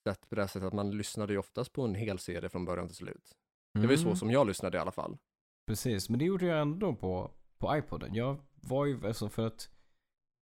Sett 0.04 0.30
på 0.30 0.36
det 0.36 0.48
sättet 0.48 0.68
att 0.68 0.74
man 0.74 0.92
lyssnade 0.92 1.34
ju 1.34 1.40
oftast 1.40 1.74
på 1.74 1.82
en 1.84 1.96
hel 1.96 2.20
CD 2.20 2.50
från 2.50 2.66
början 2.66 2.88
till 2.88 2.96
slut. 2.96 3.36
Det 3.74 3.80
var 3.80 3.92
ju 3.92 3.98
så 3.98 4.04
Mm. 4.06 4.16
som 4.16 4.32
jag 4.32 4.48
lyssnade 4.48 4.78
i 4.78 4.82
alla 4.82 4.92
fall. 4.92 5.18
Precis, 5.68 6.10
men 6.10 6.20
det 6.20 6.26
gjorde 6.26 6.46
jag 6.46 6.62
ändå 6.62 6.96
på, 6.96 7.32
på 7.58 7.78
iPoden. 7.78 8.16
Jag 8.16 8.38
var 8.56 8.86
ju, 8.86 9.08
alltså 9.08 9.30
för 9.30 9.48
att 9.48 9.70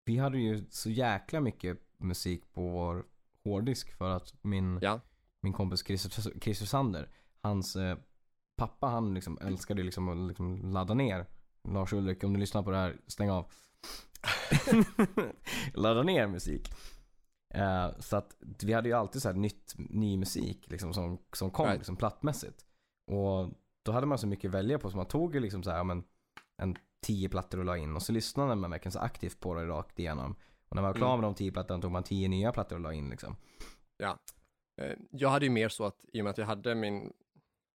vi 0.05 0.17
hade 0.17 0.37
ju 0.37 0.65
så 0.69 0.89
jäkla 0.89 1.39
mycket 1.41 1.79
musik 1.97 2.53
på 2.53 2.61
vår 2.69 3.05
hårddisk 3.43 3.91
för 3.97 4.09
att 4.09 4.33
min, 4.43 4.79
Ja. 4.81 4.99
min 5.41 5.53
kompis 5.53 5.83
Christer, 5.85 6.39
Christer 6.39 6.65
Sander, 6.65 7.09
hans 7.41 7.75
eh, 7.75 7.97
pappa 8.55 8.87
han 8.87 9.13
liksom 9.13 9.37
älskade 9.41 9.83
liksom 9.83 10.09
att 10.09 10.27
liksom 10.27 10.71
ladda 10.73 10.93
ner. 10.93 11.25
Lars 11.67 11.93
Ulrik, 11.93 12.23
om 12.23 12.33
du 12.33 12.39
lyssnar 12.39 12.63
på 12.63 12.71
det 12.71 12.77
här, 12.77 12.97
stäng 13.07 13.29
av. 13.29 13.51
ladda 15.73 16.03
ner 16.03 16.27
musik. 16.27 16.69
Eh, 17.53 17.99
så 17.99 18.17
att 18.17 18.35
vi 18.63 18.73
hade 18.73 18.89
ju 18.89 18.95
alltid 18.95 19.21
så 19.21 19.29
här 19.29 19.35
nytt, 19.35 19.73
ny 19.77 20.17
musik 20.17 20.65
liksom 20.71 20.93
som, 20.93 21.17
som 21.33 21.51
kom 21.51 21.65
Right. 21.65 21.77
liksom 21.79 21.95
plattmässigt. 21.95 22.65
Och 23.11 23.49
då 23.85 23.91
hade 23.91 24.07
man 24.07 24.17
så 24.17 24.27
mycket 24.27 24.47
att 24.49 24.55
välja 24.55 24.79
på 24.79 24.89
så 24.91 24.97
man 24.97 25.05
tog 25.05 25.33
ju 25.35 25.39
liksom 25.41 25.63
så 25.63 25.69
här, 25.69 25.77
ja, 25.77 25.83
men, 25.83 26.03
en 26.57 26.75
tio 27.05 27.29
plattor 27.29 27.59
och 27.59 27.65
la 27.65 27.77
in 27.77 27.95
och 27.95 28.01
så 28.01 28.11
lyssnade 28.11 28.55
man 28.55 28.71
verkligen 28.71 28.91
så 28.91 28.99
aktivt 28.99 29.39
på 29.39 29.53
det 29.53 29.65
rakt 29.67 29.99
igenom. 29.99 30.35
Och 30.69 30.75
när 30.75 30.81
man 30.81 30.91
var 30.91 30.97
klar 30.97 31.07
Mm. 31.13 31.21
med 31.21 31.27
de 31.29 31.35
tio 31.35 31.51
plattorna 31.51 31.81
tog 31.81 31.91
man 31.91 32.03
tio 32.03 32.27
nya 32.27 32.51
plattor 32.51 32.75
och 32.75 32.81
la 32.81 32.93
in 32.93 33.09
liksom. 33.09 33.35
Eh, 34.81 34.93
Jag 35.11 35.29
hade 35.29 35.45
ju 35.45 35.51
mer 35.51 35.69
så 35.69 35.85
att, 35.85 36.05
i 36.13 36.21
och 36.21 36.23
med 36.23 36.31
att 36.31 36.37
jag 36.37 36.45
hade 36.45 36.75
min, 36.75 37.13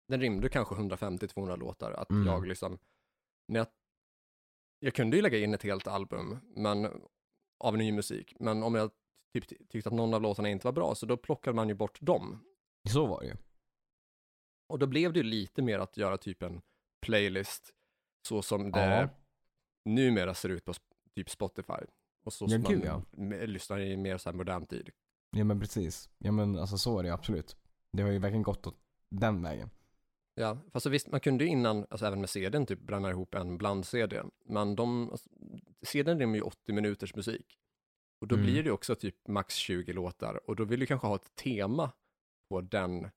den 0.08 0.20
rymde 0.20 0.48
kanske 0.48 0.74
150-200 0.74 1.56
låtar, 1.56 1.92
att 1.92 2.10
Mm. 2.10 2.26
jag 2.26 2.46
liksom, 2.46 2.78
när 3.48 3.60
jag, 3.60 3.66
jag 4.78 4.94
kunde 4.94 5.16
ju 5.16 5.22
lägga 5.22 5.38
in 5.38 5.54
ett 5.54 5.62
helt 5.62 5.86
album, 5.86 6.38
men, 6.56 7.02
av 7.64 7.76
ny 7.78 7.92
musik, 7.92 8.34
men 8.40 8.62
om 8.62 8.74
jag 8.74 8.90
typ 9.34 9.48
ty- 9.48 9.66
tyckte 9.68 9.88
att 9.88 9.94
någon 9.94 10.14
av 10.14 10.22
låtarna 10.22 10.48
inte 10.48 10.66
var 10.66 10.72
bra, 10.72 10.94
så 10.94 11.06
då 11.06 11.16
plockade 11.16 11.56
man 11.56 11.68
ju 11.68 11.74
bort 11.74 11.98
dem. 12.00 12.38
Så 12.88 13.06
var 13.06 13.20
det 13.20 13.26
ju. 13.26 13.34
Och 14.68 14.78
då 14.78 14.86
blev 14.86 15.12
det 15.12 15.18
ju 15.18 15.22
lite 15.22 15.62
mer 15.62 15.78
att 15.78 15.96
göra 15.96 16.16
typ 16.18 16.42
en 16.42 16.62
playlist, 17.06 17.70
så 18.28 18.42
som 18.42 18.70
det 18.72 18.80
Ja. 19.00 19.08
numera 19.84 20.34
ser 20.34 20.48
ut 20.48 20.64
på 20.64 20.72
typ 21.14 21.30
Spotify. 21.30 21.72
Och 22.24 22.32
så 22.32 22.44
Ja, 22.44 22.48
som 22.48 22.62
gud, 22.62 22.84
man 22.84 23.04
me- 23.12 23.46
lyssnar 23.46 23.80
i 23.80 23.96
mer 23.96 24.18
så 24.18 24.30
här 24.30 24.36
modern 24.36 24.66
tid. 24.66 24.90
Ja 25.30 25.44
men 25.44 25.60
precis. 25.60 26.10
Ja 26.18 26.32
men 26.32 26.58
alltså 26.58 26.78
så 26.78 26.98
är 26.98 27.02
det 27.02 27.14
absolut. 27.14 27.56
Det 27.92 28.02
har 28.02 28.10
ju 28.10 28.18
verkligen 28.18 28.42
gått 28.42 28.66
åt 28.66 28.78
den 29.08 29.42
vägen. 29.42 29.70
Ja, 30.38 30.58
fast 30.72 30.84
så 30.84 30.90
visst, 30.90 31.08
man 31.10 31.20
kunde 31.20 31.44
ju 31.44 31.50
innan, 31.50 31.86
alltså 31.90 32.06
även 32.06 32.20
med 32.20 32.30
CDn, 32.30 32.66
typ 32.66 32.80
bränna 32.80 33.10
ihop 33.10 33.34
en 33.34 33.58
bland-CD. 33.58 34.22
Men 34.44 34.76
de, 34.76 35.10
alltså, 35.10 35.30
CDn 35.82 36.18
rymmer 36.18 36.34
ju 36.38 36.42
80 36.42 36.72
minuters 36.72 37.14
musik. 37.14 37.58
Och 38.20 38.28
då 38.28 38.34
Mm. 38.34 38.46
blir 38.46 38.62
det 38.62 38.70
också 38.70 38.94
typ 38.94 39.28
max 39.28 39.54
20 39.54 39.92
låtar. 39.92 40.50
Och 40.50 40.56
då 40.56 40.64
vill 40.64 40.80
du 40.80 40.86
kanske 40.86 41.06
ha 41.06 41.16
ett 41.16 41.34
tema 41.34 41.92
på 42.48 42.60
den 42.60 43.10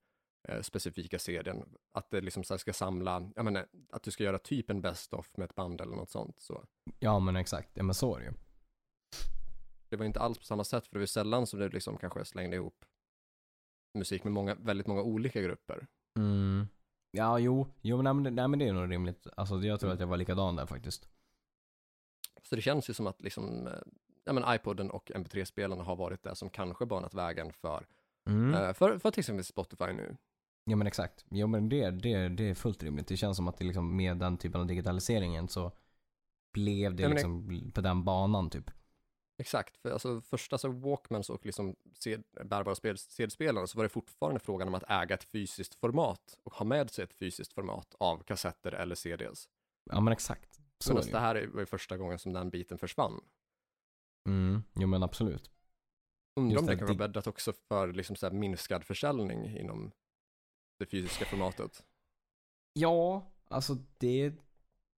eh, 0.47 0.61
specifika 0.61 1.19
CDn. 1.19 1.63
Att 1.91 2.09
det 2.11 2.21
liksom 2.21 2.43
så 2.43 2.57
ska 2.57 2.73
samla, 2.73 3.31
jag 3.35 3.45
menar, 3.45 3.67
att 3.89 4.03
du 4.03 4.11
ska 4.11 4.23
göra 4.23 4.39
typ 4.39 4.69
en 4.69 4.81
best 4.81 5.13
of 5.13 5.37
med 5.37 5.45
ett 5.45 5.55
band 5.55 5.81
eller 5.81 5.95
något 5.95 6.09
sånt. 6.09 6.39
Så 6.39 6.65
Ja 6.99 7.19
men 7.19 7.35
exakt, 7.35 7.69
ja 7.73 7.83
men 7.83 7.95
så 7.95 8.15
är 8.15 8.19
det 8.19 8.25
ju. 8.25 8.31
det 9.89 9.95
var 9.95 10.05
inte 10.05 10.19
alls 10.19 10.37
på 10.37 10.45
samma 10.45 10.63
sätt, 10.63 10.87
för 10.87 10.95
det 10.95 10.99
var 10.99 11.05
sällan 11.05 11.47
som 11.47 11.59
det 11.59 11.69
liksom 11.69 11.97
kanske 11.97 12.25
slängde 12.25 12.55
ihop 12.55 12.85
musik 13.97 14.23
med 14.23 14.33
många, 14.33 14.55
väldigt 14.55 14.87
många 14.87 15.01
olika 15.01 15.41
grupper. 15.41 15.87
Mm. 16.19 16.67
Ja 17.11 17.39
jo, 17.39 17.67
jo 17.81 17.97
men, 18.01 18.03
nej, 18.03 18.13
men, 18.13 18.23
det- 18.23 18.31
nej, 18.31 18.47
men 18.47 18.59
det 18.59 18.67
är 18.67 18.73
nog 18.73 18.91
rimligt. 18.91 19.27
Alltså 19.37 19.55
jag 19.61 19.79
tror 19.79 19.91
att 19.91 19.99
jag 19.99 20.07
var 20.07 20.17
likadan 20.17 20.55
där 20.55 20.65
faktiskt. 20.65 21.09
Så 22.43 22.55
det 22.55 22.61
känns 22.61 22.89
ju 22.89 22.93
som 22.93 23.07
att 23.07 23.21
liksom, 23.21 23.67
eh, 23.67 23.73
ja 24.25 24.33
men 24.33 24.55
iPoden 24.55 24.91
och 24.91 25.11
MP3-spelarna 25.15 25.83
har 25.83 25.95
varit 25.95 26.23
det 26.23 26.35
som 26.35 26.49
kanske 26.49 26.85
banat 26.85 27.13
vägen 27.13 27.53
för, 27.53 27.85
Mm. 28.25 28.53
eh, 28.53 28.73
för, 28.73 28.97
för 28.97 29.11
till 29.11 29.19
exempel 29.19 29.43
Spotify 29.45 29.85
nu. 29.93 30.17
Ja 30.65 30.75
men 30.75 30.87
exakt. 30.87 31.25
Jo 31.29 31.47
men 31.47 31.69
det, 31.69 31.91
det, 31.91 32.29
det 32.29 32.49
är 32.49 32.53
fullt 32.53 32.83
rimligt. 32.83 33.07
Det 33.07 33.17
känns 33.17 33.37
som 33.37 33.47
att 33.47 33.57
det 33.57 33.65
liksom 33.65 33.95
med 33.95 34.17
den 34.17 34.37
typen 34.37 34.61
av 34.61 34.67
digitaliseringen 34.67 35.47
så 35.47 35.71
blev 36.53 36.95
det 36.95 37.03
Ja, 37.03 37.09
men 37.09 37.15
det- 37.15 37.21
liksom 37.23 37.71
på 37.71 37.81
den 37.81 38.03
banan 38.03 38.49
typ. 38.49 38.71
Exakt, 39.39 39.77
för 39.77 39.91
alltså 39.91 40.21
första 40.21 40.57
så 40.57 40.69
Walkmans 40.69 41.29
och 41.29 41.45
liksom 41.45 41.75
bärbara 42.45 42.75
spel- 42.75 42.97
CD-spelare 42.97 43.67
så 43.67 43.77
var 43.77 43.83
det 43.83 43.89
fortfarande 43.89 44.39
frågan 44.39 44.67
om 44.67 44.75
att 44.75 44.83
äga 44.89 45.15
ett 45.15 45.23
fysiskt 45.23 45.75
format 45.75 46.39
och 46.43 46.53
ha 46.53 46.65
med 46.65 46.91
sig 46.91 47.03
ett 47.03 47.13
fysiskt 47.13 47.53
format 47.53 47.95
av 47.99 48.23
kassetter 48.23 48.71
eller 48.71 48.95
CDs. 48.95 49.49
Ja 49.83 49.99
men 50.01 50.13
exakt. 50.13 50.59
Så 50.79 50.93
Medan 50.93 51.11
det 51.11 51.19
här 51.19 51.35
är- 51.35 51.47
var 51.47 51.59
ju 51.59 51.65
första 51.65 51.97
gången 51.97 52.19
som 52.19 52.33
den 52.33 52.49
biten 52.49 52.77
försvann. 52.77 53.21
Mm. 54.27 54.63
Jo 54.75 54.87
men 54.87 55.03
absolut. 55.03 55.51
Undrar 56.35 56.59
om 56.59 56.65
det 56.65 56.71
det, 56.73 56.77
kan 56.77 56.87
vara 56.87 56.97
bäddat 56.97 57.27
också 57.27 57.53
för 57.53 57.93
liksom 57.93 58.15
så 58.15 58.29
minskad 58.31 58.83
försäljning 58.83 59.57
inom 59.57 59.91
det 60.79 60.85
fysiska 60.85 61.25
formatet. 61.25 61.85
Ja, 62.73 63.31
alltså 63.47 63.77
det, 63.97 64.33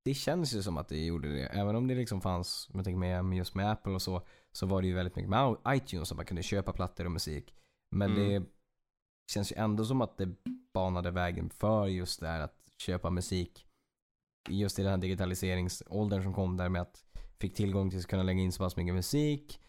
det 0.10 0.14
känns 0.16 0.54
ju 0.56 0.62
som 0.64 0.78
att 0.78 0.88
det 0.88 1.06
gjorde 1.06 1.34
det. 1.34 1.46
Även 1.46 1.76
om 1.76 1.88
det 1.88 1.96
liksom 1.96 2.22
fanns, 2.22 2.70
om 2.74 2.80
jag 2.80 2.86
tänker 2.86 3.00
med, 3.00 3.38
just 3.38 3.56
med 3.56 3.72
Apple 3.72 3.94
och 3.94 4.02
så, 4.02 4.22
så 4.52 4.66
var 4.66 4.82
det 4.82 4.88
ju 4.88 4.94
väldigt 4.94 5.16
mycket 5.16 5.30
med 5.30 5.56
iTunes 5.68 6.12
att 6.12 6.18
man 6.18 6.26
kunde 6.26 6.44
köpa 6.44 6.74
plattor 6.74 7.06
och 7.06 7.12
musik. 7.12 7.54
Men 7.92 8.12
Mm. 8.12 8.30
det 8.44 8.50
känns 9.34 9.52
ju 9.52 9.56
ändå 9.56 9.86
som 9.86 10.02
att 10.02 10.18
det 10.18 10.36
banade 10.74 11.12
vägen 11.12 11.50
för 11.50 11.88
just 11.88 12.20
det 12.20 12.28
här 12.28 12.40
att 12.40 12.64
köpa 12.78 13.10
musik. 13.10 13.66
Just 14.50 14.80
i 14.80 14.84
den 14.84 14.92
här 14.92 14.98
digitaliseringsåldern 14.98 16.24
som 16.24 16.34
kom 16.34 16.58
där 16.58 16.70
med 16.70 16.82
att 16.82 17.06
fick 17.40 17.56
tillgång 17.56 17.90
till 17.90 18.00
att 18.00 18.08
kunna 18.08 18.24
lägga 18.24 18.42
in 18.42 18.52
så 18.52 18.64
pass 18.64 18.76
mycket 18.78 18.94
musik. 18.94 19.60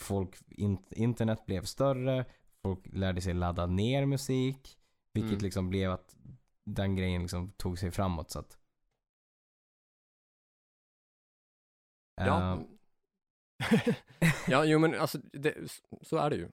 Folk, 0.00 0.36
in, 0.48 0.78
internet 0.90 1.46
blev 1.46 1.62
större. 1.64 2.24
Folk 2.62 2.80
lärde 2.92 3.20
sig 3.20 3.34
ladda 3.34 3.66
ner 3.66 4.06
musik. 4.06 4.78
Vilket 5.12 5.30
Mm. 5.32 5.42
liksom 5.42 5.68
blev 5.70 5.90
att 5.92 6.16
den 6.64 6.96
grejen 6.96 7.22
liksom 7.22 7.50
tog 7.56 7.78
sig 7.78 7.90
framåt 7.90 8.30
så 8.30 8.38
att. 8.38 8.58
Ja. 12.16 12.52
Eh, 12.52 13.94
ja, 14.48 14.64
jo 14.64 14.78
men 14.78 14.94
alltså 15.00 15.18
det, 15.32 15.54
så 16.02 16.16
är 16.16 16.30
det 16.30 16.36
ju. 16.36 16.48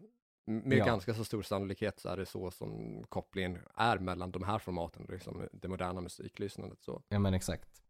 Med 0.46 0.78
Ja. 0.78 0.86
ganska 0.86 1.14
så 1.14 1.24
stor 1.26 1.42
sannolikhet 1.42 2.00
så 2.00 2.10
är 2.10 2.18
det 2.18 2.26
så 2.26 2.52
som 2.52 3.04
kopplingen 3.10 3.60
är 3.76 4.00
mellan 4.00 4.32
de 4.32 4.44
här 4.44 4.60
formaten, 4.60 5.06
liksom 5.10 5.48
det 5.54 5.68
moderna 5.68 6.02
musiklyssnandet. 6.02 6.82
Så. 6.84 7.02
ja 7.10 7.20
men 7.20 7.34
exakt. 7.34 7.82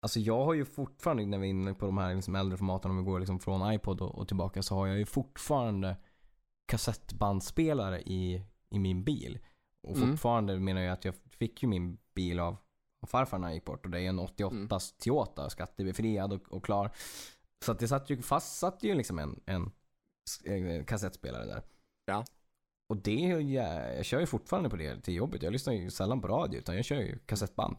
Alltså 0.00 0.20
jag 0.20 0.44
har 0.44 0.54
ju 0.54 0.64
fortfarande, 0.64 1.26
när 1.26 1.38
vi 1.38 1.46
är 1.46 1.50
inne 1.50 1.74
på 1.74 1.86
de 1.86 1.98
här 1.98 2.14
liksom 2.14 2.34
äldre 2.34 2.58
formaten, 2.58 2.90
om 2.90 2.96
vi 2.96 3.02
går 3.02 3.18
liksom 3.18 3.40
från 3.40 3.72
iPod 3.72 4.00
och, 4.00 4.18
och 4.18 4.28
tillbaka, 4.28 4.62
så 4.62 4.74
har 4.74 4.86
jag 4.86 4.98
ju 4.98 5.06
fortfarande 5.06 5.96
kassettbandspelare 6.66 8.00
i, 8.00 8.42
i 8.70 8.78
min 8.78 9.04
bil. 9.04 9.38
Och 9.82 9.96
Mm. 9.96 10.08
fortfarande 10.10 10.58
menar 10.60 10.80
jag 10.80 10.92
att 10.92 11.04
jag 11.04 11.14
fick 11.14 11.62
ju 11.62 11.68
min 11.68 11.98
bil 12.14 12.40
av 12.40 12.56
av 13.02 13.06
farfar 13.06 13.38
när 13.38 13.48
jag 13.48 13.54
gick 13.54 13.64
bort 13.64 13.84
och 13.84 13.90
det 13.90 14.00
är 14.00 14.08
en 14.08 14.18
88 14.18 14.54
Mm. 14.56 14.68
Toyota, 15.04 15.50
skattebefriad 15.50 16.32
och, 16.32 16.52
och 16.52 16.64
klar. 16.64 16.90
Så 17.64 17.72
att 17.72 17.78
det 17.78 17.88
satt 17.88 18.10
ju, 18.10 18.22
fast 18.22 18.58
satt 18.58 18.82
ju 18.82 18.94
liksom 18.94 19.18
en, 19.18 19.40
en, 19.46 19.70
eh, 20.44 20.84
kassettspelare 20.84 21.46
där. 21.46 21.62
Ja. 22.06 22.24
Och 22.88 22.96
det, 22.96 23.10
jä- 23.20 23.96
jag 23.96 24.04
kör 24.04 24.20
ju 24.20 24.26
fortfarande 24.26 24.70
på 24.70 24.76
det 24.76 25.00
till 25.00 25.14
jobbet. 25.14 25.42
Jag 25.42 25.52
lyssnar 25.52 25.72
ju 25.74 25.90
sällan 25.90 26.20
på 26.20 26.28
radio 26.28 26.58
utan 26.58 26.76
jag 26.76 26.84
kör 26.84 27.00
ju 27.00 27.18
kassettband. 27.18 27.76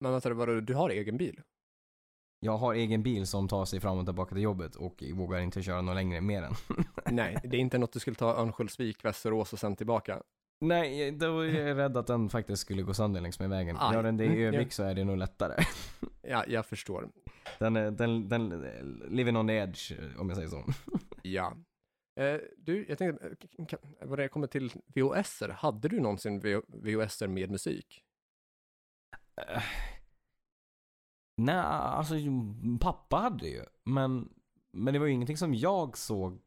Men 0.00 0.12
vänta, 0.12 0.34
vadå, 0.34 0.60
du 0.60 0.74
har 0.74 0.90
egen 0.90 1.16
bil? 1.16 1.40
Jag 2.40 2.56
har 2.58 2.74
egen 2.74 3.02
bil 3.02 3.26
som 3.26 3.48
tar 3.48 3.64
sig 3.64 3.80
fram 3.80 3.98
och 3.98 4.06
tillbaka 4.06 4.34
till 4.34 4.42
jobbet 4.42 4.74
och 4.76 5.02
vågar 5.14 5.40
inte 5.40 5.62
köra 5.62 5.82
något 5.82 5.94
längre 5.94 6.20
mer 6.20 6.42
än. 6.42 6.54
Nej, 7.14 7.38
det 7.42 7.56
är 7.56 7.60
inte 7.60 7.78
något 7.78 7.92
du 7.92 8.00
skulle 8.00 8.16
ta 8.16 8.34
Örnsköldsvik, 8.36 9.04
Västerås 9.04 9.52
och 9.52 9.58
sen 9.58 9.76
tillbaka. 9.76 10.22
Nej, 10.60 11.12
då 11.12 11.40
är 11.40 11.66
jag 11.66 11.76
rädd 11.78 11.96
att 11.96 12.06
den 12.06 12.28
faktiskt 12.28 12.62
skulle 12.62 12.82
gå 12.82 12.94
sönder 12.94 13.20
längs 13.20 13.40
med 13.40 13.48
vägen. 13.50 13.76
Aj. 13.80 13.94
Gör 13.94 14.02
den 14.02 14.16
det 14.16 14.24
Mm, 14.24 14.38
i 14.38 14.42
ja. 14.42 14.48
Övik 14.52 14.72
så 14.72 14.82
är 14.82 14.94
det 14.94 15.04
nog 15.04 15.16
lättare. 15.16 15.54
Ja, 16.28 16.44
jag 16.48 16.66
förstår. 16.66 17.10
Den, 17.58 17.76
är- 17.76 17.90
den, 17.90 18.28
den, 18.28 18.48
living 19.08 19.36
on 19.36 19.46
the 19.46 19.52
edge 19.52 19.92
om 20.18 20.28
jag 20.28 20.36
säger 20.36 20.48
så. 20.48 20.64
Ja. 21.22 21.56
Eh, 22.20 22.40
du, 22.58 22.86
jag 22.88 22.98
tänkte, 22.98 23.36
eh, 23.58 23.66
kan- 23.66 23.78
vad 24.00 24.18
det 24.18 24.28
kommer 24.28 24.46
till 24.46 24.72
VHS-er, 24.94 25.48
hade 25.48 25.88
du 25.88 26.00
någonsin 26.00 26.40
VHS-er 26.68 27.26
med 27.28 27.50
musik? 27.50 28.02
Eh, 29.40 29.62
Nej, 31.42 31.54
alltså 31.56 32.14
pappa 32.80 33.16
hade 33.16 33.48
ju. 33.48 33.64
Men, 33.84 34.28
men 34.72 34.92
det 34.94 34.98
var 35.00 35.06
ju 35.06 35.12
ingenting 35.12 35.36
som 35.36 35.54
jag 35.54 35.96
såg 35.98 36.40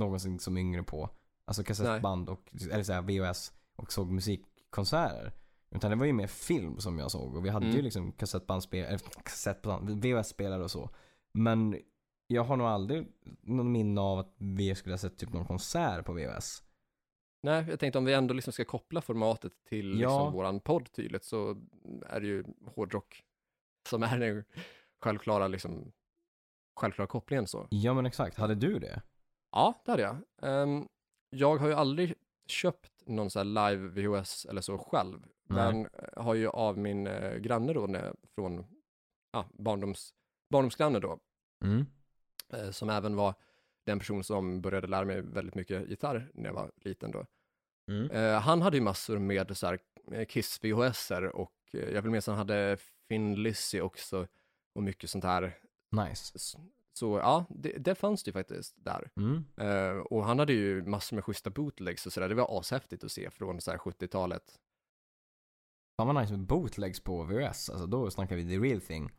någonsin 0.00 0.38
som 0.38 0.56
yngre 0.58 0.82
på. 0.82 1.10
Alltså 1.48 1.64
kassettband 1.64 2.28
och, 2.28 2.52
eller 2.70 2.82
så 2.82 2.92
här, 2.92 3.02
VHS 3.02 3.52
och 3.76 3.92
såg 3.92 4.10
musikkonserter. 4.10 5.32
Utan 5.70 5.90
det 5.90 5.96
var 5.96 6.06
ju 6.06 6.12
mer 6.12 6.26
film 6.26 6.78
som 6.80 6.98
jag 6.98 7.10
såg 7.10 7.36
och 7.36 7.44
vi 7.44 7.48
hade 7.48 7.66
Mm. 7.66 7.76
ju 7.76 7.82
liksom 7.82 8.12
kassettbandspel, 8.12 8.84
eller 8.86 8.98
kassettband, 9.24 10.04
VHS-spelare 10.04 10.62
och 10.62 10.70
så. 10.70 10.90
Men 11.32 11.78
jag 12.26 12.44
har 12.44 12.56
nog 12.56 12.66
aldrig 12.66 13.06
någon 13.42 13.72
minne 13.72 14.00
av 14.00 14.18
att 14.18 14.34
vi 14.38 14.74
skulle 14.74 14.92
ha 14.92 14.98
sett 14.98 15.18
typ 15.18 15.32
någon 15.32 15.46
konsert 15.46 16.04
på 16.04 16.12
VHS. 16.12 16.62
Nej, 17.42 17.64
jag 17.68 17.80
tänkte 17.80 17.98
om 17.98 18.04
vi 18.04 18.12
ändå 18.14 18.34
liksom 18.34 18.52
ska 18.52 18.64
koppla 18.64 19.00
formatet 19.00 19.52
till 19.68 20.00
Ja. 20.00 20.08
liksom 20.18 20.32
våran 20.32 20.60
podd 20.60 20.92
tydligt 20.92 21.24
så 21.24 21.56
är 22.06 22.20
det 22.20 22.26
ju 22.26 22.44
hårdrock 22.66 23.22
som 23.88 24.02
är 24.02 24.18
den 24.18 24.44
självklara 25.02 25.48
liksom 25.48 25.92
självklara 26.76 27.06
kopplingen 27.06 27.46
så. 27.46 27.66
Ja 27.70 27.94
men 27.94 28.06
exakt, 28.06 28.36
hade 28.38 28.54
du 28.54 28.78
det? 28.78 29.02
Ja, 29.52 29.82
det 29.84 29.90
hade 29.90 30.02
jag. 30.02 30.16
Ehm, 30.42 30.88
jag 31.30 31.56
har 31.56 31.68
ju 31.68 31.74
aldrig 31.74 32.14
köpt 32.46 32.92
någon 33.06 33.30
här 33.34 33.44
live 33.44 33.88
VHS 33.88 34.44
eller 34.44 34.60
så 34.60 34.78
själv, 34.78 35.26
Nej. 35.46 35.72
men 35.72 35.86
eh, 35.86 36.22
har 36.22 36.34
ju 36.34 36.48
av 36.48 36.78
min 36.78 37.06
eh, 37.06 37.36
granne 37.36 37.72
då, 37.72 37.86
när, 37.86 38.14
från 38.34 38.66
ja, 39.32 39.48
barndoms, 39.52 40.14
barndomsgranne 40.50 40.98
då, 41.00 41.18
Mm. 41.64 41.86
eh, 42.52 42.70
som 42.70 42.90
även 42.90 43.16
var 43.16 43.34
den 43.84 43.98
person 43.98 44.24
som 44.24 44.60
började 44.60 44.86
lära 44.86 45.04
mig 45.04 45.20
väldigt 45.20 45.54
mycket 45.54 45.88
gitarr 45.88 46.30
när 46.34 46.44
jag 46.46 46.54
var 46.54 46.72
liten 46.76 47.10
då. 47.10 47.26
Mm. 47.88 48.10
Eh, 48.10 48.40
han 48.40 48.62
hade 48.62 48.76
ju 48.76 48.82
massor 48.82 49.18
med 49.18 49.56
så 49.56 49.66
här 49.66 49.78
eh, 50.12 50.24
Kiss 50.26 50.64
VHS-er 50.64 51.36
och 51.36 51.54
eh, 51.72 51.80
jag 51.80 52.02
vill 52.02 52.10
minnas 52.10 52.26
han 52.26 52.36
hade 52.36 52.76
Finn 53.08 53.42
Lizzy 53.42 53.80
också 53.80 54.26
och 54.72 54.82
mycket 54.82 55.10
sånt 55.10 55.24
här. 55.24 55.58
Nice. 55.90 56.58
Så 56.98 57.18
ja, 57.18 57.44
det, 57.50 57.72
det 57.78 57.94
fanns 57.94 58.22
det 58.22 58.28
ju 58.28 58.32
faktiskt 58.32 58.74
där. 58.76 59.10
Mm. 59.16 59.44
Eh, 59.56 59.98
och 59.98 60.24
han 60.24 60.38
hade 60.38 60.52
ju 60.52 60.82
massor 60.82 61.16
med 61.16 61.24
schyssta 61.24 61.50
bootlegs 61.50 62.06
och 62.06 62.12
sådär. 62.12 62.28
Det 62.28 62.34
var 62.34 62.60
ashäftigt 62.60 63.04
att 63.04 63.12
se 63.12 63.30
från 63.30 63.60
så 63.60 63.70
här 63.70 63.78
70-talet. 63.78 64.60
Fan 65.96 66.06
vad 66.06 66.22
nice 66.22 66.32
med 66.32 66.46
bootlegs 66.46 67.00
på 67.00 67.22
VHS. 67.22 67.70
Alltså 67.70 67.86
då 67.86 68.10
snackar 68.10 68.36
vi 68.36 68.48
the 68.48 68.58
real 68.58 68.80
thing. 68.80 69.10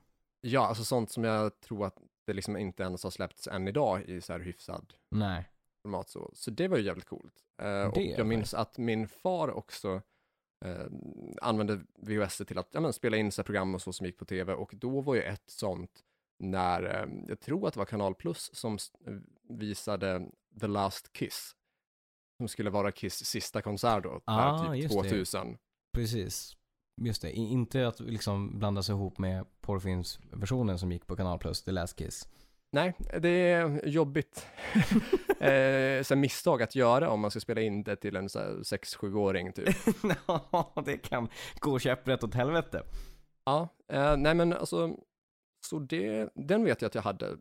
Ja, 0.41 0.67
alltså 0.67 0.83
sånt 0.83 1.11
som 1.11 1.23
jag 1.23 1.59
tror 1.59 1.85
att 1.85 1.97
det 2.25 2.33
liksom 2.33 2.57
inte 2.57 2.83
ens 2.83 3.03
har 3.03 3.11
släppts 3.11 3.47
än 3.47 3.67
idag 3.67 4.03
i 4.05 4.21
så 4.21 4.33
här 4.33 4.39
hyfsad 4.39 4.93
Nej. 5.09 5.49
format 5.81 6.09
så. 6.09 6.31
Så 6.33 6.51
det 6.51 6.67
var 6.67 6.77
ju 6.77 6.83
jävligt 6.83 7.05
coolt. 7.05 7.43
Eh, 7.61 7.87
och 7.87 7.97
jag 7.97 8.27
minns 8.27 8.53
att 8.53 8.77
min 8.77 9.07
far 9.07 9.51
också 9.51 10.01
eh, 10.65 10.85
använde 11.41 11.81
VHS 11.95 12.37
till 12.37 12.57
att 12.57 12.69
ja, 12.71 12.79
men, 12.79 12.93
spela 12.93 13.17
in 13.17 13.31
så 13.31 13.43
program 13.43 13.75
och 13.75 13.81
så 13.81 13.93
som 13.93 14.05
gick 14.05 14.17
på 14.17 14.25
tv 14.25 14.53
och 14.53 14.73
då 14.75 15.01
var 15.01 15.15
ju 15.15 15.21
ett 15.21 15.49
sånt 15.49 16.03
när, 16.39 16.83
eh, 16.83 17.05
jag 17.27 17.39
tror 17.39 17.67
att 17.67 17.73
det 17.73 17.77
var 17.79 17.85
Kanal 17.85 18.15
Plus 18.15 18.49
som 18.53 18.75
s- 18.75 18.91
visade 19.49 20.27
The 20.61 20.67
Last 20.67 21.13
Kiss. 21.13 21.55
Som 22.37 22.47
skulle 22.47 22.69
vara 22.69 22.91
Kiss 22.91 23.25
sista 23.25 23.61
konsert 23.61 24.03
då, 24.03 24.21
Ah, 24.25 24.65
typ 24.73 24.75
just 24.83 24.95
det. 25.03 25.09
2000. 25.09 25.57
Precis. 25.93 26.55
Just 27.01 27.21
det. 27.21 27.31
Inte 27.31 27.87
att 27.87 27.99
liksom 27.99 28.59
blanda 28.59 28.83
sig 28.83 28.93
ihop 28.95 29.17
med 29.17 29.45
porrfilmsversionen 29.61 30.79
som 30.79 30.91
gick 30.91 31.07
på 31.07 31.15
Kanal 31.15 31.39
Plus, 31.39 31.63
The 31.63 31.71
Last 31.71 31.95
Kiss. 31.97 32.27
Nej, 32.71 32.93
det 33.21 33.29
är 33.29 33.85
jobbigt. 33.87 34.45
eh, 35.39 36.03
så 36.03 36.15
misstag 36.15 36.61
att 36.63 36.75
göra 36.75 37.09
om 37.09 37.19
man 37.19 37.31
ska 37.31 37.39
spela 37.39 37.61
in 37.61 37.83
det 37.83 37.95
till 37.95 38.15
en 38.15 38.27
6-7-åring 38.27 39.53
typ. 39.53 39.75
Ja, 40.27 40.73
det 40.85 40.97
kan 40.97 41.29
gå 41.59 41.79
käpprätt 41.79 42.23
åt 42.23 42.33
helvete. 42.33 42.83
Ja, 43.45 43.67
eh, 43.91 44.17
nej 44.17 44.33
men 44.35 44.53
alltså, 44.53 44.95
så 45.59 45.79
det, 45.79 46.29
den 46.35 46.63
vet 46.63 46.81
jag 46.81 46.87
att 46.89 46.95
jag 46.95 47.01
hade 47.01 47.37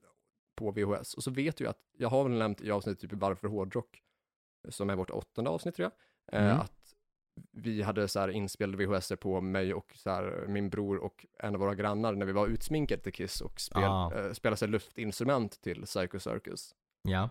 på 0.54 0.70
VHS. 0.70 1.14
Och 1.14 1.22
så 1.24 1.30
vet 1.30 1.60
jag 1.60 1.70
att, 1.70 1.80
jag 1.98 2.08
har 2.08 2.24
väl 2.24 2.38
nämnt 2.38 2.60
i 2.60 2.70
avsnittet 2.70 3.00
typ 3.10 3.12
Varför 3.12 3.48
hårdrock, 3.48 4.02
som 4.68 4.90
är 4.90 4.96
vårt 4.96 5.10
åttonde 5.10 5.50
avsnitt 5.50 5.74
tror 5.74 5.90
jag, 6.28 6.40
eh, 6.40 6.46
Mm. 6.46 6.60
att 6.60 6.94
vi 7.52 7.82
hade 7.82 8.08
så 8.08 8.20
här 8.20 8.28
inspelade 8.28 8.86
VHS 8.86 9.12
på 9.20 9.40
mig 9.40 9.74
och 9.74 9.92
så 9.96 10.10
här, 10.10 10.44
min 10.48 10.70
bror 10.70 10.96
och 10.98 11.26
en 11.38 11.54
av 11.54 11.60
våra 11.60 11.74
grannar 11.74 12.12
när 12.12 12.26
vi 12.26 12.32
var 12.32 12.46
utsminkade 12.46 13.02
till 13.02 13.12
Kiss 13.12 13.40
och 13.40 13.60
spel, 13.60 13.84
Ah. 13.84 14.12
eh, 14.14 14.32
spelade 14.32 14.56
så 14.56 14.64
här 14.64 14.72
luftinstrument 14.72 15.60
till 15.60 15.82
Psycho 15.82 16.18
Circus. 16.18 16.74
Ja. 17.02 17.28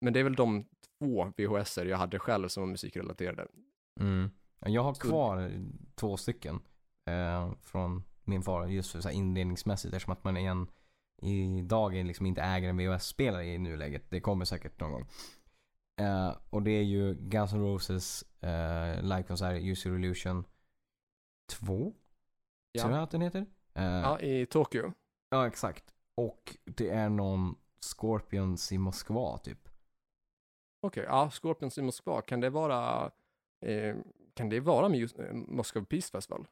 Men 0.00 0.12
det 0.12 0.20
är 0.20 0.24
väl 0.24 0.34
de 0.36 0.64
två 0.98 1.32
VHS 1.36 1.78
jag 1.78 1.98
hade 1.98 2.18
själv 2.18 2.48
som 2.48 2.60
var 2.62 2.68
musikrelaterade. 2.70 3.46
Mm. 4.00 4.30
Jag 4.60 4.82
har 4.82 4.94
Så- 4.94 5.00
kvar 5.08 5.50
två 5.94 6.16
stycken 6.16 6.60
eh, 7.06 7.52
från 7.62 8.04
min 8.26 8.42
far 8.42 8.66
just 8.66 8.92
för 8.92 9.00
så 9.00 9.10
inledningsmässigt 9.10 9.94
eftersom 9.94 10.12
att 10.12 10.24
man 10.24 10.36
är 10.36 10.50
en 10.50 10.68
idag 11.58 11.94
liksom 11.94 12.26
inte 12.26 12.42
äger 12.42 12.68
en 12.68 12.76
VHS-spelare 12.76 13.44
i 13.46 13.58
nuläget. 13.58 14.10
Det 14.10 14.20
kommer 14.20 14.44
säkert 14.44 14.80
någon 14.80 14.92
gång. 14.92 15.06
Eh, 16.00 16.36
och 16.50 16.62
det 16.62 16.70
är 16.70 16.82
ju 16.82 17.14
Guns 17.14 17.52
N' 17.52 17.60
Roses 17.60 18.24
eh, 18.42 19.02
livekonsert 19.02 19.62
Use 19.62 19.88
Your 19.88 19.98
Illusion 19.98 20.44
2. 21.50 21.66
Tror 21.66 21.94
jag 22.72 22.90
Ja, 22.92 23.02
att 23.02 23.10
den 23.10 23.20
heter. 23.20 23.46
Eh, 23.74 23.84
ja 23.84 24.20
i 24.20 24.46
Tokyo. 24.46 24.92
ja, 25.30 25.46
exakt. 25.46 25.94
Och 26.14 26.56
det 26.64 26.90
är 26.90 27.08
någon 27.08 27.54
Scorpions 27.80 28.72
i 28.72 28.78
Moskva 28.78 29.38
typ. 29.38 29.68
Okej, 30.82 31.04
ja, 31.08 31.30
Scorpions 31.30 31.78
i 31.78 31.82
Moskva, 31.82 32.22
kan 32.22 32.40
det 32.40 32.50
vara, 32.50 33.10
eh, 33.66 33.96
kan 34.34 34.48
det 34.48 34.60
vara 34.60 34.88
med 34.88 34.98
just, 35.00 35.18
eh, 35.18 35.32
Moscow 35.32 35.84
Peace 35.84 36.10
Festival? 36.10 36.46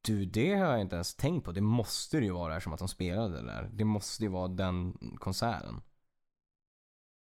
Du, 0.00 0.24
det 0.24 0.54
har 0.54 0.66
jag 0.72 0.80
inte 0.80 0.94
ens 0.96 1.14
tänkt 1.14 1.44
på. 1.44 1.52
Det 1.52 1.60
måste 1.60 2.18
det 2.18 2.24
ju 2.24 2.32
vara 2.32 2.56
eftersom 2.56 2.72
att 2.72 2.78
de 2.78 2.88
spelade 2.88 3.42
där. 3.42 3.70
Det 3.72 3.84
måste 3.84 4.22
ju 4.24 4.28
vara 4.30 4.48
den 4.48 4.92
konserten. 5.20 5.80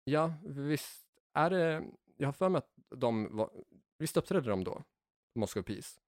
Ja, 0.05 0.33
visst 0.45 1.07
är 1.35 1.51
det, 1.51 1.85
jag 2.17 2.29
har 2.29 2.33
för 2.33 2.49
mig 2.49 2.59
att 2.59 2.99
de 3.01 3.37
var, 3.37 3.51
visst 3.99 4.17
uppträdde 4.17 4.51
de 4.51 4.65
då? 4.65 4.83
Moscow 5.35 5.63
Peace? 5.63 6.01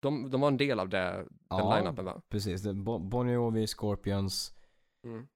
De, 0.00 0.30
de 0.30 0.40
var 0.40 0.48
en 0.48 0.56
del 0.56 0.80
av 0.80 0.88
det, 0.88 0.98
den 0.98 1.28
Ja. 1.48 1.76
line-upen 1.76 2.04
va? 2.04 2.22
Precis. 2.28 2.62
Bo- 2.72 2.98
Bon 2.98 3.28
Jovi, 3.28 3.66
Scorpions, 3.66 4.54
Mm. 5.04 5.26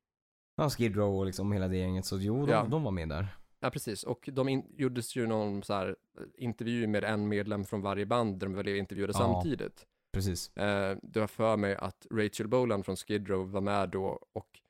ja, 0.57 0.71
Skid 0.71 0.97
Row 0.97 1.19
och 1.19 1.27
liksom 1.27 1.53
hela 1.53 1.69
det 1.69 1.77
gänget. 1.77 2.05
Så 2.07 2.19
jo, 2.19 2.47
de, 2.47 2.53
Ja. 2.53 2.65
de 2.65 2.83
var 2.83 2.91
med 2.91 3.09
där. 3.09 3.37
Ja, 3.61 3.71
precis. 3.71 4.03
Och 4.03 4.29
de 4.33 4.49
in, 4.49 4.67
gjordes 4.79 5.17
ju 5.17 5.27
någon 5.27 5.63
så 5.63 5.75
här 5.75 5.97
eh, 6.19 6.23
intervju 6.45 6.87
med 6.87 7.05
en 7.05 7.29
medlem 7.29 7.65
från 7.65 7.83
varje 7.83 8.07
band 8.07 8.39
där 8.39 8.47
de 8.47 8.63
blev 8.63 8.77
intervjuade 8.77 9.13
Ja. 9.13 9.19
samtidigt. 9.19 9.87
Precis. 10.17 10.57
Eh, 10.57 10.99
det 11.03 11.21
var 11.21 11.27
för 11.27 11.57
mig 11.57 11.75
att 11.77 12.07
Rachel 12.11 12.49
Bolan 12.49 12.85
från 12.85 12.97
Skid 12.97 13.29
Row 13.29 13.51
var 13.51 13.61
med 13.61 13.89
då 13.89 14.27
och 14.33 14.61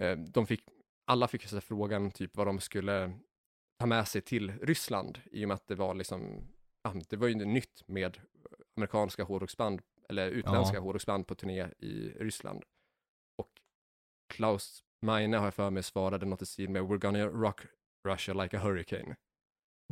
eh, 0.00 0.18
de 0.18 0.46
fick, 0.46 0.64
alla 1.06 1.28
fick 1.28 1.52
här 1.52 1.60
frågan 1.60 2.10
typ 2.10 2.36
vad 2.36 2.46
de 2.46 2.60
skulle 2.60 3.12
ta 3.78 3.86
med 3.86 4.08
sig 4.08 4.20
till 4.20 4.50
Ryssland 4.50 5.18
i 5.32 5.44
och 5.44 5.48
med 5.48 5.54
att 5.54 5.66
det 5.66 5.74
var 5.74 5.94
liksom, 5.94 6.48
ja, 6.82 6.94
det 7.08 7.16
var 7.16 7.28
ju 7.28 7.34
nytt 7.34 7.88
med 7.88 8.18
amerikanska 8.76 9.24
hårdrocksband 9.24 9.80
eller 10.08 10.30
utländska 10.30 10.76
Ja. 10.76 10.80
hårdrocksband 10.80 11.26
på 11.26 11.34
turné 11.34 11.68
i 11.78 12.08
Ryssland. 12.08 12.64
Och 13.38 13.50
Klaus 14.28 14.84
Meine 15.02 15.36
har 15.36 15.44
jag 15.44 15.54
för 15.54 15.70
mig 15.70 15.82
svarade 15.82 16.26
något 16.26 16.42
i 16.42 16.46
stil 16.46 16.70
med 16.70 16.82
We're 16.82 16.98
gonna 16.98 17.26
rock 17.26 17.60
Russia 18.08 18.34
like 18.34 18.56
a 18.56 18.60
hurricane. 18.60 19.16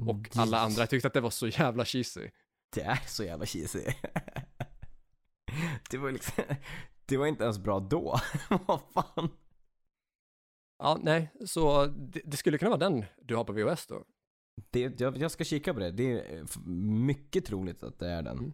Och 0.09 0.37
alla 0.37 0.61
andra 0.61 0.87
tyckte 0.87 1.09
att 1.09 1.15
det 1.15 1.21
var 1.21 1.31
så 1.31 1.49
jävla 1.49 1.85
cheesy. 1.85 2.31
Det 2.75 2.83
är 2.83 3.01
så 3.07 3.25
jävla 3.25 3.47
cheesy. 3.47 3.85
det 5.91 5.99
var 5.99 6.11
liksom, 6.11 6.45
det 7.07 7.17
var 7.17 7.27
inte 7.27 7.45
ens 7.45 7.59
bra 7.59 7.81
då. 7.81 8.17
Vad 8.67 8.81
fan. 8.95 9.29
Ja, 10.79 10.99
nej, 11.03 11.31
så 11.47 11.87
det, 11.87 12.21
det 12.25 12.37
skulle 12.37 12.59
kunna 12.59 12.71
vara 12.71 12.79
den 12.91 13.05
du 13.23 13.37
har 13.37 13.45
på 13.45 13.53
VHS 13.53 13.87
då. 13.87 14.05
Det, 14.71 15.01
jag, 15.01 15.17
jag 15.17 15.31
ska 15.31 15.45
kika 15.45 15.75
på 15.75 15.81
det. 15.81 15.91
Det 15.91 16.21
är 16.21 16.39
eh, 16.39 16.45
mycket 17.07 17.45
troligt 17.45 17.83
att 17.83 17.99
det 17.99 18.09
är 18.09 18.23
den. 18.23 18.39
Mm. 18.39 18.53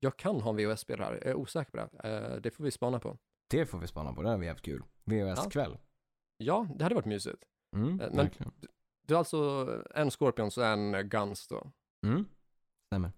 Jag 0.00 0.16
kan 0.16 0.40
ha 0.40 0.50
en 0.50 0.56
VHS-spel 0.56 0.98
här, 1.00 1.12
jag 1.12 1.26
är 1.26 1.34
osäker 1.34 1.70
på 1.70 1.76
det. 1.76 2.08
Eh, 2.08 2.36
det 2.40 2.50
får 2.50 2.64
vi 2.64 2.70
spana 2.70 2.98
på. 3.00 3.18
Det 3.50 3.66
får 3.66 3.78
vi 3.78 3.86
spana 3.86 4.12
på. 4.12 4.22
Det 4.22 4.28
här 4.28 4.36
var 4.36 4.44
jävligt 4.44 4.64
kul. 4.64 4.82
VHS-kväll. 5.04 5.78
Ja, 6.36 6.68
det 6.76 6.82
hade 6.84 6.94
varit 6.94 7.06
mysigt. 7.06 7.42
Mm, 7.76 7.88
Eh, 7.88 7.96
men- 7.96 8.16
verkligen. 8.16 8.52
Du 9.06 9.14
har 9.14 9.18
alltså 9.18 9.68
en 9.94 10.10
Scorpions 10.10 10.58
och 10.58 10.66
en 10.66 11.08
Guns 11.08 11.48
då. 11.48 11.72
Mm. 12.06 12.24
Stämmer. 12.86 13.12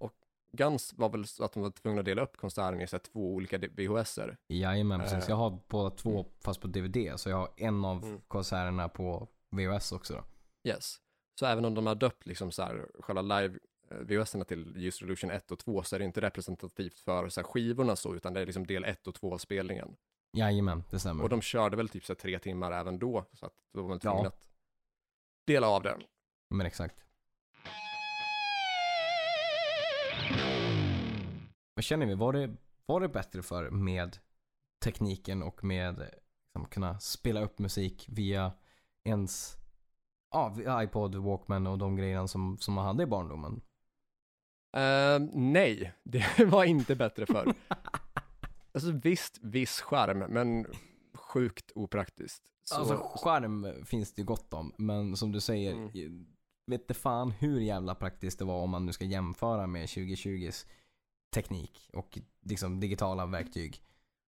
Guns 0.52 0.94
var 0.98 1.08
väl 1.08 1.26
så 1.26 1.44
att 1.44 1.52
de 1.52 1.62
var 1.62 1.70
tvungna 1.70 1.98
att 2.00 2.04
dela 2.04 2.22
upp 2.22 2.36
konserten 2.36 2.80
i 2.80 2.86
så 2.86 2.98
två 2.98 3.34
olika 3.34 3.58
VHS-er. 3.58 4.36
Jajamän, 4.48 5.00
precis. 5.00 5.24
Eh. 5.24 5.30
Jag 5.30 5.36
har 5.36 5.58
båda 5.68 5.90
två 5.90 6.26
fast 6.40 6.60
på 6.60 6.66
DVD. 6.68 7.20
Så 7.20 7.30
jag 7.30 7.36
har 7.36 7.48
en 7.56 7.84
av 7.84 8.04
Mm. 8.04 8.20
konserterna 8.28 8.88
på 8.88 9.28
VHS 9.50 9.92
också 9.92 10.14
då. 10.14 10.24
Yes. 10.70 11.00
Så 11.40 11.46
även 11.46 11.64
om 11.64 11.74
de 11.74 11.86
har 11.86 11.94
döpt 11.94 12.26
liksom 12.26 12.50
så 12.52 12.62
här 12.62 12.86
själva 13.00 13.22
live 13.22 13.58
eh, 13.90 13.96
VHS-erna 13.96 14.44
till 14.44 14.76
Use 14.76 15.04
Revolution 15.04 15.30
1 15.30 15.50
och 15.50 15.58
2 15.58 15.82
så 15.82 15.94
är 15.96 15.98
det 15.98 16.04
inte 16.04 16.20
representativt 16.20 16.98
för 16.98 17.28
så 17.28 17.40
här 17.40 17.48
skivorna 17.48 17.96
så, 17.96 18.14
utan 18.14 18.32
det 18.34 18.40
är 18.40 18.46
liksom 18.46 18.66
del 18.66 18.84
1 18.84 19.06
och 19.06 19.14
2 19.14 19.34
av 19.34 19.38
spelningen. 19.38 19.96
Jajamän, 20.36 20.84
det 20.90 20.98
stämmer. 20.98 21.22
Och 21.24 21.28
de 21.28 21.40
körde 21.42 21.76
väl 21.76 21.88
typ 21.88 22.04
så 22.04 22.12
här 22.12 22.18
tre 22.18 22.38
timmar 22.38 22.72
även 22.72 22.98
då, 22.98 23.24
så 23.32 23.46
att 23.46 23.54
då 23.72 23.82
var 23.82 23.88
man 23.88 24.00
tvungen 24.00 24.22
Ja. 24.22 24.28
att 24.28 24.48
dela 25.46 25.66
av 25.68 25.82
det. 25.82 25.98
Men 26.50 26.66
exakt. 26.66 27.04
Vad 31.78 31.84
känner 31.84 32.06
vi? 32.06 32.14
Var 32.14 32.32
det, 32.32 32.56
var 32.86 33.00
det 33.00 33.08
bättre 33.08 33.42
för 33.42 33.70
med 33.70 34.18
tekniken 34.84 35.42
och 35.42 35.64
med 35.64 35.98
liksom, 35.98 36.64
kunna 36.70 37.00
spela 37.00 37.40
upp 37.40 37.58
musik 37.58 38.06
via 38.08 38.52
ens 39.04 39.56
ja, 40.30 40.82
iPod, 40.82 41.14
Walkman 41.14 41.66
och 41.66 41.78
de 41.78 41.96
grejerna 41.96 42.28
som, 42.28 42.58
som 42.58 42.74
man 42.74 42.84
hade 42.84 43.02
i 43.02 43.06
barndomen? 43.06 43.60
Eh, 44.76 45.18
nej, 45.32 45.92
det 46.04 46.44
var 46.44 46.64
inte 46.64 46.96
bättre 46.96 47.26
förr. 47.26 47.54
alltså 48.74 48.92
visst, 48.92 49.38
viss 49.42 49.80
skärm, 49.80 50.18
men 50.18 50.66
sjukt 51.14 51.72
opraktiskt. 51.74 52.42
Så, 52.64 52.74
Alltså 52.76 52.96
skärm 53.14 53.84
finns 53.84 54.12
det 54.14 54.22
ju 54.22 54.26
gott 54.26 54.54
om, 54.54 54.72
men 54.78 55.16
som 55.16 55.32
du 55.32 55.40
säger, 55.40 55.72
Mm. 55.72 56.26
vet 56.66 56.80
inte 56.80 56.94
fan 56.94 57.30
hur 57.30 57.60
jävla 57.60 57.94
praktiskt 57.94 58.38
det 58.38 58.44
var 58.44 58.62
om 58.62 58.70
man 58.70 58.86
nu 58.86 58.92
ska 58.92 59.04
jämföra 59.04 59.66
med 59.66 59.86
2020s 59.86 60.66
teknik 61.30 61.90
och 61.92 62.18
liksom 62.40 62.80
digitala 62.80 63.26
verktyg. 63.26 63.82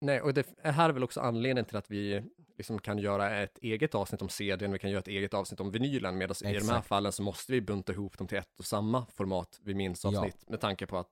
nej, 0.02 0.22
och 0.22 0.34
det 0.34 0.48
här 0.64 0.90
är 0.90 0.94
väl 0.94 1.04
också 1.04 1.20
anledningen 1.20 1.66
till 1.66 1.78
att 1.78 1.92
vi 1.92 2.24
liksom 2.58 2.80
kan 2.80 2.98
göra 2.98 3.38
ett 3.44 3.58
eget 3.62 3.96
avsnitt 3.96 4.22
om 4.22 4.30
CDn, 4.30 4.72
vi 4.72 4.80
kan 4.80 4.90
göra 4.90 5.00
ett 5.00 5.08
eget 5.08 5.34
avsnitt 5.34 5.60
om 5.60 5.72
vinylen, 5.72 6.18
medan 6.18 6.36
i 6.46 6.54
de 6.60 6.70
här 6.70 6.82
fallen 6.82 7.12
så 7.12 7.24
måste 7.24 7.52
vi 7.52 7.62
bunta 7.62 7.94
ihop 7.94 8.18
dem 8.18 8.28
till 8.28 8.38
ett 8.38 8.60
och 8.60 8.66
samma 8.66 9.06
format 9.06 9.60
vid 9.64 9.76
minst 9.76 10.04
Ja. 10.04 10.10
avsnitt, 10.10 10.50
med 10.50 10.62
tanke 10.62 10.86
på 10.88 10.98
att 10.98 11.10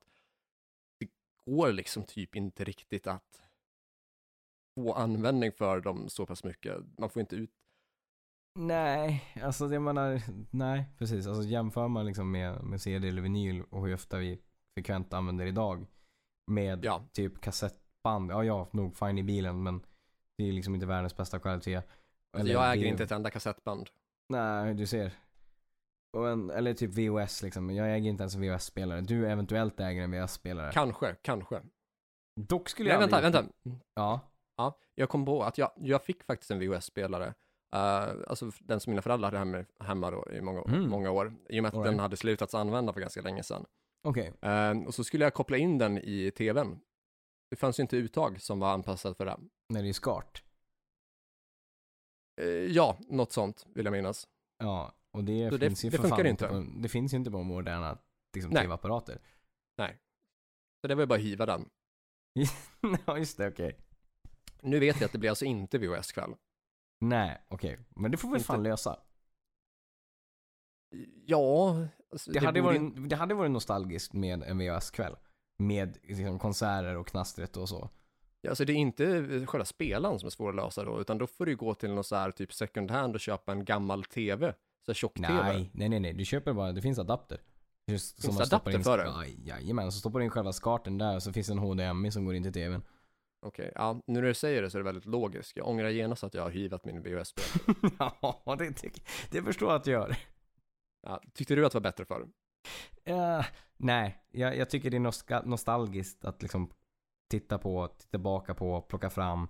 det 0.98 1.08
går 1.44 1.72
liksom 1.72 2.04
typ 2.04 2.36
inte 2.36 2.64
riktigt 2.64 3.06
att 3.06 3.42
få 4.74 4.92
användning 4.92 5.52
för 5.52 5.80
dem 5.80 6.08
så 6.08 6.26
pass 6.26 6.44
mycket. 6.44 6.76
Man 6.98 7.10
får 7.10 7.20
inte 7.20 7.36
ut 7.36 7.50
Nej, 8.58 9.24
alltså 9.42 9.68
det 9.68 9.80
menar, 9.80 10.22
nej 10.50 10.84
precis. 10.98 11.26
Alltså 11.26 11.42
jämför 11.42 11.88
man 11.88 12.06
liksom 12.06 12.30
med, 12.30 12.64
med 12.64 12.80
CD 12.82 13.08
eller 13.08 13.22
vinyl 13.22 13.62
och 13.70 13.86
hur 13.86 13.94
ofta 13.94 14.18
vi 14.18 14.40
frekvent 14.76 15.12
använder 15.12 15.46
idag 15.46 15.86
med 16.50 16.84
Ja. 16.84 17.04
typ 17.12 17.40
kassettband. 17.40 18.30
Ja, 18.30 18.44
ja, 18.44 18.68
nog 18.70 18.96
fine 18.96 19.18
i 19.18 19.22
bilen 19.22 19.62
men 19.62 19.80
det 20.38 20.48
är 20.48 20.52
liksom 20.52 20.74
inte 20.74 20.86
världens 20.86 21.16
bästa 21.16 21.38
kvalitet. 21.38 21.82
Alltså, 22.36 22.52
jag 22.52 22.72
äger 22.72 22.86
inte 22.86 23.04
ett 23.04 23.10
enda 23.12 23.30
kassettband. 23.30 23.88
Nej, 24.28 24.74
du 24.74 24.86
ser. 24.86 25.12
En, 26.16 26.50
eller 26.50 26.74
typ 26.74 26.90
VHS 26.90 27.42
liksom. 27.42 27.70
Jag 27.70 27.94
äger 27.94 28.10
inte 28.10 28.22
ens 28.22 28.34
en 28.34 28.40
VHS-spelare. 28.42 29.00
Du 29.00 29.30
eventuellt 29.30 29.80
äger 29.80 30.02
en 30.02 30.10
VHS-spelare. 30.10 30.72
Kanske, 30.72 31.16
kanske. 31.22 31.62
Dock 32.40 32.68
skulle 32.68 32.88
Nej, 32.88 32.94
jag 32.94 33.00
vänta, 33.00 33.20
vänta. 33.20 33.44
Ja. 33.94 34.20
Ja, 34.56 34.78
jag 34.94 35.08
kom 35.08 35.24
på 35.24 35.42
att 35.44 35.58
jag, 35.58 35.70
jag 35.76 36.04
fick 36.04 36.24
faktiskt 36.24 36.50
en 36.50 36.58
VHS-spelare. 36.60 37.26
Uh, 37.74 38.14
alltså 38.28 38.50
den 38.60 38.80
som 38.80 38.90
mina 38.90 39.02
föräldrar 39.02 39.26
hade 39.32 39.38
hemma, 39.38 39.64
hemma 39.80 40.10
då 40.10 40.26
i 40.32 40.40
många, 40.40 40.62
Mm. 40.62 40.88
många 40.90 41.10
år. 41.10 41.34
I 41.48 41.58
och 41.58 41.62
med 41.62 41.68
att 41.68 41.74
right. 41.74 41.84
den 41.86 41.98
hade 41.98 42.16
slutat 42.16 42.54
använda 42.54 42.92
för 42.92 43.00
ganska 43.00 43.20
länge 43.20 43.42
sedan. 43.42 43.64
Okej. 44.06 44.32
Eh, 44.42 44.78
och 44.86 44.94
så 44.94 45.04
skulle 45.04 45.24
jag 45.24 45.34
koppla 45.34 45.56
in 45.56 45.78
den 45.78 45.98
i 45.98 46.30
tvn. 46.30 46.80
Det 47.50 47.56
fanns 47.56 47.78
ju 47.78 47.82
inte 47.82 47.96
uttag 47.96 48.40
som 48.40 48.58
var 48.60 48.72
anpassat 48.72 49.16
för 49.16 49.24
det. 49.26 49.36
När 49.68 49.82
det 49.82 49.88
är 49.88 49.92
skart. 49.92 50.42
Eh, 52.40 52.46
ja, 52.48 52.98
något 53.08 53.32
sånt 53.32 53.66
vill 53.74 53.84
jag 53.84 53.92
minnas. 53.92 54.28
Ja. 54.58 54.94
Och 55.10 55.24
det 55.24 55.50
Så 55.50 55.56
det- 55.56 55.66
finns 55.66 55.84
ju 55.84 55.90
det 55.90 55.98
funkar 55.98 56.24
inte. 56.26 56.48
På, 56.48 56.66
det 56.76 56.88
finns 56.88 57.12
ju 57.12 57.16
inte 57.16 57.30
på 57.30 57.42
moderna 57.42 57.98
liksom, 58.34 58.52
Nej. 58.52 58.62
tv-apparater. 58.62 59.18
Så 60.80 60.88
det 60.88 60.94
var 60.94 61.02
ju 61.02 61.06
bara 61.06 61.14
att 61.14 61.20
hiva 61.24 61.46
den. 61.46 61.68
ja, 63.06 63.18
just 63.18 63.36
det. 63.38 63.48
Okej. 63.48 63.76
Nu 64.62 64.78
vet 64.78 64.96
jag 65.00 65.06
att 65.06 65.12
det 65.12 65.18
blir 65.18 65.30
alltså 65.30 65.44
inte 65.44 65.78
VHS-kväll. 65.78 66.34
Nej, 67.00 67.42
okej. 67.48 67.78
Men 67.88 68.10
det 68.10 68.16
får 68.16 68.28
vi 68.28 68.34
Inte- 68.34 68.44
fan 68.46 68.62
lösa. 68.62 69.00
Ja, 71.26 71.76
alltså, 72.12 72.30
Det, 72.30 72.38
hade, 72.38 72.62
borde 72.62 72.78
varit, 72.78 73.10
det 73.10 73.16
hade 73.16 73.34
varit 73.34 73.50
nostalgiskt 73.50 74.12
med 74.12 74.42
en 74.42 74.58
VHS-kväll. 74.58 75.16
Med 75.58 75.98
liksom, 76.02 76.38
konserter 76.38 76.96
och 76.96 77.06
knastret 77.06 77.56
och 77.56 77.68
så. 77.68 77.90
Ja, 78.40 78.50
alltså 78.50 78.64
det 78.64 78.72
är 78.72 78.76
inte 78.76 79.26
själva 79.46 79.64
spelaren 79.64 80.18
som 80.18 80.26
är 80.26 80.30
svår 80.30 80.48
att 80.48 80.54
lösa 80.56 80.84
då, 80.84 81.00
utan 81.00 81.18
då 81.18 81.26
får 81.26 81.46
du 81.46 81.56
gå 81.56 81.74
till 81.74 81.90
någon 81.90 82.04
så 82.04 82.16
här 82.16 82.30
typ 82.30 82.52
second 82.52 82.90
hand 82.90 83.14
och 83.14 83.20
köpa 83.20 83.52
en 83.52 83.64
gammal 83.64 84.04
tv. 84.04 84.54
Så 84.86 84.94
tjock-tv. 84.94 85.28
Nej, 85.52 85.70
nej, 85.74 85.88
nej, 85.88 86.00
nej. 86.00 86.12
Du 86.12 86.24
köper 86.24 86.52
bara, 86.52 86.72
det 86.72 86.82
finns 86.82 86.98
adapter. 86.98 87.40
Just, 87.86 88.22
Finns 88.24 88.36
det 88.38 88.42
adapter 88.44 88.70
in, 88.74 88.84
för 88.84 88.98
det? 88.98 89.16
Aj, 89.16 89.36
jajamän, 89.44 89.92
så 89.92 89.98
stoppar 89.98 90.18
du 90.18 90.24
in 90.24 90.30
själva 90.30 90.52
skarten 90.52 90.98
där 90.98 91.14
och 91.16 91.22
så 91.22 91.32
finns 91.32 91.46
det 91.46 91.52
en 91.52 91.58
HDMI 91.58 92.10
som 92.10 92.24
går 92.24 92.34
in 92.34 92.42
till 92.42 92.52
tvn. 92.52 92.82
Okej, 93.46 93.72
ja, 93.74 94.00
nu 94.06 94.14
när 94.20 94.22
du 94.22 94.34
säger 94.34 94.62
det 94.62 94.70
så 94.70 94.78
är 94.78 94.80
det 94.80 94.84
väldigt 94.84 95.06
logiskt. 95.06 95.56
Jag 95.56 95.68
ångrar 95.68 95.88
genast 95.88 96.24
att 96.24 96.34
jag 96.34 96.42
har 96.42 96.50
hivat 96.50 96.84
min 96.84 97.02
VHS-spel. 97.02 97.44
ja, 97.98 98.56
det, 98.58 98.72
tycker- 98.72 99.02
det 99.30 99.42
förstår 99.42 99.68
jag 99.68 99.76
att 99.76 99.84
du 99.84 99.90
gör. 99.90 100.16
Ja, 101.06 101.20
tyckte 101.34 101.54
du 101.54 101.66
att 101.66 101.72
det 101.72 101.78
var 101.78 101.82
bättre 101.82 102.04
för? 102.04 102.28
Eh, 103.04 103.44
nej, 103.76 104.24
jag, 104.30 104.56
jag 104.56 104.70
tycker 104.70 104.90
det 104.90 104.96
är 104.96 105.00
nostal- 105.00 105.46
nostalgiskt 105.46 106.24
att 106.24 106.42
liksom 106.42 106.70
titta 107.28 107.58
på, 107.58 107.88
titta 107.88 108.10
tillbaka 108.10 108.54
på, 108.54 108.80
plocka 108.80 109.10
fram. 109.10 109.48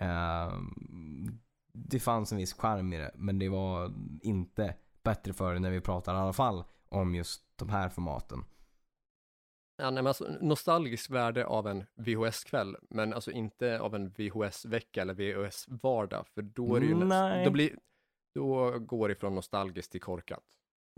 Eh, 0.00 0.52
det 1.72 2.00
fanns 2.00 2.32
en 2.32 2.38
viss 2.38 2.52
charm 2.52 2.92
i 2.92 2.98
det, 2.98 3.10
men 3.14 3.38
det 3.38 3.48
var 3.48 3.92
inte 4.22 4.74
bättre 5.02 5.32
för 5.32 5.58
när 5.58 5.70
vi 5.70 5.80
pratar 5.80 6.14
i 6.14 6.18
alla 6.18 6.32
fall 6.32 6.64
om 6.88 7.14
just 7.14 7.42
de 7.56 7.68
här 7.68 7.88
formaten. 7.88 8.44
Ja, 9.76 9.90
nej, 9.90 10.02
men 10.02 10.06
alltså, 10.06 10.36
nostalgiskt 10.40 11.10
värde 11.10 11.46
av 11.46 11.68
en 11.68 11.84
VHS-kväll, 11.94 12.76
men 12.90 13.14
alltså 13.14 13.30
inte 13.30 13.80
av 13.80 13.94
en 13.94 14.10
VHS-vecka 14.10 15.02
eller 15.02 15.14
VHS-vardag, 15.14 16.26
för 16.34 16.42
då 16.42 16.76
är 16.76 16.80
det 16.80 16.86
ju 16.86 16.94
Nej. 16.94 17.44
då, 17.44 17.50
blir, 17.50 17.78
då 18.34 18.78
går 18.78 19.08
det 19.08 19.14
från 19.14 19.34
nostalgiskt 19.34 19.92
till 19.92 20.00
korkat. 20.00 20.44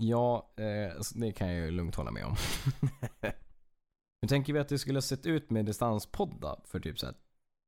Ja, 0.02 0.52
eh, 0.56 1.00
det 1.14 1.32
kan 1.32 1.48
jag 1.52 1.64
ju 1.64 1.70
lugnt 1.70 1.94
hålla 1.94 2.10
med 2.10 2.24
om. 2.24 2.36
Hur 4.22 4.28
tänker 4.28 4.52
vi 4.52 4.58
att 4.58 4.68
det 4.68 4.78
skulle 4.78 4.96
ha 4.96 5.02
sett 5.02 5.26
ut 5.26 5.50
med 5.50 5.64
distanspodda 5.64 6.60
för 6.64 6.80
typ 6.80 6.98
så 6.98 7.06
här, 7.06 7.14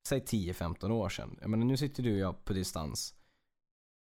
säg 0.09 0.21
10-15 0.21 0.91
år 0.91 1.09
sedan? 1.09 1.39
Jag 1.41 1.51
menar 1.51 1.65
nu 1.65 1.77
sitter 1.77 2.03
du 2.03 2.13
och 2.13 2.19
jag 2.19 2.45
på 2.45 2.53
distans. 2.53 3.15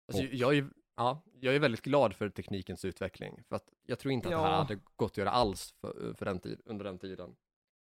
Alltså, 0.09 0.23
Och- 0.25 0.35
jag, 0.35 0.57
är, 0.59 0.71
ja, 0.97 1.23
jag 1.41 1.55
är 1.55 1.59
väldigt 1.61 1.83
glad 1.83 2.15
för 2.15 2.29
teknikens 2.31 2.85
utveckling, 2.85 3.43
för 3.49 3.57
att 3.57 3.69
jag 3.87 3.99
tror 3.99 4.13
inte 4.13 4.29
att 4.29 4.33
det 4.33 4.39
här 4.39 4.51
Ja. 4.53 4.57
hade 4.59 4.81
gått 4.97 5.11
att 5.13 5.17
göra 5.17 5.31
alls 5.31 5.75
för, 5.81 6.15
för 6.19 6.25
den 6.25 6.41
tid, 6.41 6.61
under 6.65 6.85
den 6.85 6.99
tiden. 6.99 7.37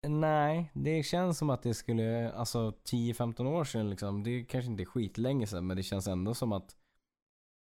Nej, 0.08 0.72
det 0.74 1.04
känns 1.04 1.38
som 1.38 1.50
att 1.50 1.64
det 1.64 1.74
skulle, 1.74 2.32
alltså 2.32 2.70
10-15 2.84 3.46
år 3.48 3.64
sedan 3.64 3.90
liksom, 3.90 4.24
det 4.24 4.44
kanske 4.44 4.72
inte 4.72 4.84
är 4.84 4.86
skitlänge 4.86 5.48
sedan 5.48 5.68
men 5.68 5.78
det 5.78 5.84
känns 5.84 6.08
ändå 6.08 6.34
som 6.34 6.52
att 6.52 6.76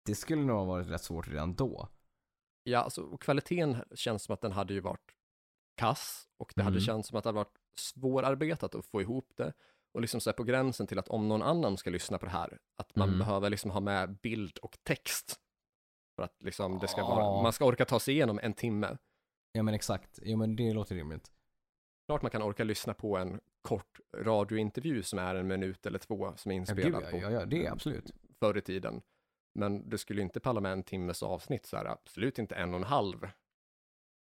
det 0.06 0.14
skulle 0.14 0.42
nog 0.42 0.56
ha 0.56 0.64
varit 0.64 0.88
rätt 0.90 1.02
svårt 1.02 1.28
redan 1.28 1.54
då. 1.54 1.88
Ja, 2.62 2.78
alltså 2.78 3.16
kvaliteten 3.16 3.76
känns 3.94 4.22
som 4.22 4.32
att 4.34 4.40
den 4.40 4.52
hade 4.52 4.74
ju 4.74 4.80
varit 4.80 5.14
kass 5.76 6.28
och 6.36 6.52
det 6.56 6.62
hade 6.62 6.74
Mm. 6.76 6.84
känts 6.86 7.08
som 7.08 7.18
att 7.18 7.24
det 7.24 7.28
hade 7.28 7.36
varit 7.36 7.58
svårarbetat 7.76 8.74
att 8.74 8.86
få 8.86 9.00
ihop 9.00 9.32
det 9.36 9.52
och 9.94 10.00
liksom 10.00 10.20
så 10.20 10.32
på 10.32 10.44
gränsen 10.44 10.86
till 10.86 10.98
att 10.98 11.08
om 11.08 11.28
någon 11.28 11.42
annan 11.42 11.76
ska 11.76 11.90
lyssna 11.90 12.18
på 12.18 12.24
det 12.26 12.32
här, 12.32 12.58
att 12.76 12.96
man 12.96 13.08
Mm. 13.08 13.18
behöver 13.18 13.50
liksom 13.50 13.70
ha 13.70 13.80
med 13.80 14.18
bild 14.18 14.58
och 14.58 14.78
text 14.82 15.40
för 16.16 16.22
att 16.22 16.42
liksom 16.42 16.78
det 16.78 16.88
ska 16.88 17.02
vara, 17.02 17.42
man 17.42 17.52
ska 17.52 17.64
orka 17.64 17.84
ta 17.84 18.00
sig 18.00 18.14
igenom 18.14 18.40
en 18.42 18.54
timme. 18.54 18.96
Ja 19.52 19.62
men 19.62 19.74
exakt, 19.74 20.18
ja 20.22 20.36
men 20.36 20.56
det 20.56 20.72
låter 20.72 20.94
rimligt. 20.94 21.30
Klart 22.08 22.22
man 22.22 22.30
kan 22.30 22.42
orka 22.42 22.64
lyssna 22.64 22.94
på 22.94 23.16
en 23.16 23.40
kort 23.62 24.00
radiointervju 24.16 25.02
som 25.02 25.18
är 25.18 25.34
en 25.34 25.46
minut 25.46 25.86
eller 25.86 25.98
två 25.98 26.32
som 26.36 26.50
är 26.52 26.56
inspelad 26.56 27.02
ja, 27.04 27.10
på 27.10 27.16
ja, 27.16 27.30
ja, 27.30 27.44
det 27.46 27.66
är 27.66 27.70
absolut. 27.72 28.10
förr 28.40 28.58
i 28.58 28.60
tiden. 28.60 29.02
Men 29.54 29.88
det 29.88 29.98
skulle 29.98 30.22
inte 30.22 30.40
palla 30.40 30.60
med 30.60 30.72
en 30.72 30.82
timmes 30.82 31.22
avsnitt 31.22 31.66
så 31.66 31.76
här, 31.76 31.84
absolut 31.84 32.38
inte 32.38 32.54
en 32.54 32.70
och 32.74 32.80
en 32.80 32.86
halv 32.86 33.20
med 33.20 33.30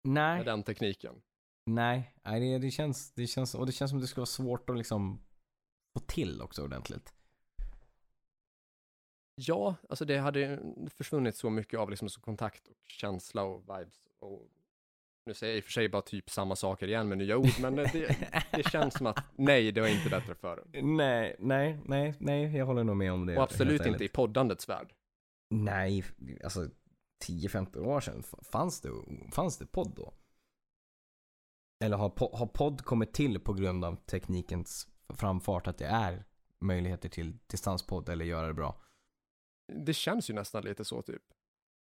Nej, 0.03 0.43
den 0.43 0.63
tekniken. 0.63 1.22
nej, 1.65 2.13
nej 2.24 2.39
det, 2.39 2.57
det, 2.57 2.72
känns, 2.72 3.11
det 3.11 3.28
känns, 3.28 3.55
och 3.55 3.65
det 3.65 3.72
känns 3.72 3.91
som 3.91 3.99
det 3.99 4.07
skulle 4.07 4.22
vara 4.22 4.26
svårt 4.26 4.70
att 4.70 4.78
liksom 4.78 5.20
få 5.93 5.99
till 5.99 6.41
också 6.41 6.63
ordentligt. 6.63 7.13
Ja, 9.36 9.76
alltså 9.89 10.05
det 10.05 10.18
hade 10.18 10.59
försvunnit 10.89 11.36
så 11.36 11.49
mycket 11.49 11.80
av 11.80 11.89
liksom 11.89 12.09
så 12.09 12.22
kontakt 12.22 12.68
och 12.68 12.78
känsla 12.88 13.43
och 13.43 13.61
vibes. 13.61 14.07
Och 14.20 14.49
nu 15.26 15.34
säger 15.34 15.53
jag 15.53 15.57
i 15.57 15.61
och 15.61 15.63
för 15.65 15.72
sig 15.72 15.89
bara 15.89 16.01
typ 16.01 16.30
samma 16.30 16.55
saker 16.55 16.88
igen 16.88 17.09
med 17.09 17.18
nya 17.18 17.38
ord, 17.38 17.59
men 17.61 17.76
det, 17.76 18.18
det 18.51 18.70
känns 18.70 18.93
som 18.93 19.07
att 19.07 19.24
nej, 19.36 19.72
det 19.72 19.82
var 19.82 19.88
inte 19.88 20.09
bättre 20.09 20.36
förr. 20.36 20.63
nej, 20.82 21.36
nej, 21.39 21.80
nej, 21.86 22.13
nej, 22.20 22.57
jag 22.57 22.65
håller 22.65 22.84
nog 22.84 22.97
med 22.97 23.11
om 23.11 23.26
det. 23.26 23.38
Och 23.38 23.43
absolut 23.43 23.86
inte 23.86 24.03
i 24.05 24.07
poddandets 24.07 24.70
värld. 24.70 24.93
Nej, 25.49 26.05
alltså 26.43 26.69
10-15 27.27 27.77
år 27.85 28.01
sedan, 28.01 28.23
fanns 28.23 28.81
det, 28.81 28.89
fanns 29.31 29.57
det 29.57 29.65
podd 29.65 29.95
då? 29.95 30.13
Eller 31.83 31.97
har, 31.97 32.09
po- 32.09 32.37
har 32.37 32.47
podd 32.47 32.81
kommit 32.81 33.13
till 33.13 33.39
på 33.39 33.53
grund 33.53 33.85
av 33.85 33.95
teknikens 33.95 34.87
framfart, 35.09 35.67
att 35.67 35.77
det 35.77 35.85
är 35.87 36.25
möjligheter 36.59 37.09
till 37.09 37.37
distanspodd 37.47 38.09
eller 38.09 38.25
göra 38.25 38.47
det 38.47 38.53
bra? 38.53 38.81
Det 39.85 39.93
känns 39.93 40.29
ju 40.29 40.33
nästan 40.33 40.63
lite 40.63 40.85
så 40.85 41.01
typ. 41.01 41.23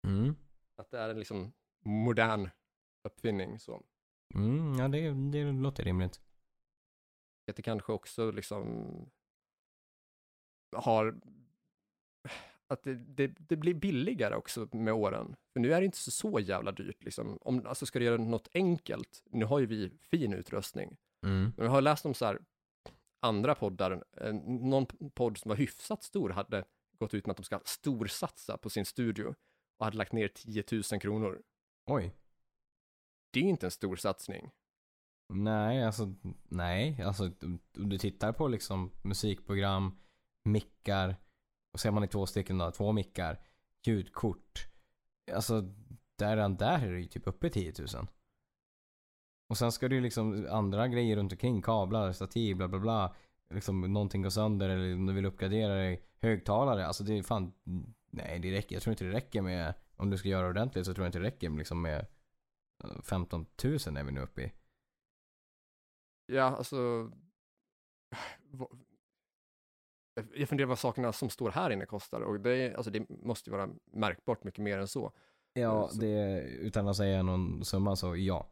Mm. 0.07 0.35
Att 0.77 0.91
det 0.91 0.99
är 0.99 1.09
en 1.09 1.19
liksom 1.19 1.53
modern 1.85 2.51
uppfinning 3.09 3.59
så. 3.59 3.83
Mm, 4.35 4.75
ja, 4.79 4.89
det, 4.89 5.31
det 5.31 5.53
låter 5.53 5.85
rimligt. 5.85 6.21
Att 7.51 7.57
det 7.57 7.63
kanske 7.63 7.93
också 7.93 8.31
liksom 8.31 8.87
har 10.77 11.21
att 12.71 12.83
det, 12.83 12.95
det, 12.95 13.27
det 13.27 13.57
blir 13.57 13.75
billigare 13.75 14.35
också 14.35 14.69
med 14.73 14.95
åren. 14.95 15.37
För 15.53 15.61
nu 15.61 15.73
är 15.75 15.81
det 15.81 15.85
inte 15.85 15.99
så, 15.99 16.11
så 16.11 16.41
jävla 16.41 16.73
dyrt 16.73 17.05
liksom. 17.05 17.39
Om, 17.41 17.67
alltså 17.67 17.87
ska 17.87 17.99
du 17.99 18.05
göra 18.05 18.17
något 18.17 18.49
enkelt, 18.55 19.23
nu 19.31 19.45
har 19.45 19.59
ju 19.59 19.67
vi 19.67 19.91
fin 19.99 20.33
utrustning, 20.33 20.97
Mm. 21.27 21.53
men 21.57 21.65
jag 21.65 21.73
har 21.73 21.81
läst 21.83 22.07
om 22.07 22.15
så 22.15 22.25
här 22.27 22.39
andra 23.23 23.55
poddar, 23.55 24.05
någon 24.45 24.87
podd 25.15 25.39
som 25.39 25.49
var 25.49 25.57
hyfsat 25.57 26.03
stor 26.03 26.31
hade 26.31 26.65
gått 26.99 27.15
ut 27.15 27.27
med 27.27 27.31
att 27.31 27.37
de 27.37 27.43
ska 27.43 27.61
storsatsa 27.65 28.57
på 28.59 28.71
sin 28.71 28.85
studio 28.85 29.35
och 29.79 29.85
hade 29.85 29.97
lagt 29.97 30.13
ner 30.13 30.29
10 30.29 30.65
000 30.73 30.83
kronor. 31.01 31.43
Oj. 31.87 32.15
Det 33.33 33.41
är 33.41 33.45
inte 33.45 33.67
en 33.67 33.71
stor 33.71 33.97
satsning. 33.97 34.51
Nej, 35.33 35.85
alltså 35.85 36.15
nej. 36.49 37.03
Alltså 37.03 37.25
om 37.77 37.89
du 37.89 37.99
tittar 37.99 38.33
på 38.33 38.49
liksom 38.49 38.91
musikprogram, 39.03 39.99
mickar, 40.45 41.17
och 41.73 41.81
ser 41.81 41.91
man 41.91 42.05
i 42.05 42.09
två 42.09 42.27
stycken 42.27 42.59
då, 42.59 42.71
två 42.71 42.93
mickar, 42.93 43.41
ljudkort. 43.83 44.67
Alltså 45.33 45.61
där, 46.17 46.37
redan 46.37 46.57
där 46.57 46.87
är 46.87 46.93
det 46.93 47.01
ju 47.01 47.07
typ 47.07 47.27
uppe 47.27 47.47
i 47.47 47.51
10 47.51 47.73
000. 47.79 48.07
Och 49.49 49.59
sen 49.59 49.73
ska 49.73 49.89
det 49.89 49.95
ju 49.95 50.01
liksom 50.01 50.47
andra 50.51 50.89
grejer 50.89 51.17
runt 51.17 51.33
omkring, 51.33 51.63
kablar, 51.63 52.13
stativ, 52.13 52.57
bla 52.57 52.69
bla 52.69 52.79
bla. 52.79 53.15
Liksom 53.55 53.93
någonting 53.93 54.23
går 54.23 54.31
sönder 54.31 54.69
eller 54.69 54.95
om 54.95 55.07
du 55.07 55.13
vill 55.13 55.27
uppgradera 55.27 55.75
dig, 55.75 56.03
högtalare. 56.21 56.87
Alltså 56.87 57.05
det 57.05 57.19
är 57.19 57.23
fan, 57.23 57.53
nej 58.11 58.39
det 58.39 58.53
räcker, 58.53 58.77
jag 58.77 58.83
tror 58.83 58.93
inte 58.93 59.05
det 59.05 59.13
räcker 59.13 59.43
med, 59.43 59.75
om 59.97 60.11
du 60.11 60.19
ska 60.19 60.29
göra 60.29 60.49
ordentligt 60.49 60.87
så 60.87 60.95
tror 60.95 61.05
jag 61.05 61.09
inte 61.09 61.19
det 61.19 61.25
räcker 61.25 61.51
liksom 61.51 61.83
med 61.83 62.07
eh, 62.85 63.03
15 63.03 63.47
000 63.65 63.75
är 63.75 64.05
vi 64.05 64.13
nu 64.13 64.21
uppe 64.21 64.43
i. 64.43 64.53
Ja, 66.27 66.43
alltså... 66.43 67.11
Jag 70.35 70.49
funderar 70.49 70.69
vad 70.69 70.79
sakerna 70.79 71.13
som 71.13 71.31
står 71.31 71.51
här 71.51 71.71
inne 71.71 71.87
kostar 71.87 72.21
och 72.21 72.41
det, 72.41 72.75
alltså 72.75 72.91
det 72.91 73.09
måste 73.09 73.51
ju 73.51 73.57
vara 73.57 73.71
märkbart 73.93 74.45
mycket 74.45 74.65
mer 74.65 74.79
än 74.79 74.89
så. 74.89 75.13
Ja, 75.53 75.89
Så- 75.89 76.01
det, 76.01 76.41
utan 76.43 76.89
att 76.89 76.97
säga 76.97 77.23
någon 77.23 77.65
summa 77.65 77.97
så 77.97 78.17
ja. 78.17 78.51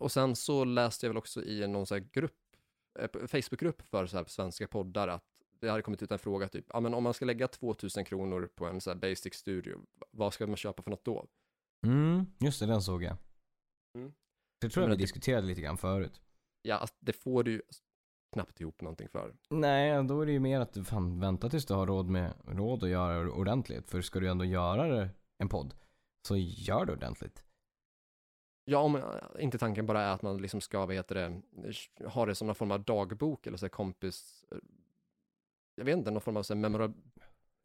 Och 0.00 0.12
sen 0.12 0.36
så 0.36 0.64
läste 0.64 1.06
jag 1.06 1.10
väl 1.10 1.16
också 1.18 1.42
i 1.42 1.66
någon 1.68 1.86
så 1.86 1.94
här 1.94 2.08
grupp, 2.12 2.36
eh, 2.98 3.08
Facebookgrupp 3.26 3.82
för 3.82 4.06
så 4.06 4.16
här 4.16 4.24
svenska 4.24 4.68
poddar 4.68 5.08
att 5.08 5.24
det 5.60 5.68
hade 5.68 5.82
kommit 5.82 6.02
ut 6.02 6.10
en 6.12 6.18
fråga 6.18 6.48
typ, 6.48 6.64
ja 6.68 6.80
men 6.80 6.94
om 6.94 7.02
man 7.02 7.14
ska 7.14 7.24
lägga 7.24 7.48
2000 7.48 8.04
kronor 8.04 8.50
på 8.54 8.66
en 8.66 8.80
så 8.80 8.90
här 8.90 8.96
basic 8.96 9.34
studio, 9.34 9.80
vad 10.10 10.34
ska 10.34 10.46
man 10.46 10.56
köpa 10.56 10.82
för 10.82 10.90
något 10.90 11.04
då? 11.04 11.26
Mm, 11.86 12.26
just 12.40 12.60
det, 12.60 12.66
den 12.66 12.82
såg 12.82 13.02
jag. 13.02 13.16
Mm. 13.94 14.12
Det 14.60 14.68
tror 14.70 14.84
jag 14.84 14.90
vi 14.90 14.96
diskuterade 14.96 15.46
lite 15.46 15.60
grann 15.60 15.78
förut. 15.78 16.20
Ja, 16.62 16.76
alltså, 16.76 16.96
det 17.00 17.12
får 17.12 17.42
du 17.42 17.50
ju 17.52 17.62
knappt 18.34 18.60
ihop 18.60 18.80
någonting 18.80 19.08
för. 19.08 19.34
Nej, 19.50 20.04
då 20.04 20.20
är 20.20 20.26
det 20.26 20.32
ju 20.32 20.40
mer 20.40 20.60
att 20.60 20.72
du 20.72 20.84
fan 20.84 21.20
vänta 21.20 21.48
tills 21.48 21.66
du 21.66 21.74
har 21.74 21.86
råd 21.86 22.08
med 22.08 22.34
råd 22.46 22.84
att 22.84 22.90
göra 22.90 23.22
det 23.22 23.30
ordentligt. 23.30 23.90
För 23.90 24.00
ska 24.00 24.20
du 24.20 24.28
ändå 24.28 24.44
göra 24.44 24.86
det, 24.86 25.08
en 25.38 25.48
podd, 25.48 25.74
så 26.28 26.36
gör 26.36 26.84
det 26.86 26.92
ordentligt. 26.92 27.44
Ja, 28.64 28.78
om 28.78 28.96
eh, 28.96 29.02
inte 29.38 29.58
tanken 29.58 29.86
bara 29.86 30.02
är 30.02 30.12
att 30.12 30.22
man 30.22 30.38
liksom 30.38 30.60
ska, 30.60 30.86
vad 30.86 30.94
heter 30.94 31.14
det, 31.14 31.42
ha 32.08 32.26
det 32.26 32.34
som 32.34 32.46
någon 32.46 32.54
form 32.54 32.70
av 32.70 32.84
dagbok 32.84 33.46
eller 33.46 33.56
så 33.58 33.68
kompis, 33.68 34.44
eh, 34.50 34.58
jag 35.74 35.84
vet 35.84 35.96
inte, 35.98 36.10
någon 36.10 36.20
form 36.20 36.36
av 36.36 36.42
så 36.42 36.54
här 36.54 36.60
memora, 36.60 36.92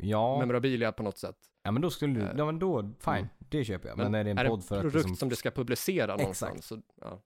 Ja, 0.02 0.40
memorabilia 0.40 0.92
på 0.92 1.04
något 1.04 1.18
sätt. 1.18 1.38
ja 1.64 1.72
men 1.72 1.82
då 1.82 1.90
skulle 1.90 2.14
du, 2.14 2.22
Eh, 2.22 2.34
ja 2.38 2.46
men 2.46 2.60
då, 2.60 2.82
fine, 3.00 3.14
mm. 3.14 3.28
det 3.40 3.66
köper 3.66 3.90
jag. 3.90 3.98
Men 3.98 4.12
Men, 4.12 4.20
är 4.20 4.24
det 4.24 4.32
en 4.32 4.38
är 4.38 4.44
det 4.44 4.50
podd 4.50 4.64
för 4.64 4.76
att 4.76 4.82
produkt 4.82 4.96
liksom, 4.96 5.16
som 5.16 5.30
du 5.30 5.36
ska 5.36 5.52
publicera 5.52 6.04
Exakt. 6.04 6.22
någonstans, 6.22 6.66
så, 6.66 6.82
ja, 7.02 7.22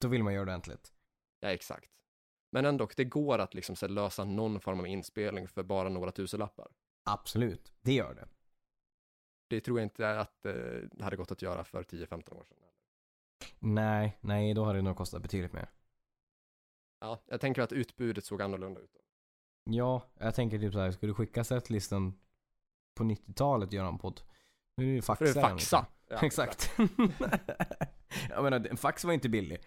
då 0.00 0.08
vill 0.08 0.22
man 0.24 0.34
göra 0.34 0.44
det 0.44 0.50
ordentligt. 0.52 0.92
ja, 1.40 1.48
exakt. 1.48 1.90
Men 2.56 2.64
ändå, 2.64 2.88
det 2.96 3.04
går 3.04 3.38
att 3.38 3.54
liksom 3.54 3.76
här, 3.80 3.88
lösa 3.88 4.24
någon 4.24 4.60
form 4.60 4.80
av 4.80 4.86
inspelning 4.86 5.48
för 5.48 5.62
bara 5.62 5.88
några 5.88 6.12
tusenlappar. 6.12 6.68
Absolut, 7.04 7.72
det 7.80 7.92
gör 7.92 8.14
det. 8.14 8.28
Det 9.48 9.60
tror 9.60 9.78
jag 9.78 9.86
inte 9.86 10.20
att 10.20 10.46
eh, 10.46 10.52
det 10.92 11.04
hade 11.04 11.16
gått 11.16 11.32
att 11.32 11.42
göra 11.42 11.64
för 11.64 11.82
10-15 11.82 12.34
år 12.34 12.44
sedan. 12.44 12.58
Nej, 13.58 14.18
nej, 14.20 14.54
då 14.54 14.64
hade 14.64 14.78
det 14.78 14.82
nog 14.82 14.96
kostat 14.96 15.22
betydligt 15.22 15.52
mer. 15.52 15.70
Ja, 17.00 17.22
jag 17.26 17.40
tänker 17.40 17.62
att 17.62 17.72
utbudet 17.72 18.24
såg 18.24 18.42
annorlunda 18.42 18.80
ut. 18.80 18.92
Då. 18.94 19.00
Ja, 19.74 20.02
jag 20.14 20.34
tänker 20.34 20.58
typ 20.58 20.72
så 20.72 20.78
här, 20.78 20.90
skulle 20.92 21.10
du 21.10 21.14
skicka 21.14 21.44
setlistan 21.44 22.18
på 22.94 23.04
90-talet 23.04 23.68
och 23.68 23.74
göra 23.74 23.88
en 23.88 23.98
podd? 23.98 24.20
Nu 24.76 24.84
är 24.84 24.88
det 24.88 24.94
ju 24.94 25.02
För 25.02 25.14
faxa. 25.14 25.24
det 25.24 25.40
är 25.40 25.50
faxa. 25.50 25.86
Ja, 26.08 26.18
Exakt. 26.26 26.70
jag 28.30 28.42
menar, 28.42 28.66
en 28.70 28.76
fax 28.76 29.04
var 29.04 29.12
inte 29.12 29.28
billig. 29.28 29.58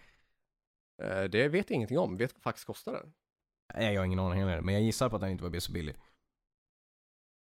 Eh, 1.00 1.24
Det 1.24 1.48
vet 1.48 1.70
jag 1.70 1.74
ingenting 1.76 1.98
om. 1.98 2.16
Vet 2.16 2.32
vad 2.34 2.42
fax 2.42 2.64
kostade? 2.64 3.02
Nej, 3.74 3.94
jag 3.94 4.00
har 4.00 4.06
ingen 4.06 4.18
aning 4.18 4.40
heller, 4.40 4.60
men 4.60 4.74
jag 4.74 4.82
gissar 4.82 5.08
på 5.08 5.16
att 5.16 5.22
den 5.22 5.30
inte 5.30 5.44
var 5.44 5.58
så 5.60 5.72
billig. 5.72 5.96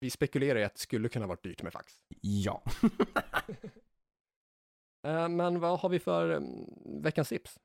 Vi 0.00 0.10
spekulerar 0.10 0.58
i 0.58 0.64
att 0.64 0.74
det 0.74 0.80
skulle 0.80 1.08
kunna 1.08 1.26
varit 1.26 1.42
dyrt 1.42 1.62
med 1.62 1.72
fax. 1.72 1.92
Ja. 2.20 2.62
Eh, 5.06 5.28
Men 5.28 5.60
vad 5.60 5.80
har 5.80 5.88
vi 5.88 5.98
för 5.98 6.30
mm, 6.30 7.02
veckans 7.02 7.28
tips? 7.28 7.58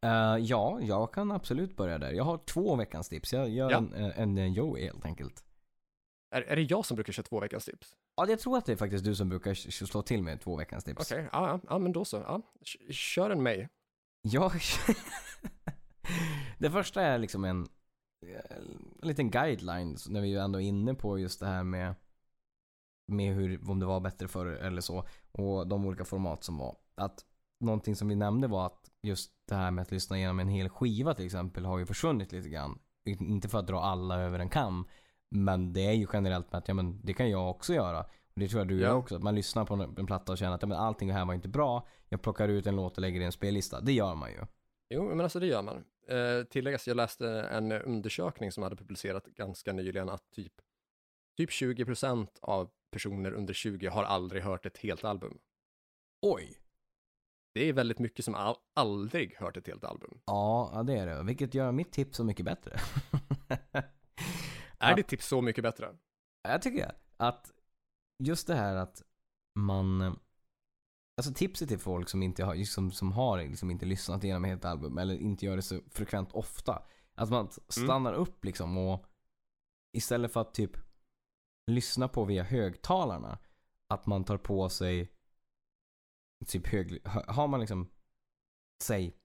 Eh, 0.00 0.36
ja, 0.40 0.80
jag 0.80 1.12
kan 1.12 1.30
absolut 1.32 1.76
börja 1.76 1.98
där. 1.98 2.12
Jag 2.12 2.24
har 2.24 2.38
två 2.38 2.76
veckans 2.76 3.08
tips. 3.08 3.32
Jag 3.32 3.48
gör 3.48 3.70
Ja. 3.70 3.76
en, 3.78 3.94
en, 3.94 4.38
en 4.38 4.52
Joey 4.52 4.84
helt 4.84 5.04
enkelt. 5.04 5.44
Är, 6.30 6.42
är 6.42 6.56
det 6.56 6.62
jag 6.62 6.86
som 6.86 6.94
brukar 6.94 7.12
köra 7.12 7.24
två 7.24 7.40
veckans 7.40 7.64
tips? 7.64 7.94
Ja, 8.16 8.26
jag 8.28 8.38
tror 8.40 8.58
att 8.58 8.66
det 8.66 8.72
är 8.72 8.76
faktiskt 8.76 9.04
du 9.04 9.14
som 9.14 9.28
brukar 9.28 9.54
slå 9.54 10.02
till 10.02 10.22
med 10.22 10.40
två 10.40 10.56
veckans 10.56 10.84
tips. 10.84 11.12
Okej, 11.12 11.28
ja, 11.32 11.48
ja, 11.48 11.60
ja, 11.68 11.78
men 11.78 11.92
då 11.92 12.04
så. 12.04 12.16
Ja. 12.16 12.42
Kör 12.90 13.30
en 13.30 13.42
mig. 13.42 13.68
Jag... 14.28 14.52
det 16.58 16.70
första 16.70 17.02
är 17.02 17.18
liksom 17.18 17.44
en, 17.44 17.66
eh, 18.26 18.56
en 19.02 19.08
liten 19.08 19.30
guideline 19.30 19.96
när 20.08 20.20
vi 20.20 20.28
ju 20.28 20.38
ändå 20.38 20.60
är 20.60 20.64
inne 20.64 20.94
på 20.94 21.18
just 21.18 21.40
det 21.40 21.46
här 21.46 21.64
med, 21.64 21.94
med 23.06 23.34
hur, 23.34 23.70
om 23.70 23.80
det 23.80 23.86
var 23.86 24.00
bättre 24.00 24.28
förr 24.28 24.46
eller 24.46 24.80
så. 24.80 25.06
Och 25.32 25.66
de 25.66 25.86
olika 25.86 26.04
format 26.04 26.44
som 26.44 26.58
var. 26.58 26.76
Att 26.94 27.24
någonting 27.60 27.96
som 27.96 28.08
vi 28.08 28.14
nämnde 28.14 28.48
var 28.48 28.66
att 28.66 28.90
just 29.02 29.32
det 29.48 29.54
här 29.54 29.70
med 29.70 29.82
att 29.82 29.90
lyssna 29.90 30.16
igenom 30.16 30.40
en 30.40 30.48
hel 30.48 30.68
skiva 30.68 31.14
till 31.14 31.26
exempel 31.26 31.64
har 31.64 31.78
ju 31.78 31.86
försvunnit 31.86 32.32
lite 32.32 32.48
grann. 32.48 32.78
Inte 33.04 33.48
för 33.48 33.58
att 33.58 33.66
dra 33.66 33.80
alla 33.80 34.20
över 34.20 34.38
en 34.38 34.48
kam. 34.48 34.88
Men 35.30 35.72
det 35.72 35.86
är 35.86 35.92
ju 35.92 36.06
generellt 36.12 36.52
med 36.52 36.58
att 36.58 36.68
ja, 36.68 36.74
men 36.74 37.00
det 37.04 37.14
kan 37.14 37.30
jag 37.30 37.50
också 37.50 37.74
göra. 37.74 38.06
Det 38.40 38.48
tror 38.48 38.60
jag 38.60 38.68
du 38.68 38.80
gör 38.80 38.94
också. 38.94 39.16
Att 39.16 39.22
man 39.22 39.34
lyssnar 39.34 39.64
på 39.64 39.74
en, 39.74 39.80
en 39.80 40.06
platta 40.06 40.32
och 40.32 40.38
känner 40.38 40.54
att 40.54 40.62
ja, 40.62 40.68
men 40.68 40.78
allting 40.78 41.12
här 41.12 41.24
var 41.24 41.34
inte 41.34 41.48
bra. 41.48 41.86
Jag 42.08 42.22
plockar 42.22 42.48
ut 42.48 42.66
en 42.66 42.76
låt 42.76 42.96
och 42.96 43.00
lägger 43.00 43.20
i 43.20 43.24
en 43.24 43.32
spellista. 43.32 43.80
Det 43.80 43.92
gör 43.92 44.14
man 44.14 44.30
ju. 44.30 44.38
Jo, 44.88 45.08
men 45.08 45.20
alltså 45.20 45.40
det 45.40 45.46
gör 45.46 45.62
man. 45.62 45.84
Eh, 46.08 46.44
tilläggas, 46.44 46.88
jag 46.88 46.96
läste 46.96 47.28
en 47.28 47.72
undersökning 47.72 48.52
som 48.52 48.62
hade 48.62 48.76
publicerat 48.76 49.26
ganska 49.26 49.72
nyligen 49.72 50.08
att 50.08 50.30
typ, 50.30 50.52
typ 51.36 51.50
20% 51.50 52.28
av 52.42 52.70
personer 52.90 53.32
under 53.32 53.54
20 53.54 53.88
har 53.88 54.04
aldrig 54.04 54.42
hört 54.42 54.66
ett 54.66 54.78
helt 54.78 55.04
album. 55.04 55.38
Oj! 56.22 56.58
Det 57.54 57.68
är 57.68 57.72
väldigt 57.72 57.98
mycket 57.98 58.24
som 58.24 58.34
all, 58.34 58.56
aldrig 58.74 59.36
hört 59.36 59.56
ett 59.56 59.66
helt 59.66 59.84
album. 59.84 60.20
Ja, 60.26 60.82
det 60.86 60.98
är 60.98 61.06
det. 61.06 61.22
Vilket 61.22 61.54
gör 61.54 61.72
mitt 61.72 61.92
tips 61.92 62.16
så 62.16 62.24
mycket 62.24 62.44
bättre. 62.44 62.78
Är 64.78 64.96
ditt 64.96 65.08
tips 65.08 65.26
så 65.26 65.42
mycket 65.42 65.62
bättre? 65.62 65.96
Jag 66.42 66.62
tycker 66.62 66.92
att 67.16 67.52
just 68.18 68.46
det 68.46 68.54
här 68.54 68.76
att 68.76 69.02
man 69.58 70.18
Alltså 71.20 71.32
tipset 71.34 71.68
till 71.68 71.78
folk 71.78 72.08
som 72.08 72.22
inte 72.22 72.44
har, 72.44 72.54
liksom, 72.54 72.90
som 72.90 73.12
har 73.12 73.38
liksom 73.38 73.70
inte 73.70 73.86
lyssnat 73.86 74.24
igenom 74.24 74.44
ett 74.44 74.48
helt 74.50 74.64
album 74.64 74.98
eller 74.98 75.14
inte 75.14 75.46
gör 75.46 75.56
det 75.56 75.62
så 75.62 75.80
frekvent 75.90 76.32
ofta. 76.32 76.82
Att 77.14 77.30
man 77.30 77.48
stannar 77.68 78.12
upp 78.12 78.44
liksom 78.44 78.78
och 78.78 79.06
istället 79.92 80.32
för 80.32 80.40
att 80.40 80.54
typ 80.54 80.70
lyssna 81.66 82.08
på 82.08 82.24
via 82.24 82.42
högtalarna. 82.42 83.38
Att 83.88 84.06
man 84.06 84.24
tar 84.24 84.36
på 84.36 84.68
sig 84.68 85.12
typ 86.46 86.66
hög, 86.66 87.00
hö- 87.04 87.24
har 87.32 87.48
man 87.48 87.60
liksom 87.60 87.90
säg 88.82 89.16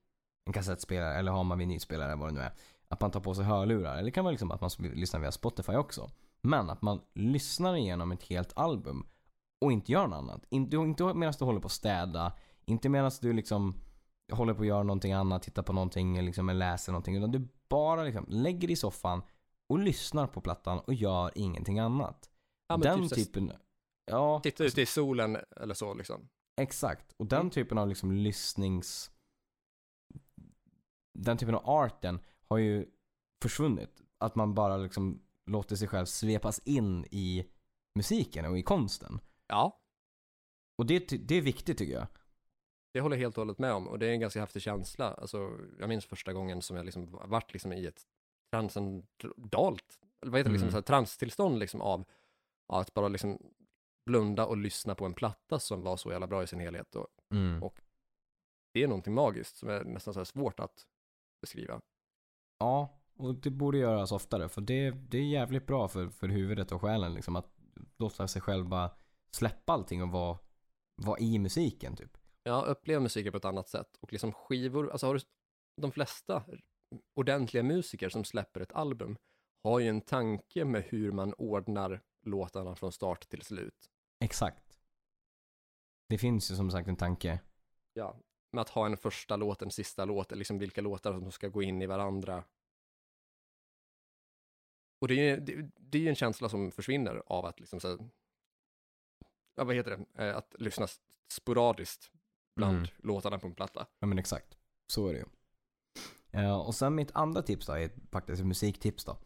en 0.46 0.52
kassettspelare 0.52 1.14
eller 1.14 1.32
har 1.32 1.44
man 1.44 1.58
vinylspelare 1.58 2.16
vad 2.16 2.28
det 2.28 2.32
nu 2.32 2.40
är. 2.40 2.52
Att 2.88 3.00
man 3.00 3.10
tar 3.10 3.20
på 3.20 3.34
sig 3.34 3.44
hörlurar. 3.44 3.92
Eller 3.92 4.04
det 4.04 4.10
kan 4.10 4.24
vara 4.24 4.32
liksom 4.32 4.50
att 4.50 4.60
man 4.60 4.70
lyssnar 4.78 5.20
via 5.20 5.32
Spotify 5.32 5.72
också. 5.72 6.10
Men 6.42 6.70
att 6.70 6.82
man 6.82 7.00
lyssnar 7.14 7.76
igenom 7.76 8.12
ett 8.12 8.22
helt 8.22 8.52
album 8.56 9.06
och 9.64 9.72
inte 9.72 9.92
gör 9.92 10.06
något 10.06 10.16
annat. 10.16 10.44
Inte, 10.48 10.76
inte 10.76 11.14
medan 11.14 11.34
du 11.38 11.44
håller 11.44 11.60
på 11.60 11.66
att 11.66 11.72
städa. 11.72 12.32
Inte 12.64 12.88
medan 12.88 13.10
du 13.20 13.32
liksom 13.32 13.74
håller 14.32 14.54
på 14.54 14.60
att 14.60 14.66
göra 14.66 14.82
någonting 14.82 15.12
annat, 15.12 15.42
tittar 15.42 15.62
på 15.62 15.72
någonting 15.72 16.22
liksom, 16.22 16.48
eller 16.48 16.58
läser 16.58 16.92
någonting. 16.92 17.16
Utan 17.16 17.32
du 17.32 17.48
bara 17.68 18.02
liksom 18.02 18.24
lägger 18.28 18.68
dig 18.68 18.72
i 18.72 18.76
soffan 18.76 19.22
och 19.68 19.78
lyssnar 19.78 20.26
på 20.26 20.40
plattan 20.40 20.78
och 20.78 20.94
gör 20.94 21.30
ingenting 21.34 21.78
annat. 21.78 22.30
Ja, 22.68 22.76
Den 22.76 23.08
typ 23.08 23.14
typen... 23.14 23.52
Ja, 24.04 24.40
Titta 24.42 24.64
ute 24.64 24.82
i 24.82 24.86
solen 24.86 25.38
eller 25.56 25.74
så 25.74 25.94
liksom. 25.94 26.28
exakt. 26.56 27.12
Och 27.16 27.26
den 27.26 27.40
Mm. 27.40 27.50
typen 27.50 27.78
av 27.78 27.88
liksom 27.88 28.12
lyssnings... 28.12 29.10
Den 31.18 31.36
typen 31.38 31.54
av 31.54 31.62
arten 31.70 32.20
har 32.48 32.58
ju 32.58 32.86
försvunnit. 33.42 34.02
Att 34.18 34.34
man 34.34 34.54
bara 34.54 34.76
liksom 34.76 35.22
låter 35.46 35.76
sig 35.76 35.88
själv 35.88 36.06
svepas 36.06 36.58
in 36.64 37.04
i 37.10 37.46
musiken 37.94 38.44
och 38.46 38.58
i 38.58 38.62
konsten. 38.62 39.20
Ja, 39.46 39.80
Och 40.78 40.86
det, 40.86 40.98
det 41.28 41.34
är 41.34 41.42
viktigt 41.42 41.78
tycker 41.78 41.92
jag. 41.94 42.06
det 42.94 43.00
håller 43.00 43.16
jag 43.16 43.20
helt 43.20 43.38
och 43.38 43.40
hållet 43.40 43.58
med 43.58 43.72
om 43.72 43.88
och 43.88 43.98
det 43.98 44.06
är 44.06 44.12
en 44.12 44.20
ganska 44.20 44.40
häftig 44.40 44.62
känsla. 44.62 45.14
Alltså, 45.14 45.58
jag 45.78 45.88
minns 45.88 46.06
första 46.06 46.32
gången 46.32 46.62
som 46.62 46.76
jag 46.76 46.84
liksom 46.84 47.10
varit 47.10 47.52
liksom 47.52 47.72
i 47.72 47.86
ett 47.86 48.06
transcendalt, 48.52 49.98
vad 50.20 50.40
heter 50.40 50.50
det, 50.50 50.52
liksom, 50.52 50.68
Mm. 50.68 50.82
transtillstånd 50.82 51.58
liksom 51.58 51.80
av 51.80 52.04
ja, 52.68 52.80
att 52.80 52.94
bara 52.94 53.08
liksom 53.08 53.54
blunda 54.06 54.46
och 54.46 54.56
lyssna 54.56 54.94
på 54.94 55.06
en 55.06 55.14
platta 55.14 55.58
som 55.58 55.82
var 55.82 55.96
så 55.96 56.10
jävla 56.10 56.26
bra 56.26 56.42
i 56.42 56.46
sin 56.46 56.60
helhet. 56.60 56.94
Och 56.96 57.06
Mm. 57.30 57.62
Och- 57.62 57.80
det 58.74 58.82
är 58.82 58.88
någonting 58.88 59.14
magiskt 59.14 59.56
som 59.56 59.68
är 59.68 59.84
nästan 59.84 60.14
så 60.14 60.24
svårt 60.24 60.60
att 60.60 60.86
beskriva. 61.40 61.80
Ja, 62.58 62.88
och 63.16 63.34
det 63.34 63.50
borde 63.50 63.78
göras 63.78 64.12
oftare. 64.12 64.48
För 64.48 64.60
det, 64.60 64.90
det 64.90 65.18
är 65.18 65.24
jävligt 65.24 65.66
bra 65.66 65.88
för, 65.88 66.08
för 66.08 66.28
huvudet 66.28 66.72
och 66.72 66.80
själen 66.80 67.14
liksom. 67.14 67.36
Att 67.36 67.50
låta 67.98 68.28
sig 68.28 68.42
själv 68.42 68.68
bara 68.68 68.90
släppa 69.30 69.72
allting 69.72 70.02
och 70.02 70.08
vara, 70.08 70.38
vara 70.96 71.18
i 71.18 71.38
musiken 71.38 71.96
typ. 71.96 72.18
Ja, 72.42 72.62
uppleva 72.62 73.00
musiken 73.00 73.32
på 73.32 73.38
ett 73.38 73.44
annat 73.44 73.68
sätt 73.68 73.96
och 74.00 74.12
liksom 74.12 74.32
skivor, 74.32 74.90
alltså 74.90 75.06
har 75.06 75.14
du, 75.14 75.20
de 75.80 75.92
flesta 75.92 76.44
ordentliga 77.14 77.62
musiker 77.62 78.08
som 78.08 78.24
släpper 78.24 78.60
ett 78.60 78.72
album 78.72 79.16
har 79.64 79.78
ju 79.78 79.88
en 79.88 80.00
tanke 80.00 80.64
med 80.64 80.82
hur 80.82 81.12
man 81.12 81.34
ordnar 81.34 82.00
låtarna 82.22 82.76
från 82.76 82.92
start 82.92 83.28
till 83.28 83.42
slut. 83.42 83.90
Exakt. 84.20 84.78
Det 86.08 86.18
finns 86.18 86.50
ju 86.50 86.56
som 86.56 86.70
sagt 86.70 86.88
en 86.88 86.96
tanke. 86.96 87.40
Ja, 87.92 88.16
med 88.52 88.62
att 88.62 88.68
ha 88.68 88.86
en 88.86 88.96
första 88.96 89.36
låt, 89.36 89.62
en 89.62 89.70
sista 89.70 90.04
låt, 90.04 90.32
eller 90.32 90.38
liksom 90.38 90.58
vilka 90.58 90.80
låtar 90.80 91.12
som 91.12 91.32
ska 91.32 91.48
gå 91.48 91.62
in 91.62 91.82
i 91.82 91.86
varandra. 91.86 92.44
Och 95.02 95.08
det 95.08 95.14
är 95.14 95.34
ju 95.34 95.40
det, 95.40 95.70
det 95.76 96.04
är 96.06 96.08
en 96.08 96.14
känsla 96.14 96.48
som 96.48 96.70
försvinner 96.72 97.22
av 97.26 97.44
att 97.46 97.60
liksom 97.60 97.80
så 97.80 98.08
ja 99.54 99.64
vad 99.64 99.74
heter 99.74 99.90
det, 100.14 100.24
Eh, 100.28 100.36
att 100.36 100.54
lyssna 100.58 100.86
sporadiskt 101.32 102.10
bland 102.56 102.76
Mm. 102.76 102.88
låtarna 102.98 103.38
på 103.38 103.46
en 103.46 103.54
platta. 103.54 103.86
Ja 103.98 104.06
men 104.06 104.18
exakt. 104.18 104.58
Så 104.86 105.08
är 105.08 105.12
det 105.12 105.18
ju. 105.18 105.24
Eh, 106.40 106.60
och 106.60 106.74
sen 106.74 106.94
mitt 106.94 107.10
andra 107.14 107.42
tips 107.42 107.66
då 107.66 107.72
är 107.72 107.90
faktiskt 108.10 108.40
ett 108.40 108.46
musiktips 108.46 109.04
då. 109.04 109.18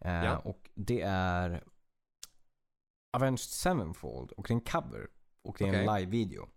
Eh, 0.00 0.12
Ja. 0.24 0.38
Och 0.38 0.70
det 0.74 1.00
är 1.06 1.64
Avenged 3.16 3.38
Sevenfold 3.40 4.32
och 4.32 4.44
det 4.48 4.52
är 4.52 4.56
en 4.56 4.60
cover. 4.60 5.08
Och 5.42 5.56
det 5.58 5.64
är 5.64 5.68
en 5.74 5.88
Okej. 5.88 6.00
live-video. 6.00 6.48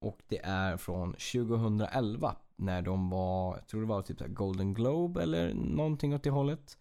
Och 0.00 0.22
det 0.28 0.38
är 0.44 0.76
från 0.76 1.12
2011 1.12 2.36
när 2.56 2.82
de 2.82 3.10
var, 3.10 3.56
jag 3.56 3.66
tror 3.68 3.80
det 3.80 3.86
var 3.86 4.02
typ 4.02 4.18
Golden 4.26 4.74
Globe 4.74 5.22
eller 5.22 5.54
någonting 5.54 6.14
åt 6.14 6.22
det 6.22 6.30
hållet. 6.30 6.78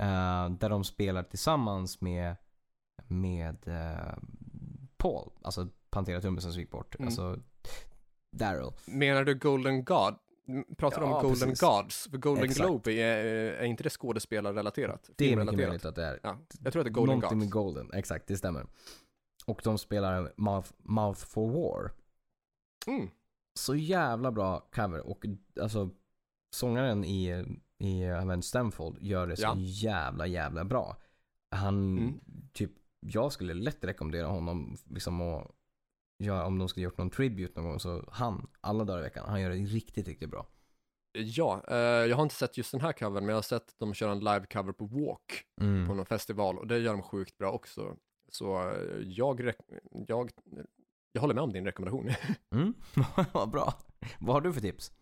Eh, 0.00 0.50
där 0.50 0.68
de 0.68 0.84
spelar 0.84 1.22
tillsammans 1.22 2.00
med, 2.00 2.36
med 3.06 3.68
eh, 3.68 4.14
Paul, 4.96 5.30
alltså 5.42 5.68
Pantera 5.90 6.20
trummisen 6.20 6.52
som 6.52 6.60
gick 6.60 6.70
bort. 6.70 6.94
Mm. 6.94 7.08
Alltså 7.08 7.38
Daryl. 8.36 8.70
Menar 8.86 9.24
du 9.24 9.34
Golden 9.34 9.84
God? 9.84 10.14
Pratar 10.76 11.00
du 11.00 11.06
Ja, 11.06 11.16
om 11.16 11.22
Golden 11.22 11.48
precis. 11.48 11.60
Gods? 11.60 12.08
För 12.10 12.18
Golden 12.18 12.44
Exakt. 12.44 12.66
Globe, 12.68 12.92
är, 12.92 13.24
är 13.52 13.64
inte 13.64 13.82
det 13.82 13.90
skådespelarrelaterat? 13.90 15.10
Det 15.16 15.32
är 15.32 15.36
mycket 15.36 15.54
möjligt 15.54 15.84
att 15.84 15.94
det 15.94 16.04
är. 16.04 16.20
Ja, 16.22 16.38
jag 16.64 16.72
tror 16.72 16.80
att 16.80 16.86
det 16.86 16.90
är 16.90 16.92
Golden 16.92 17.18
Någonting 17.18 17.38
Gods. 17.38 17.44
med 17.44 17.52
Golden, 17.52 17.90
exakt 17.92 18.26
det 18.26 18.36
stämmer. 18.36 18.66
Och 19.46 19.60
de 19.64 19.78
spelar 19.78 20.32
Mouth, 20.36 20.68
Mouth 20.78 21.20
for 21.20 21.48
War. 21.50 21.90
Mm. 22.86 23.10
Så 23.58 23.74
jävla 23.74 24.32
bra 24.32 24.60
cover 24.74 25.06
och 25.06 25.24
alltså 25.60 25.90
sångaren 26.54 27.04
i, 27.04 27.44
i 27.82 28.10
Avenged 28.10 28.44
Stanfold 28.44 28.98
gör 29.00 29.26
det 29.26 29.36
så 29.36 29.42
Ja. 29.42 29.54
jävla 29.58 30.26
jävla 30.26 30.64
bra. 30.64 30.96
Han, 31.50 31.98
Mm. 31.98 32.20
typ, 32.52 32.70
jag 33.00 33.32
skulle 33.32 33.54
lätt 33.54 33.84
rekommendera 33.84 34.26
honom 34.26 34.76
liksom 34.90 35.20
att 35.20 35.50
göra, 36.18 36.46
om 36.46 36.58
de 36.58 36.68
skulle 36.68 36.84
gjort 36.84 36.98
någon 36.98 37.10
tribute 37.10 37.60
någon 37.60 37.70
gång 37.70 37.80
så 37.80 38.04
han, 38.12 38.50
alla 38.60 38.84
dagar 38.84 39.00
i 39.00 39.02
veckan, 39.02 39.24
han 39.28 39.40
gör 39.40 39.50
det 39.50 39.56
riktigt, 39.56 40.08
riktigt 40.08 40.30
bra. 40.30 40.46
Ja, 41.18 41.62
eh, 41.68 41.76
jag 41.76 42.16
har 42.16 42.22
inte 42.22 42.34
sett 42.34 42.56
just 42.56 42.72
den 42.72 42.80
här 42.80 42.92
covern, 42.92 43.24
men 43.24 43.28
jag 43.28 43.36
har 43.36 43.42
sett 43.42 43.78
dem 43.78 43.94
köra 43.94 44.12
en 44.12 44.20
live-cover 44.20 44.72
på 44.72 44.84
Walk 44.86 45.44
Mm. 45.60 45.88
på 45.88 45.94
någon 45.94 46.06
festival 46.06 46.58
och 46.58 46.66
det 46.66 46.78
gör 46.78 46.92
de 46.92 47.02
sjukt 47.02 47.38
bra 47.38 47.50
också. 47.52 47.96
Så 48.28 48.70
eh, 48.70 48.98
jag, 49.04 49.52
jag, 50.08 50.30
jag 51.12 51.20
håller 51.20 51.34
med 51.34 51.44
om 51.44 51.52
din 51.52 51.64
rekommendation. 51.64 52.10
Mm. 52.54 52.74
Vad 53.32 53.50
bra. 53.50 53.74
Vad 54.20 54.34
har 54.34 54.40
du 54.40 54.52
för 54.52 54.60
tips? 54.60 54.92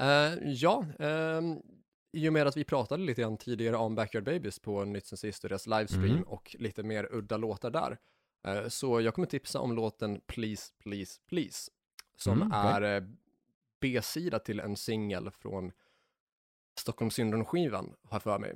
Eh, 0.00 0.48
ja, 0.52 0.84
ehm, 0.98 1.56
i 2.16 2.28
och 2.28 2.32
med 2.32 2.46
att 2.46 2.56
vi 2.56 2.64
pratade 2.64 3.02
lite 3.02 3.20
grann 3.22 3.36
tidigare 3.36 3.76
om 3.76 3.94
Backyard 3.94 4.24
Babies 4.24 4.58
på 4.58 4.84
Nytt 4.84 5.06
sen 5.06 5.18
sist 5.18 5.44
och 5.44 5.48
deras 5.50 5.66
livestream 5.66 6.04
Mm. 6.10 6.22
och 6.22 6.56
lite 6.58 6.82
mer 6.82 7.08
udda 7.12 7.36
låtar 7.36 7.70
där. 7.70 7.98
Eh, 8.46 8.68
så 8.68 9.00
jag 9.00 9.14
kommer 9.14 9.26
tipsa 9.28 9.60
om 9.60 9.72
låten 9.74 10.20
Please, 10.26 10.72
Please, 10.78 11.20
Please 11.26 11.70
som 12.16 12.32
Mm, 12.42 12.48
okej. 12.48 12.60
är 12.60 12.96
eh, 12.96 13.08
B-sida 13.80 14.38
till 14.38 14.60
en 14.60 14.76
singel 14.76 15.30
från 15.30 15.72
Stockholm 16.78 17.10
Syndrom-skivan, 17.10 17.94
har 18.02 18.20
för 18.20 18.38
mig. 18.38 18.54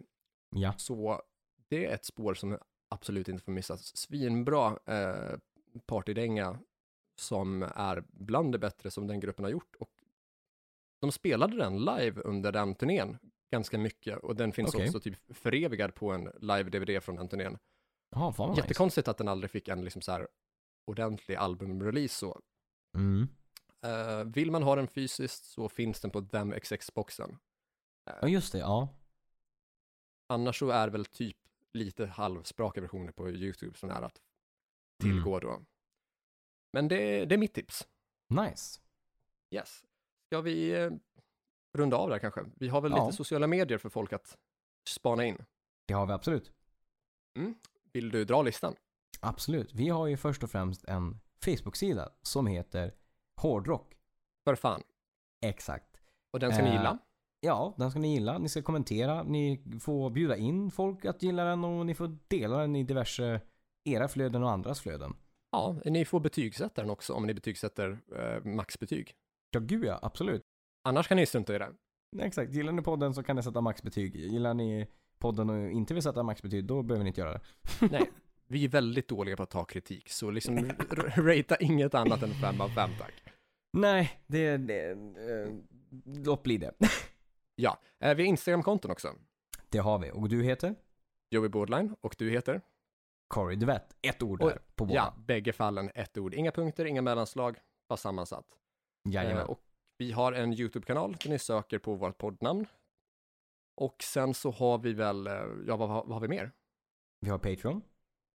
Ja. 0.51 0.75
Så 0.77 1.23
det 1.69 1.87
är 1.87 1.95
ett 1.95 2.05
spår 2.05 2.35
som 2.35 2.59
absolut 2.89 3.29
inte 3.29 3.43
får 3.45 3.53
missas. 3.53 3.97
Svinbra 3.97 4.79
eh, 4.87 5.39
partydänga 5.87 6.59
som 7.17 7.63
är 7.63 8.05
bland 8.09 8.53
det 8.53 8.59
bättre 8.59 8.91
som 8.91 9.07
den 9.07 9.21
gruppen 9.21 9.45
har 9.45 9.51
gjort. 9.53 9.77
Och 9.79 9.91
de 11.01 11.13
spelade 11.13 11.57
den 11.57 11.79
live 11.85 12.21
under 12.21 12.53
den 12.53 12.75
turnén 12.75 13.19
ganska 13.51 13.79
mycket 13.79 14.19
och 14.19 14.37
den 14.37 14.53
finns 14.53 14.75
Okej. 14.75 14.87
också 14.87 15.01
typ 15.01 15.37
förevigad 15.37 15.95
på 15.95 16.13
en 16.13 16.29
live-DVD 16.29 17.01
från 17.01 17.17
den 17.17 17.29
turnén. 17.29 17.59
Jaha, 18.11 18.33
fan 18.33 18.49
vad 18.49 18.51
nice. 18.51 18.61
Jättekonstigt 18.63 19.09
att 19.09 19.19
den 19.19 19.29
aldrig 19.29 19.51
fick 19.51 19.69
en 19.69 19.85
liksom 19.85 20.03
så 20.03 20.13
här 20.13 20.29
ordentlig 20.87 21.35
albumrelease 21.37 22.15
så. 22.15 22.41
Mm. 22.97 23.29
Eh, 23.83 24.25
vill 24.25 24.51
man 24.51 24.63
ha 24.63 24.77
den 24.77 24.89
fysiskt 24.89 25.45
så 25.45 25.69
finns 25.69 26.01
den 26.01 26.11
på 26.11 26.23
Them 26.23 26.53
XX-boxen. 26.53 27.39
Ja, 28.21 28.29
just 28.29 28.53
det. 28.53 28.59
Ja. 28.59 28.89
Annars 30.29 30.59
så 30.59 30.71
är 30.71 30.89
väl 30.89 31.05
typ 31.05 31.37
lite 31.73 32.07
halvspraka 32.07 32.81
versioner 32.81 33.13
på 33.13 33.31
YouTube 33.31 33.79
som 33.79 33.91
är 33.91 34.03
att 34.03 34.21
tillgå 35.03 35.37
Mm. 35.37 35.49
då. 35.51 35.65
Men 36.73 36.89
det, 36.89 37.25
det 37.25 37.35
är 37.35 37.39
mitt 37.39 37.55
tips. 37.55 37.89
Nice. 38.29 38.81
Yes. 39.55 39.85
Ska 40.27 40.41
vi 40.41 40.71
eh, 40.71 40.91
runda 41.79 41.97
av 41.97 42.09
där 42.11 42.19
kanske? 42.19 42.41
Vi 42.57 42.69
har 42.69 42.81
väl 42.81 42.93
Ja. 42.93 43.05
lite 43.05 43.17
sociala 43.17 43.47
medier 43.47 43.79
för 43.79 43.89
folk 43.89 44.13
att 44.13 44.37
spana 44.89 45.25
in. 45.25 45.45
Det 45.87 45.95
har 45.95 46.07
vi 46.07 46.13
absolut. 46.13 46.53
Vill 47.93 48.11
du 48.11 48.25
dra 48.25 48.43
listan? 48.43 48.75
Absolut. 49.21 49.75
Vi 49.75 49.89
har 49.89 50.07
ju 50.07 50.17
först 50.17 50.43
och 50.43 50.51
främst 50.51 50.85
en 50.85 51.21
Facebook-sida 51.45 52.09
som 52.23 52.47
heter 52.47 52.95
Hårdrock. 53.41 53.95
För 54.45 54.55
fan. 54.55 54.83
Exakt. 55.47 56.01
Och 56.31 56.41
den 56.41 56.53
ska 56.53 56.63
ni 56.63 56.69
Eh, 56.69 56.75
gilla. 56.77 56.99
Ja, 57.41 57.75
den 57.79 57.91
ska 57.91 58.01
ni 58.01 58.15
gilla. 58.15 58.39
Ni 58.39 58.49
ska 58.49 58.63
kommentera. 58.63 59.23
Ni 59.23 59.65
får 59.81 60.11
bjuda 60.11 60.37
in 60.37 60.71
folk 60.71 61.05
att 61.05 61.23
gilla 61.23 61.45
den 61.45 61.65
och 61.65 61.87
ni 61.87 61.95
får 61.95 62.17
dela 62.29 62.57
den 62.59 62.77
i 62.77 62.83
diverse 62.83 63.41
era 63.85 64.09
flöden 64.09 64.43
och 64.43 64.51
andras 64.51 64.81
flöden. 64.81 65.15
Ja, 65.53 65.77
ni 65.85 66.05
får 66.05 66.21
betygsätta 66.21 66.81
den 66.83 66.91
också 66.91 67.15
om 67.15 67.27
ni 67.27 67.35
betygsätter 67.35 67.99
eh, 68.17 68.45
maxbetyg. 68.45 69.15
Ja, 69.51 69.61
gud 69.61 69.85
ja. 69.85 69.99
Absolut. 70.03 70.43
Annars 70.83 71.09
kan 71.09 71.17
ni 71.17 71.27
strunta 71.27 71.55
i 71.55 71.59
det. 71.59 71.75
Exakt. 72.19 72.53
Gillar 72.53 72.73
ni 72.73 72.83
podden 72.83 73.15
så 73.15 73.23
kan 73.23 73.37
ni 73.37 73.43
sätta 73.43 73.61
maxbetyg. 73.61 74.17
Gillar 74.17 74.55
ni 74.55 74.89
podden 75.21 75.51
och 75.51 75.71
inte 75.71 75.95
vill 75.95 76.03
sätta 76.03 76.23
maxbetyg, 76.23 76.65
då 76.65 76.83
behöver 76.83 77.05
ni 77.05 77.09
inte 77.09 77.21
göra 77.21 77.33
det. 77.33 77.41
Nej, 77.91 78.11
vi 78.47 78.65
är 78.65 78.69
väldigt 78.69 79.09
dåliga 79.09 79.37
på 79.37 79.43
att 79.43 79.51
ta 79.51 79.65
kritik, 79.65 80.09
så 80.09 80.31
liksom 80.31 80.57
ratea 81.17 81.57
inget 81.61 81.95
annat 81.95 82.23
än 82.23 82.31
fem 82.31 82.61
av 82.61 82.69
fem 82.69 82.91
tack. 82.99 83.23
Nej, 83.73 84.21
det... 84.27 84.57
det 84.57 84.91
eh, 84.91 85.53
låt 86.05 86.43
bli 86.43 86.59
det. 86.59 86.75
Ja, 87.55 87.81
eh, 88.01 88.15
vi 88.15 88.23
har 88.23 88.29
Instagram-konton 88.29 88.91
också. 88.91 89.09
Det 89.69 89.79
har 89.79 89.99
vi. 89.99 90.11
Och 90.11 90.29
du 90.29 90.43
heter? 90.43 90.75
Joey 91.31 91.49
Bordline 91.49 91.97
och 92.01 92.15
du 92.19 92.31
heter? 92.31 92.61
Corey, 93.29 93.57
du 93.57 93.67
vet. 93.67 93.97
Ett 94.03 94.23
ord 94.23 94.39
där 94.39 94.59
på 94.75 94.85
båda. 94.85 94.95
Ja, 94.95 95.15
bägge 95.27 95.53
fallen 95.53 95.91
ett 95.95 96.19
ord. 96.19 96.35
Inga 96.35 96.53
punkter, 96.53 96.85
inga 96.85 97.03
mellanslag, 97.03 97.59
bara 97.89 97.97
sammansatt. 97.97 98.47
Jajamän. 99.09 99.43
Eh, 99.43 99.51
och 99.51 99.61
vi 100.01 100.13
har 100.13 100.33
en 100.33 100.53
YouTube-kanal 100.53 101.17
där 101.23 101.31
ni 101.31 101.39
söker 101.39 101.79
på 101.79 101.95
vårt 101.95 102.19
poddnamn. 102.19 102.67
Och 103.77 104.03
sen 104.03 104.35
så 104.35 104.51
har 104.51 104.79
vi 104.79 104.93
väl, 104.93 105.27
eh, 105.27 105.33
ja 105.67 105.77
vad, 105.77 105.89
vad 105.89 106.09
har 106.09 106.21
vi 106.21 106.29
mer? 106.29 106.53
Vi 107.21 107.31
har 107.31 107.39
Patreon. 107.39 107.83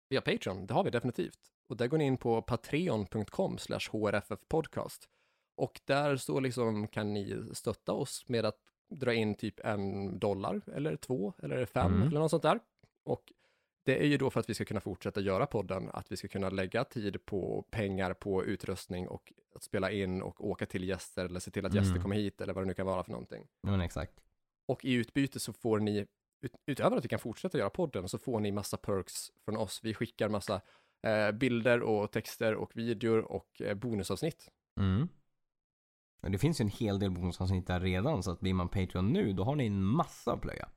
Vi 0.09 0.15
har 0.15 0.21
Patreon, 0.21 0.65
det 0.67 0.73
har 0.73 0.83
vi 0.83 0.89
definitivt. 0.89 1.39
Och 1.69 1.77
där 1.77 1.87
går 1.87 1.97
ni 1.97 2.05
in 2.05 2.17
på 2.17 2.41
patreon.com 2.41 3.57
slash 3.57 3.79
hrffpodcast. 3.91 5.09
Och 5.55 5.81
där 5.85 6.15
så 6.17 6.39
liksom 6.39 6.87
kan 6.87 7.13
ni 7.13 7.43
stötta 7.53 7.93
oss 7.93 8.29
med 8.29 8.45
att 8.45 8.59
dra 8.89 9.13
in 9.13 9.35
typ 9.35 9.59
en 9.59 10.19
dollar 10.19 10.61
eller 10.73 10.95
två 10.95 11.33
eller 11.43 11.65
fem 11.65 11.93
Mm. 11.93 12.07
eller 12.07 12.19
något 12.19 12.31
sånt 12.31 12.43
där. 12.43 12.59
Och 13.03 13.33
det 13.83 14.01
är 14.01 14.05
ju 14.05 14.17
då 14.17 14.29
för 14.29 14.39
att 14.39 14.49
vi 14.49 14.53
ska 14.53 14.65
kunna 14.65 14.79
fortsätta 14.79 15.21
göra 15.21 15.45
podden, 15.45 15.89
att 15.93 16.11
vi 16.11 16.17
ska 16.17 16.27
kunna 16.27 16.49
lägga 16.49 16.83
tid 16.83 17.25
på 17.25 17.65
pengar 17.71 18.13
på 18.13 18.45
utrustning 18.45 19.07
och 19.07 19.33
att 19.55 19.63
spela 19.63 19.91
in 19.91 20.21
och 20.21 20.47
åka 20.47 20.65
till 20.65 20.83
gäster 20.83 21.25
eller 21.25 21.39
se 21.39 21.51
till 21.51 21.65
att 21.65 21.73
gäster 21.73 21.91
Mm. 21.91 22.01
kommer 22.01 22.15
hit 22.15 22.41
eller 22.41 22.53
vad 22.53 22.63
det 22.63 22.67
nu 22.67 22.73
kan 22.73 22.85
vara 22.85 23.03
för 23.03 23.11
någonting. 23.11 23.47
Men 23.61 23.81
exakt. 23.81 24.13
Och 24.67 24.85
i 24.85 24.93
utbyte 24.93 25.39
så 25.39 25.53
får 25.53 25.79
ni, 25.79 26.05
ut, 26.41 26.53
utöver 26.65 26.97
att 26.97 27.05
vi 27.05 27.09
kan 27.09 27.19
fortsätta 27.19 27.57
göra 27.57 27.69
podden, 27.69 28.09
så 28.09 28.17
får 28.17 28.39
ni 28.39 28.51
massa 28.51 28.77
perks 28.77 29.31
från 29.45 29.57
oss. 29.57 29.79
Vi 29.83 29.93
skickar 29.93 30.29
massa 30.29 30.61
eh, 31.07 31.31
bilder 31.31 31.81
och 31.81 32.11
texter 32.11 32.55
och 32.55 32.77
videor 32.77 33.19
och 33.19 33.61
eh, 33.61 33.73
bonusavsnitt. 33.75 34.49
Mm. 34.79 35.07
Det 36.21 36.37
finns 36.37 36.61
ju 36.61 36.63
en 36.63 36.69
hel 36.69 36.99
del 36.99 37.11
bonusavsnitt 37.11 37.67
där 37.67 37.79
redan, 37.79 38.23
så 38.23 38.31
att 38.31 38.39
blir 38.39 38.53
man 38.53 38.69
Patreon 38.69 39.13
nu, 39.13 39.33
då 39.33 39.43
har 39.43 39.55
ni 39.55 39.67
en 39.67 39.83
massa 39.83 40.33
att 40.33 40.41
plöja. 40.41 40.69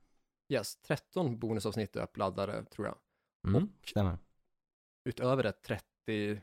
Yes, 0.49 0.75
13 0.75 1.39
bonusavsnitt 1.39 1.95
uppladdade 1.95 2.65
tror 2.65 2.87
jag. 2.87 2.97
Mm. 3.47 3.63
Och- 3.63 3.87
Stämmer. 3.87 4.17
Utöver 5.05 5.43
det 5.43 5.51
30, 5.51 6.41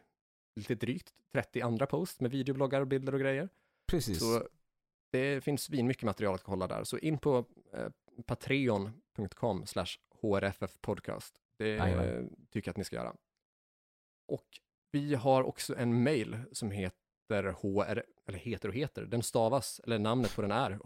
lite 0.57 0.75
drygt 0.75 1.15
30 1.33 1.61
andra 1.61 1.87
post 1.87 2.21
med 2.21 2.31
videobloggar 2.31 2.81
och 2.81 2.87
bilder 2.87 3.15
och 3.15 3.21
grejer. 3.21 3.49
Precis. 3.87 4.19
Så 4.19 4.49
det 5.13 5.45
finns 5.45 5.71
mycket 5.71 6.03
material 6.03 6.35
att 6.35 6.43
kolla 6.43 6.67
där. 6.67 6.85
Så 6.85 6.99
in 6.99 7.19
på 7.19 7.45
eh, 7.73 7.89
patreon.com 8.27 9.67
slash 9.67 9.87
hrffpodcast. 10.23 11.41
Det 11.57 11.77
eh, 11.77 12.25
tycker 12.51 12.69
jag 12.69 12.73
att 12.73 12.77
ni 12.77 12.85
ska 12.85 12.97
göra. 12.97 13.17
Och 14.29 14.47
vi 14.93 15.15
har 15.15 15.43
också 15.43 15.77
en 15.77 16.03
mail 16.03 16.39
som 16.53 16.71
heter 16.71 17.45
HR, 17.53 18.03
eller 18.27 18.39
heter 18.39 18.69
och 18.69 18.75
heter, 18.75 19.05
den 19.05 19.23
stavas, 19.23 19.81
eller 19.85 19.99
namnet 19.99 20.37
på 20.37 20.43
den 20.43 20.51
är 20.53 20.79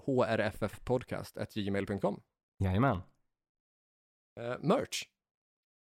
hrffpodcast.gmail.com. 0.49 2.21
Jajamän. 2.59 2.97
Eh, 4.41 4.57
merch, 4.61 5.03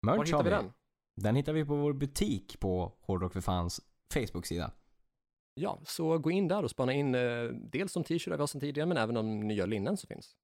var 0.00 0.16
Merch 0.16 0.26
hittar 0.26 0.36
har 0.36 0.44
vi 0.44 0.50
den? 0.50 0.72
Den 1.16 1.36
hittar 1.36 1.52
vi 1.52 1.64
på 1.64 1.76
vår 1.76 1.92
butik 1.92 2.60
på 2.60 2.92
Hårdrock 3.00 3.32
för 3.32 3.40
fans 3.40 3.80
Facebook-sida. 4.14 4.72
Ja, 5.54 5.80
så 5.84 6.18
gå 6.18 6.30
in 6.30 6.48
där 6.48 6.62
och 6.62 6.70
spana 6.70 6.92
in 6.92 7.14
eh, 7.14 7.44
dels 7.44 7.92
de 7.92 8.04
t-shirtar 8.04 8.36
vi 8.36 8.42
har 8.42 8.46
sedan 8.46 8.60
tidigare, 8.60 8.86
men 8.88 8.96
även 8.96 9.14
de 9.14 9.40
nya 9.40 9.66
linnen 9.66 9.96
som 9.96 10.08
finns. 10.08 10.36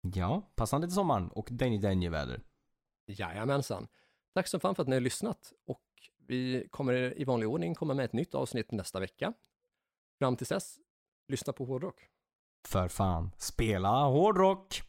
Ja, 0.00 0.52
passande 0.54 0.86
till 0.86 0.94
sommaren 0.94 1.28
och 1.28 1.48
Denny 1.50 1.78
Denny 1.78 2.08
väder. 2.08 2.42
Jajamensan. 3.06 3.88
Tack 4.34 4.48
så 4.48 4.60
fan 4.60 4.74
för 4.74 4.82
att 4.82 4.88
ni 4.88 4.96
har 4.96 5.00
lyssnat 5.00 5.52
och 5.66 5.82
vi 6.26 6.68
kommer 6.70 7.20
i 7.20 7.24
vanlig 7.24 7.48
ordning 7.48 7.74
komma 7.74 7.94
med 7.94 8.04
ett 8.04 8.12
nytt 8.12 8.34
avsnitt 8.34 8.72
nästa 8.72 9.00
vecka. 9.00 9.32
Fram 10.18 10.36
tills 10.36 10.48
dess, 10.48 10.78
lyssna 11.28 11.52
på 11.52 11.64
hårdrock. 11.64 12.08
För 12.68 12.88
fan, 12.88 13.30
spela 13.38 14.04
hårdrock! 14.04 14.87